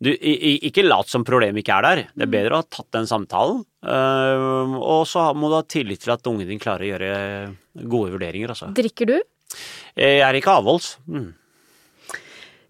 [0.00, 1.98] du, ikke lat som problemet ikke er der.
[2.16, 3.64] Det er bedre å ha tatt den samtalen.
[3.84, 8.14] øh, og så må du ha tillit til at ungen din klarer å gjøre gode
[8.16, 8.70] vurderinger, altså.
[8.76, 9.18] Drikker du?
[9.98, 10.94] Jeg er ikke avholds.
[11.10, 11.34] Mm.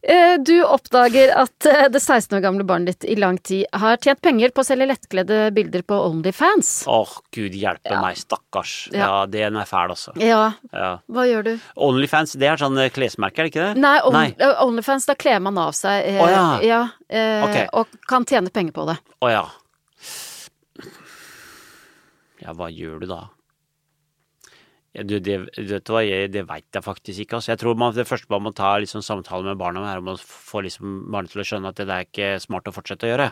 [0.02, 3.98] Eh, Du oppdager at eh, det 16 år gamle barnet ditt i lang tid har
[4.00, 6.70] tjent penger på å selge lettkledde bilder på Onlyfans.
[6.88, 8.00] Åh, gud hjelpe Ja.
[8.00, 8.88] meg, stakkars.
[8.92, 8.98] Ja.
[9.04, 10.14] Ja, den er fæl, altså.
[10.16, 10.98] Ja, Ja.
[11.10, 11.52] hva gjør du?
[11.76, 13.80] Onlyfans, det er sånn eh, klesmerke, er det ikke det?
[13.80, 14.34] Nei, on, Nei.
[14.64, 16.88] Onlyfans, da kler man av seg eh, oh, ja.
[17.10, 17.66] eh, okay.
[17.72, 18.96] og kan tjene penger på det.
[19.20, 19.44] Å ja.
[22.40, 23.26] Ja, hva gjør du da?
[24.96, 25.90] Ja, du, det, vet
[26.34, 27.38] det veit jeg faktisk ikke.
[27.38, 27.52] Altså.
[27.52, 30.08] Jeg tror man, Det første man må ta liksom, samtale med barna om, er om
[30.14, 33.12] å få liksom, barna til å skjønne at det er ikke smart å fortsette å
[33.12, 33.28] gjøre.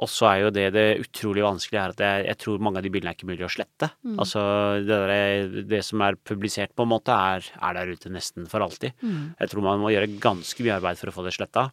[0.00, 2.86] Og så er jo det det utrolig vanskelige er at jeg, jeg tror mange av
[2.86, 3.90] de bildene er ikke mulig å slette.
[4.22, 4.40] Altså
[4.80, 8.64] det, der, det som er publisert på en måte, er, er der ute nesten for
[8.64, 8.96] alltid.
[9.36, 11.66] Jeg tror man må gjøre ganske mye arbeid for å få det sletta.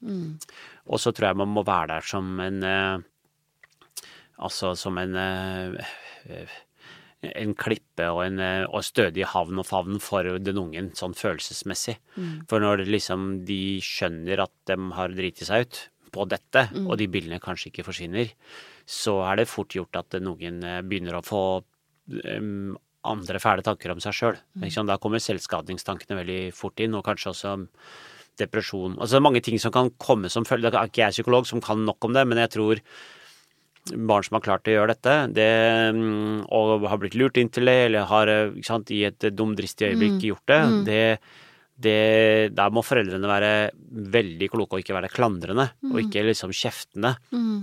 [0.91, 2.97] Og så tror jeg man må være der som en eh,
[4.37, 6.51] Altså som en eh,
[7.25, 11.97] en klippe og en eh, og stødig havn og favn for den ungen, sånn følelsesmessig.
[12.49, 15.79] For når liksom de skjønner at de har driti seg ut
[16.13, 18.29] på dette, og de bildene kanskje ikke forsvinner,
[18.87, 22.77] så er det fort gjort at den ungen eh, begynner å få um,
[23.07, 24.37] andre fæle tanker om seg sjøl.
[24.87, 27.57] Da kommer selvskadingstankene veldig fort inn, og kanskje også
[28.37, 28.97] depresjon.
[29.01, 31.83] Altså mange ting som kan komme som følge Da er ikke jeg psykolog som kan
[31.85, 32.81] nok om det, men jeg tror
[33.95, 35.49] barn som har klart å gjøre dette, det,
[35.95, 39.91] mm, og har blitt lurt inn til det, eller har eh, sant, i et dumdristig
[39.91, 41.01] øyeblikk gjort det, det,
[41.77, 43.51] det Der må foreldrene være
[43.87, 47.13] veldig kloke og ikke være klandrende, og ikke liksom kjeftende.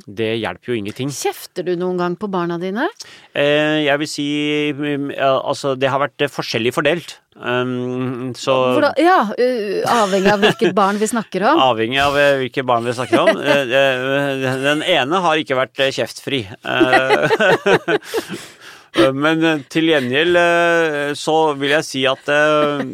[0.06, 1.10] Det hjelper jo ingenting.
[1.14, 2.86] Kjefter du noen gang på barna dine?
[3.34, 4.28] Eh, jeg vil si
[4.74, 7.18] mm, Altså, det har vært eh, forskjellig fordelt.
[7.34, 11.58] Um, så Hvordan, ja, uh, avhengig av hvilket barn vi snakker om.
[11.66, 13.42] Avhengig av hvilket barn vi snakker om.
[13.42, 16.44] Eh, eh, Den ene har ikke vært eh, kjeftfri.
[18.94, 22.28] Eh, Men eh, til gjengjeld eh, så vil jeg si at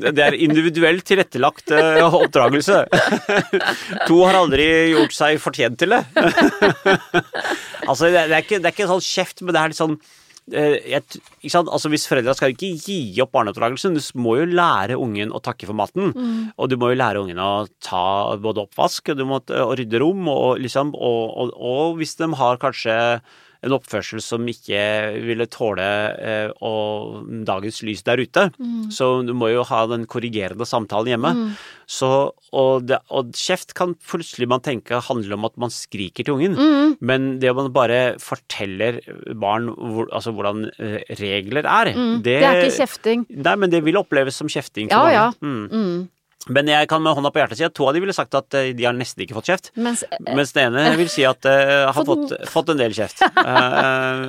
[0.01, 2.85] det er individuelt tilrettelagt oppdragelse.
[4.09, 6.05] To har aldri gjort seg fortjent til det.
[7.91, 9.95] Altså, det er ikke, det er ikke sånn kjeft, men det er litt sånn
[10.53, 11.01] jeg?
[11.57, 15.67] Altså Hvis foreldra skal ikke gi opp barneoppdragelsen, du må jo lære ungen å takke
[15.67, 16.13] for maten.
[16.55, 20.03] Og du må jo lære ungen å ta både oppvask og du må og rydde
[20.05, 22.95] rom, og, liksom, og, og, og hvis de har kanskje
[23.67, 24.81] en oppførsel som ikke
[25.27, 25.85] ville tåle
[26.17, 28.47] eh, og dagens lys der ute.
[28.93, 31.33] Så du må jo ha den korrigerende samtalen hjemme.
[31.91, 32.09] Så,
[32.57, 36.97] og, det, og kjeft kan plutselig man tenke handle om at man skriker til ungen.
[37.05, 39.01] Men det om man bare forteller
[39.37, 43.27] barn hvor, altså hvordan eh, regler er, det, Det er ikke kjefting.
[43.31, 45.29] Nei, men det vil oppleves som kjefting Ja, for ja.
[46.49, 48.55] Men jeg kan med hånda på hjertet si at to av de ville sagt at
[48.57, 49.67] eh, de har nesten ikke fått kjeft.
[49.77, 53.21] Mens Mens den ene vil si at uh, har fått, fått en del kjeft.
[53.21, 53.59] Eh,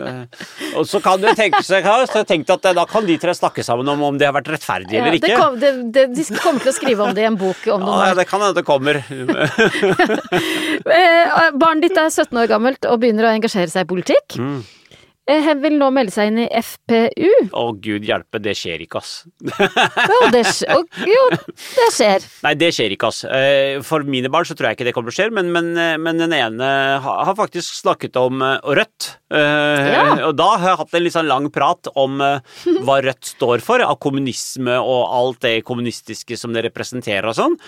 [0.09, 3.33] eh, og så kan du tenke seg så jeg at eh, da kan de tre
[3.37, 5.37] snakke sammen om om det har vært rettferdig ja, eller ikke.
[5.39, 7.95] kom, det, det, De kommer til å skrive om det i en bok om noen
[7.95, 8.19] Ja, år.
[8.19, 9.01] det kan hende det kommer.
[10.91, 14.35] Eh, barnet ditt er 17 år gammelt og begynner å engasjere seg i politikk.
[14.41, 14.61] Mm.
[15.29, 17.27] Eh, Hen vil nå melde seg inn i FPU.
[17.53, 19.11] Å gud hjelpe, det skjer ikke, ass.
[19.45, 20.81] Jo, det, skjer.
[21.07, 21.21] jo,
[21.77, 22.25] det skjer.
[22.47, 23.19] Nei, det skjer ikke, ass.
[23.29, 25.69] Eh, For mine barn så tror jeg ikke det kommer til å skje, men, men,
[25.77, 26.71] eh, men den ene
[27.05, 29.11] har faktisk snakket om eh, Rødt.
[29.31, 30.07] Eh, Ja.
[30.31, 33.61] Og da har jeg hatt en litt sånn lang prat om eh, hva Rødt står
[33.63, 37.59] for, av kommunisme og alt det kommunistiske som det representerer og sånn.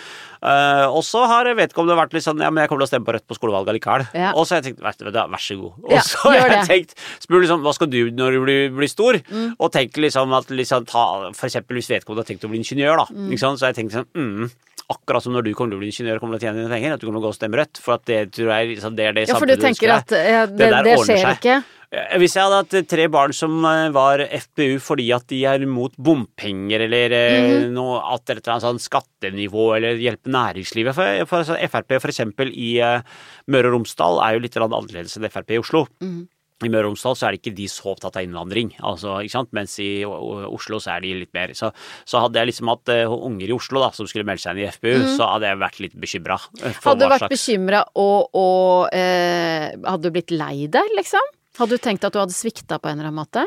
[0.44, 3.08] Eh, og så har vedkommende vært litt sånn Ja, men jeg kommer til å stemme
[3.08, 4.04] på Rødt på skolevalget likevel.
[4.18, 4.34] Ja.
[4.36, 5.78] Og så har jeg tenkt, vær, vær så god.
[5.88, 9.22] Og så har jeg tenkt, spør liksom, hva skal du når du blir, blir stor?
[9.32, 9.54] Mm.
[9.56, 13.04] Og tenk liksom at liksom ta, for eksempel hvis vedkommende har tenkt å bli ingeniør,
[13.06, 13.08] da.
[13.16, 13.34] Mm.
[13.40, 14.52] Så jeg tenkt sånn, mm,
[14.94, 16.74] akkurat som når du kommer til å bli ingeniør og kommer til å tjene dine
[16.74, 17.80] penger, at du kommer til å gå og stemme Rødt.
[17.84, 20.44] For at det tror jeg liksom, det er det Ja, for du tenker at ja,
[20.50, 21.40] det, Det det skjer seg.
[21.40, 21.62] ikke.
[21.94, 25.44] Eh, Hvis jeg hadde hatt eh, tre barn som eh, var FPU fordi at de
[25.50, 27.72] er imot bompenger eller mm -hmm.
[27.78, 32.10] noe at et eller annet sånn skattenivå eller hjelpe næringslivet For, for altså, Frp for
[32.10, 33.02] eksempel i uh,
[33.48, 35.88] Møre og Romsdal er jo litt annerledes enn Frp i Oslo.
[36.02, 36.28] Mhm.
[36.64, 39.32] I Møre og Romsdal så er det ikke de så opptatt av innvandring, altså, ikke
[39.32, 39.50] sant?
[39.52, 41.72] mens i Oslo så er de litt mer Så,
[42.06, 44.64] så hadde jeg liksom hatt uh, unger i Oslo da, som skulle melde seg inn
[44.64, 46.40] i FPU, så hadde jeg vært litt bekymra.
[46.86, 51.43] Hadde du vært bekymra og, og eh, Hadde du blitt lei deg, liksom?
[51.60, 53.44] Hadde du tenkt at du hadde svikta på en eller annen måte?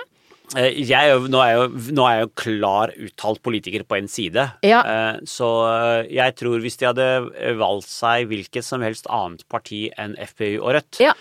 [0.54, 4.44] Eh, Jeg, nå, er jeg nå er jeg jo klar uttalt politiker på en side.
[4.62, 4.82] Ja.
[4.86, 7.06] Eh, Så eh, jeg tror hvis de hadde
[7.58, 11.12] valgt seg hvilket som helst annet parti enn FPU og Rødt, Ja.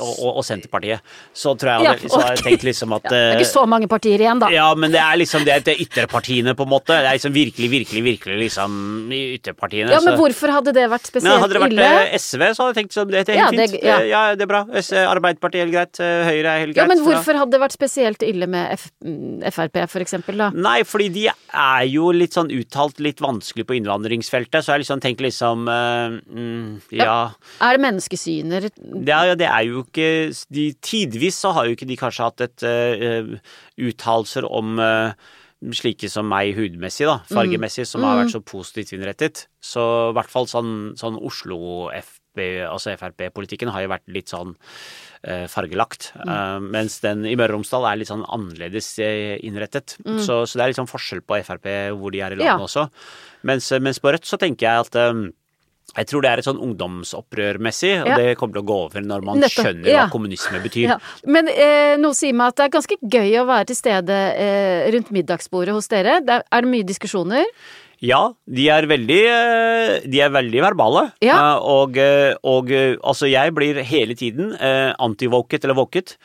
[0.00, 0.98] og, og, Senterpartiet,
[1.32, 3.52] så tror jeg Ja, hadde, så hadde jeg tenkt liksom at Ja, det er ikke
[3.52, 4.48] så mange partier igjen, da.
[4.50, 6.98] ja, men det er liksom det, det er ytterpartiene, på en måte.
[6.98, 8.74] Det er liksom virkelig, virkelig, virkelig liksom
[9.14, 9.90] ytterpartiene.
[9.94, 11.38] Ja, men så- hvorfor hadde det vært men ille?
[11.44, 12.18] hadde det vært ille?
[12.18, 13.82] SV, så hadde jeg tenkt sånn, det er helt Ja, det- fint.
[13.84, 13.98] ja.
[14.08, 14.64] Ja, det er bra.
[14.66, 15.96] Arbeiderpartiet er helt greit.
[16.02, 16.82] Høyre er helt greit.
[16.82, 20.48] Ja, men hvorfor hadde det vært spesielt ille med F mm, Frp, for eksempel, da?
[20.54, 25.02] Nei, fordi de er jo litt sånn uttalt litt vanskelig på innvandringsfeltet, så jeg liksom
[25.04, 27.18] tenker liksom uh, mm, Ja.
[27.64, 30.10] Er det menneskesyner Det er, det er jo ikke
[30.54, 33.34] de, Tidvis så har jo ikke de kanskje hatt et uh,
[33.88, 35.12] uttalelser om uh,
[35.74, 39.46] slike som meg hudmessig, da, fargemessig, som har vært så positivt innrettet.
[39.58, 44.54] Så i hvert fall sånn, sånn Oslo-FB, altså Frp-politikken, har jo vært litt sånn
[45.50, 46.12] fargelagt.
[46.22, 49.96] Eh, mens den i Møre og Romsdal er litt sånn annerledes innrettet.
[49.98, 50.22] innrettet.
[50.24, 51.66] Så, så det er litt sånn forskjell på Frp
[51.98, 52.58] hvor de er i landet Ja.
[52.58, 52.88] også.
[53.48, 55.28] Mens, mens på Rødt så tenker jeg at um,
[55.96, 58.16] jeg tror det er et sånn ungdomsopprørmessig, og Ja.
[58.16, 60.04] det kommer til å gå over når man Nettopp, skjønner ja.
[60.04, 60.88] hva kommunisme betyr.
[60.92, 60.98] Ja.
[61.24, 64.90] Men eh, noe sier meg at det er ganske gøy å være til stede eh,
[64.92, 66.20] rundt middagsbordet hos dere.
[66.20, 67.44] Det er, er det mye diskusjoner?
[68.04, 71.02] Ja, de er veldig, eh, de er veldig verbale.
[71.24, 71.36] Ja.
[71.56, 74.54] Eh, Og, eh, og altså, jeg blir hele tiden
[74.98, 75.76] antivoket eller.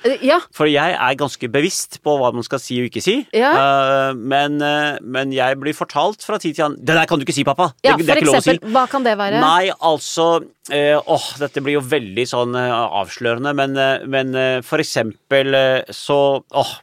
[0.06, 0.40] Eh, Ja.
[0.54, 3.16] For jeg er ganske bevisst på hva man skal si og ikke si.
[3.34, 4.14] Ja.
[4.14, 4.58] Men,
[5.02, 7.74] men jeg blir fortalt fra tid til annen Det der kan du ikke si, pappa!
[7.84, 8.58] ja, det, det er ikke lov å si.
[8.74, 9.40] Hva kan det være?
[9.42, 13.74] Nei, altså Åh, dette blir jo veldig sånn avslørende, men,
[14.10, 15.52] men for eksempel
[15.92, 16.78] så Åh.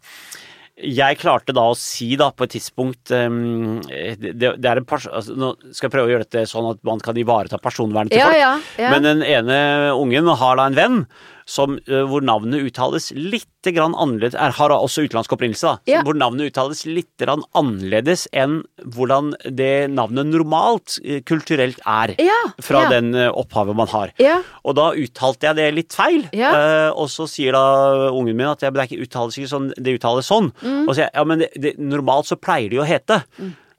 [0.80, 5.04] Jeg klarte da å si da på et tidspunkt um, det, det er en pers
[5.10, 8.22] altså, Nå skal jeg prøve å gjøre dette sånn at man kan ivareta personvernet til
[8.22, 8.40] Ja, folk.
[8.40, 8.94] ja, ja.
[8.94, 9.58] Men den ene
[9.92, 11.02] ungen har da en venn
[11.50, 15.90] som, eh, hvor navnet uttales litt grann annerledes er, Har også utenlandsk opprinnelse, da.
[15.90, 16.02] Ja.
[16.06, 18.60] Hvor navnet uttales litt grann annerledes enn
[18.94, 22.92] hvordan det navnet normalt eh, kulturelt er Ja, fra ja.
[22.94, 24.14] den eh, opphavet man har.
[24.22, 24.40] Ja.
[24.64, 26.28] Og da uttalte jeg det litt feil.
[26.32, 29.96] Eh, og så sier da ungen min at jeg, det, ikke uttales ikke sånn, det
[29.98, 30.52] uttales sånn.
[30.62, 30.84] Mm.
[30.84, 33.20] Og så sier jeg ja, men det, det, normalt så pleier det jo å hete.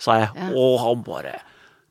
[0.02, 0.52] Sa jeg.
[0.58, 1.40] Og han bare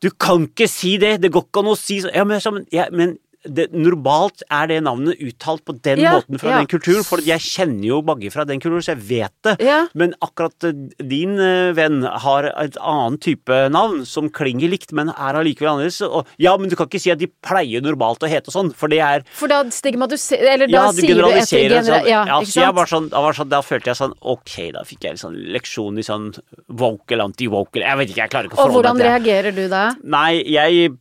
[0.02, 1.18] Du kan ikke si det!
[1.22, 2.14] Det går ikke an å si sånn.
[2.16, 6.50] Ja, men, ja, men det, normalt er det navnet uttalt på den Ja, måten fra
[6.50, 6.58] ja.
[6.60, 9.54] den kulturen, for jeg kjenner jo mange fra den kulturen, så jeg vet det.
[9.64, 9.78] Ja.
[9.96, 15.08] Men akkurat eh, din eh, venn har et annen type navn som klinger likt, men
[15.14, 16.02] er allikevel annerledes.
[16.04, 18.92] Og, ja, men du kan ikke si at de pleier normalt å hete sånn, for
[18.92, 21.82] det er For da stigmatiserer Eller da sier du etter genera...
[21.86, 22.76] sånn, Ja, ja, ikke sant?
[22.76, 25.36] var sånn, da, var sånn, da følte jeg sånn Ok, da fikk jeg en sånn
[25.56, 26.30] leksjon i sånn
[26.80, 29.08] woke eller anti-woke eller Jeg vet ikke, jeg klarer ikke å forholde hvordan meg til
[29.08, 29.14] det.
[29.16, 29.84] reagerer du da?
[30.16, 30.92] Nei, jeg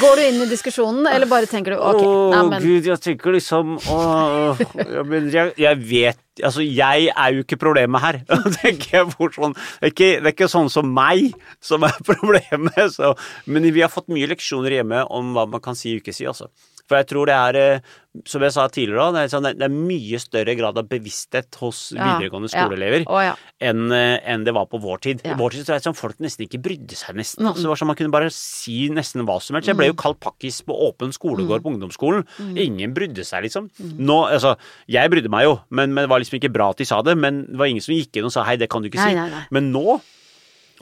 [0.00, 3.00] Går du inn i diskusjonen, eller bare tenker du ok, Å, nei, men gud, jeg
[3.04, 8.16] tenker liksom Åh, ja, men jeg, jeg vet Altså, jeg er jo ikke problemet her.
[8.58, 9.52] tenker jeg fort sånn.
[9.54, 11.28] Det er, ikke, det er ikke sånn som meg
[11.62, 12.80] som er problemet.
[12.90, 13.12] Så.
[13.46, 16.26] Men vi har fått mye leksjoner hjemme om hva man kan si og ikke si,
[16.26, 16.50] altså.
[16.84, 17.92] For jeg tror det er, eh,
[18.28, 21.56] som jeg sa tidligere, òg, det er, sånn, det er mye større grad av bevissthet
[21.62, 23.22] hos videregående skoleelever ja.
[23.30, 23.32] ja.
[23.70, 25.22] enn en det var på vår tid.
[25.26, 27.48] I vår tid så er det sånn folk nesten ikke brydde seg nesten.
[27.48, 29.70] Altså, det var sånn Man kunne bare si nesten hva som helst.
[29.72, 31.64] Jeg ble jo kalt pakkis på åpen skolegård Mm.
[31.64, 32.26] på ungdomsskolen.
[32.54, 33.70] Ingen brydde seg, liksom.
[33.80, 34.54] Nå, altså,
[34.86, 37.16] jeg brydde meg jo, men, men det var liksom ikke bra at de sa det.
[37.18, 39.10] Men det var ingen som gikk inn og sa hei, det kan du ikke Nei,
[39.10, 39.18] si.
[39.18, 39.42] nei, nei.
[39.50, 39.98] Men nå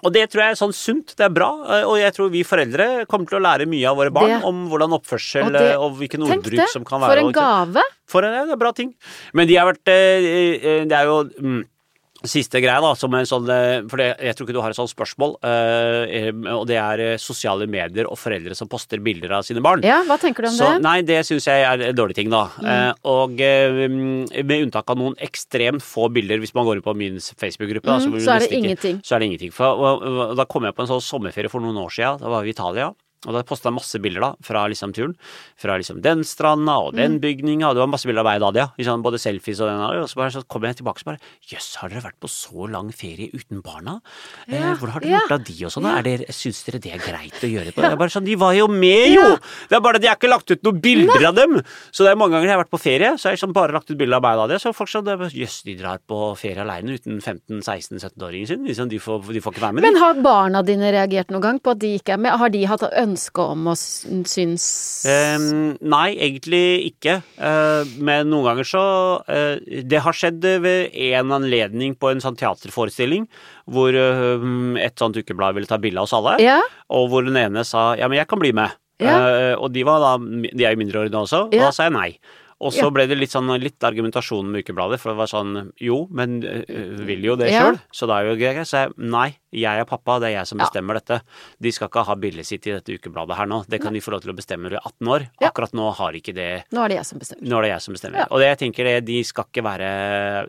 [0.02, 2.42] og det tror jeg er sånn sunt, det er bra, eh, og jeg tror vi
[2.42, 5.76] foreldre kommer til å lære mye av våre barn Det- om hvordan oppførsel Og det-
[5.76, 7.22] og, hvilken ordbruk som kan være.
[7.22, 7.82] Tenk det, For en gave!
[8.06, 8.94] for en, ja, det er bra ting.
[9.32, 11.64] Men de har vært eh, eh, Det er jo mm,
[12.28, 14.78] Siste greia, da, som en sånn eh, For det, jeg tror ikke du har et
[14.78, 15.36] sånt spørsmål.
[15.42, 19.82] eh, eh, og det er sosiale medier og foreldre som poster bilder av sine barn.
[19.86, 20.78] Ja, hva tenker du om Så, det?
[20.78, 20.86] Mm.
[20.86, 22.44] nei, det syns jeg er en dårlig ting, da.
[22.62, 26.86] Eh, og eh, mm, med unntak av noen ekstremt få bilder, hvis man går inn
[26.86, 29.00] på min Facebook-gruppe, Mm, så, så er det ingenting.
[29.04, 29.50] Så er det ingenting.
[29.52, 32.20] For, og, og, da kom jeg på en sånn sommerferie for noen år siden.
[32.22, 32.92] Da var vi i Italia.
[33.26, 35.12] Og da posta jeg masse bilder da, fra liksom turen.
[35.60, 36.98] Fra liksom den stranda og Mm.
[36.98, 37.68] den bygninga.
[37.68, 38.66] Og det var masse bilder av meg da, ja.
[38.78, 39.78] Liksom, både selfies og den.
[40.02, 41.20] Og så, bare, så kom jeg tilbake og bare
[41.52, 44.00] Jøss, har dere vært på så lang ferie uten barna?
[44.48, 45.20] Eh, Ja, hvordan har dere ja.
[45.22, 45.86] gjort av de og sånn?
[45.86, 46.26] Ja.
[46.34, 47.82] Syns dere det er greit å gjøre det på?
[47.86, 49.36] Jeg bare sånn, De var jo med, jo!
[49.70, 51.62] Det er bare at jeg har ikke lagt ut noen bilder av dem!
[51.94, 53.72] Så det er mange ganger jeg har vært på ferie, så har jeg liksom bare
[53.78, 54.58] lagt ut bilder av meg da, ja.
[54.58, 58.66] Så folk sånn Jøss, de drar på ferie aleine uten 15-16-17-åringen sin.
[58.66, 59.82] Liksom, de, får, de får ikke være med.
[59.86, 62.34] Men har barna dine reagert noen gang på at de ikke er med?
[62.38, 63.11] Har de hatt ønske
[63.42, 64.66] om å synes
[65.08, 67.18] Ehm, nei, egentlig ikke.
[67.38, 68.84] Uh, men noen ganger så
[69.26, 73.26] uh, Det har skjedd ved en anledning på en sånn teaterforestilling
[73.70, 74.44] hvor uh,
[74.82, 76.36] et sånt ukeblad ville ta bilde av oss alle.
[76.42, 76.60] Ja?
[76.94, 78.74] Og hvor den ene sa ja, men jeg kan bli med.
[79.02, 79.16] Ja.
[79.18, 81.66] Eh, og de var da De er jo mindreårige nå også, og Ja.
[81.66, 82.18] da sa jeg nei.
[82.62, 86.06] Og så ble det litt sånn litt argumentasjon med ukebladet, for det var sånn jo,
[86.14, 88.62] men øh, vil jo det sjøl, så da er jo greit.
[88.68, 90.64] Så jeg nei, Jeg er pappa, det er jeg som Ja.
[90.66, 91.20] bestemmer dette.
[91.60, 93.64] De skal ikke ha bildet sitt i dette ukebladet her nå.
[93.68, 95.26] Det kan de få lov til å bestemme når de er 18 år.
[95.42, 95.50] Ja.
[95.50, 97.48] Akkurat nå har ikke det Nå er det jeg som bestemmer.
[97.48, 98.18] Nå er det jeg som bestemmer.
[98.18, 98.26] Ja.
[98.30, 99.90] Og det, jeg tenker det, de skal ikke være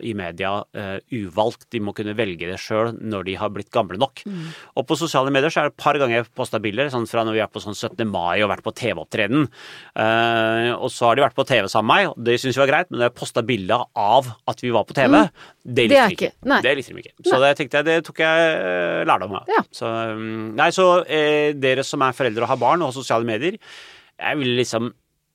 [0.02, 1.68] i media uh, uvalgt.
[1.70, 4.24] De må kunne velge det sjøl når de har blitt gamle nok.
[4.26, 4.48] Mm.
[4.76, 7.24] Og på sosiale medier så er det et par ganger jeg posta bilder, sånn fra
[7.28, 8.06] når vi er på sånn 17.
[8.10, 9.48] mai og vært på TV-opptreden.
[9.94, 12.62] Uh, og så har de vært på TV sammen med meg, og det syns vi
[12.64, 15.74] var greit, men når jeg posta bilde av at vi var på TV, det Mm.
[15.74, 16.32] Det likte er de ikke.
[16.44, 16.60] nei.
[16.60, 17.12] Det likte de ikke.
[17.24, 19.50] Så det tenkte jeg, det tok jeg eh, lærdom av.
[19.50, 19.62] Ja.
[19.74, 23.28] Så, mm, nei, så eh, dere som er foreldre og har barn og har sosiale
[23.28, 23.58] medier,
[24.14, 24.92] jeg vil liksom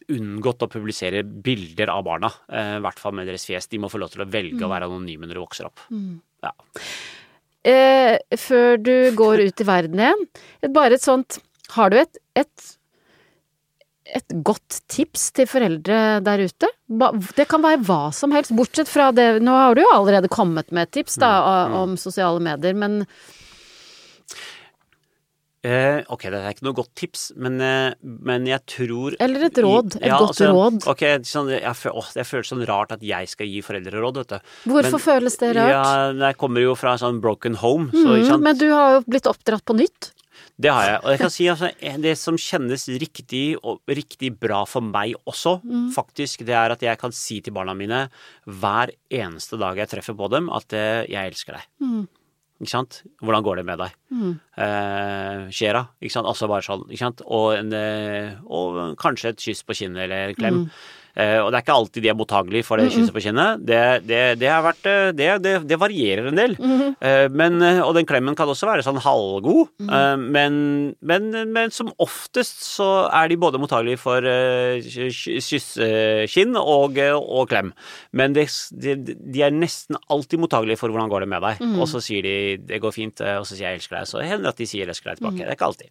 [0.09, 3.69] unngått å publisere bilder av barna, eh, i hvert fall med deres fjes.
[3.69, 5.83] De må få lov til å velge å være anonyme når de vokser opp.
[6.45, 6.53] Ja.
[7.69, 10.27] Eh, før du går ut i verden igjen,
[10.73, 11.41] bare et sånt
[11.75, 12.69] Har du et, et
[14.15, 16.69] et godt tips til foreldre der ute?
[17.37, 20.71] Det kan være hva som helst, bortsett fra det Nå har du jo allerede kommet
[20.73, 21.33] med et tips da,
[21.69, 23.03] Mm, om sosiale medier, men
[25.61, 29.57] Eh, ok, det er ikke noe godt tips, men, eh, men jeg tror Eller et
[29.59, 29.97] råd.
[29.99, 30.87] Et Ja, godt altså, råd.
[30.87, 34.21] Ok, sånn, jeg, fø- åh, det føles sånn rart at jeg skal gi foreldre råd,
[34.21, 34.39] vet du.
[34.71, 35.69] Hvorfor Men- føles det rart?
[35.75, 39.27] Ja, jeg kommer jo fra sånn broken home, så Mm, men du har jo blitt
[39.27, 40.11] oppdratt på nytt.
[40.57, 40.99] Det har jeg.
[41.03, 45.61] Og jeg kan si altså, det som kjennes riktig og riktig bra for meg også,
[45.63, 45.91] Mm.
[45.93, 48.09] faktisk, det er at jeg kan si til barna mine
[48.47, 51.63] hver eneste dag jeg treffer på dem, at eh, jeg elsker deg.
[51.81, 52.07] Mm.
[52.59, 53.01] Ikke sant?
[53.23, 53.93] Hvordan går det med deg?
[54.59, 56.27] Eh, Skjera, ikke sant?
[56.27, 57.21] Altså bare sånn, ikke sant?
[57.25, 60.57] Og, en, eh, og kanskje et kyss på kinnet eller en klem.
[60.65, 60.81] Mm.
[61.15, 63.63] Eh, og det er ikke alltid de er mottagelige for det kysset på kinnet.
[63.65, 66.55] Det, det, det har vært eh, det, det, det varierer en del.
[66.59, 66.95] Mm-hmm.
[67.01, 69.69] Eh, men, og den klemmen kan også være sånn halvgod.
[69.81, 69.89] Mm.
[69.89, 70.59] Eh, men,
[71.01, 74.23] men, men som oftest så er de både mottagelige for
[75.39, 77.71] kysskinn og, og klem.
[78.15, 78.45] Men de,
[78.99, 81.63] de er nesten alltid mottagelige for hvordan går det med deg.
[81.63, 81.77] Mm.
[81.81, 82.35] Og så sier de
[82.69, 84.09] 'det går fint', og så sier jeg elsker deg'.
[84.09, 85.25] Så hender det at de sier elsker deg' Mm.
[85.25, 85.43] tilbake.
[85.43, 85.89] Det er ikke alltid.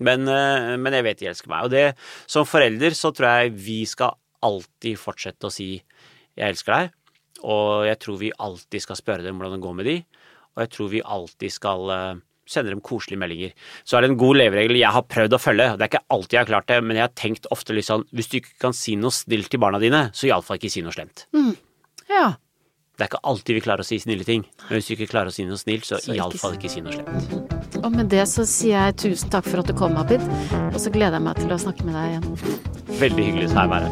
[0.00, 1.64] Men, eh, men jeg vet de elsker meg.
[1.64, 1.94] Og det,
[2.26, 4.14] som forelder så tror jeg vi skal
[4.46, 5.82] alltid fortsette å si
[6.36, 6.90] 'jeg elsker deg'.
[7.44, 9.96] Og jeg tror vi alltid skal spørre dem hvordan det går med de.
[10.56, 13.54] Og jeg tror vi alltid skal eh, sende dem koselige meldinger.
[13.84, 15.68] Så er det en god leveregel jeg har prøvd å følge.
[15.78, 18.04] Det er ikke alltid jeg har klart det, men jeg har tenkt ofte litt sånn
[18.12, 20.94] Hvis du ikke kan si noe snilt til barna dine, så iallfall ikke si noe
[20.94, 21.26] slemt.
[22.10, 22.34] Ja.
[23.00, 25.30] Det er ikke alltid vi klarer å si snille ting, men hvis du ikke klarer
[25.30, 27.80] å si noe snilt, så, Så iallfall ikke si noe slemt.
[27.80, 30.20] Og med det så sier jeg tusen takk for at du kom, Abid.
[30.68, 32.26] Og så gleder jeg meg til å snakke med deg igjen.
[33.00, 33.88] Veldig hyggelig så her.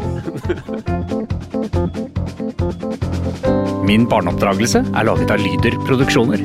[3.89, 6.45] Min barneoppdragelse er laget av Lyder Produksjoner.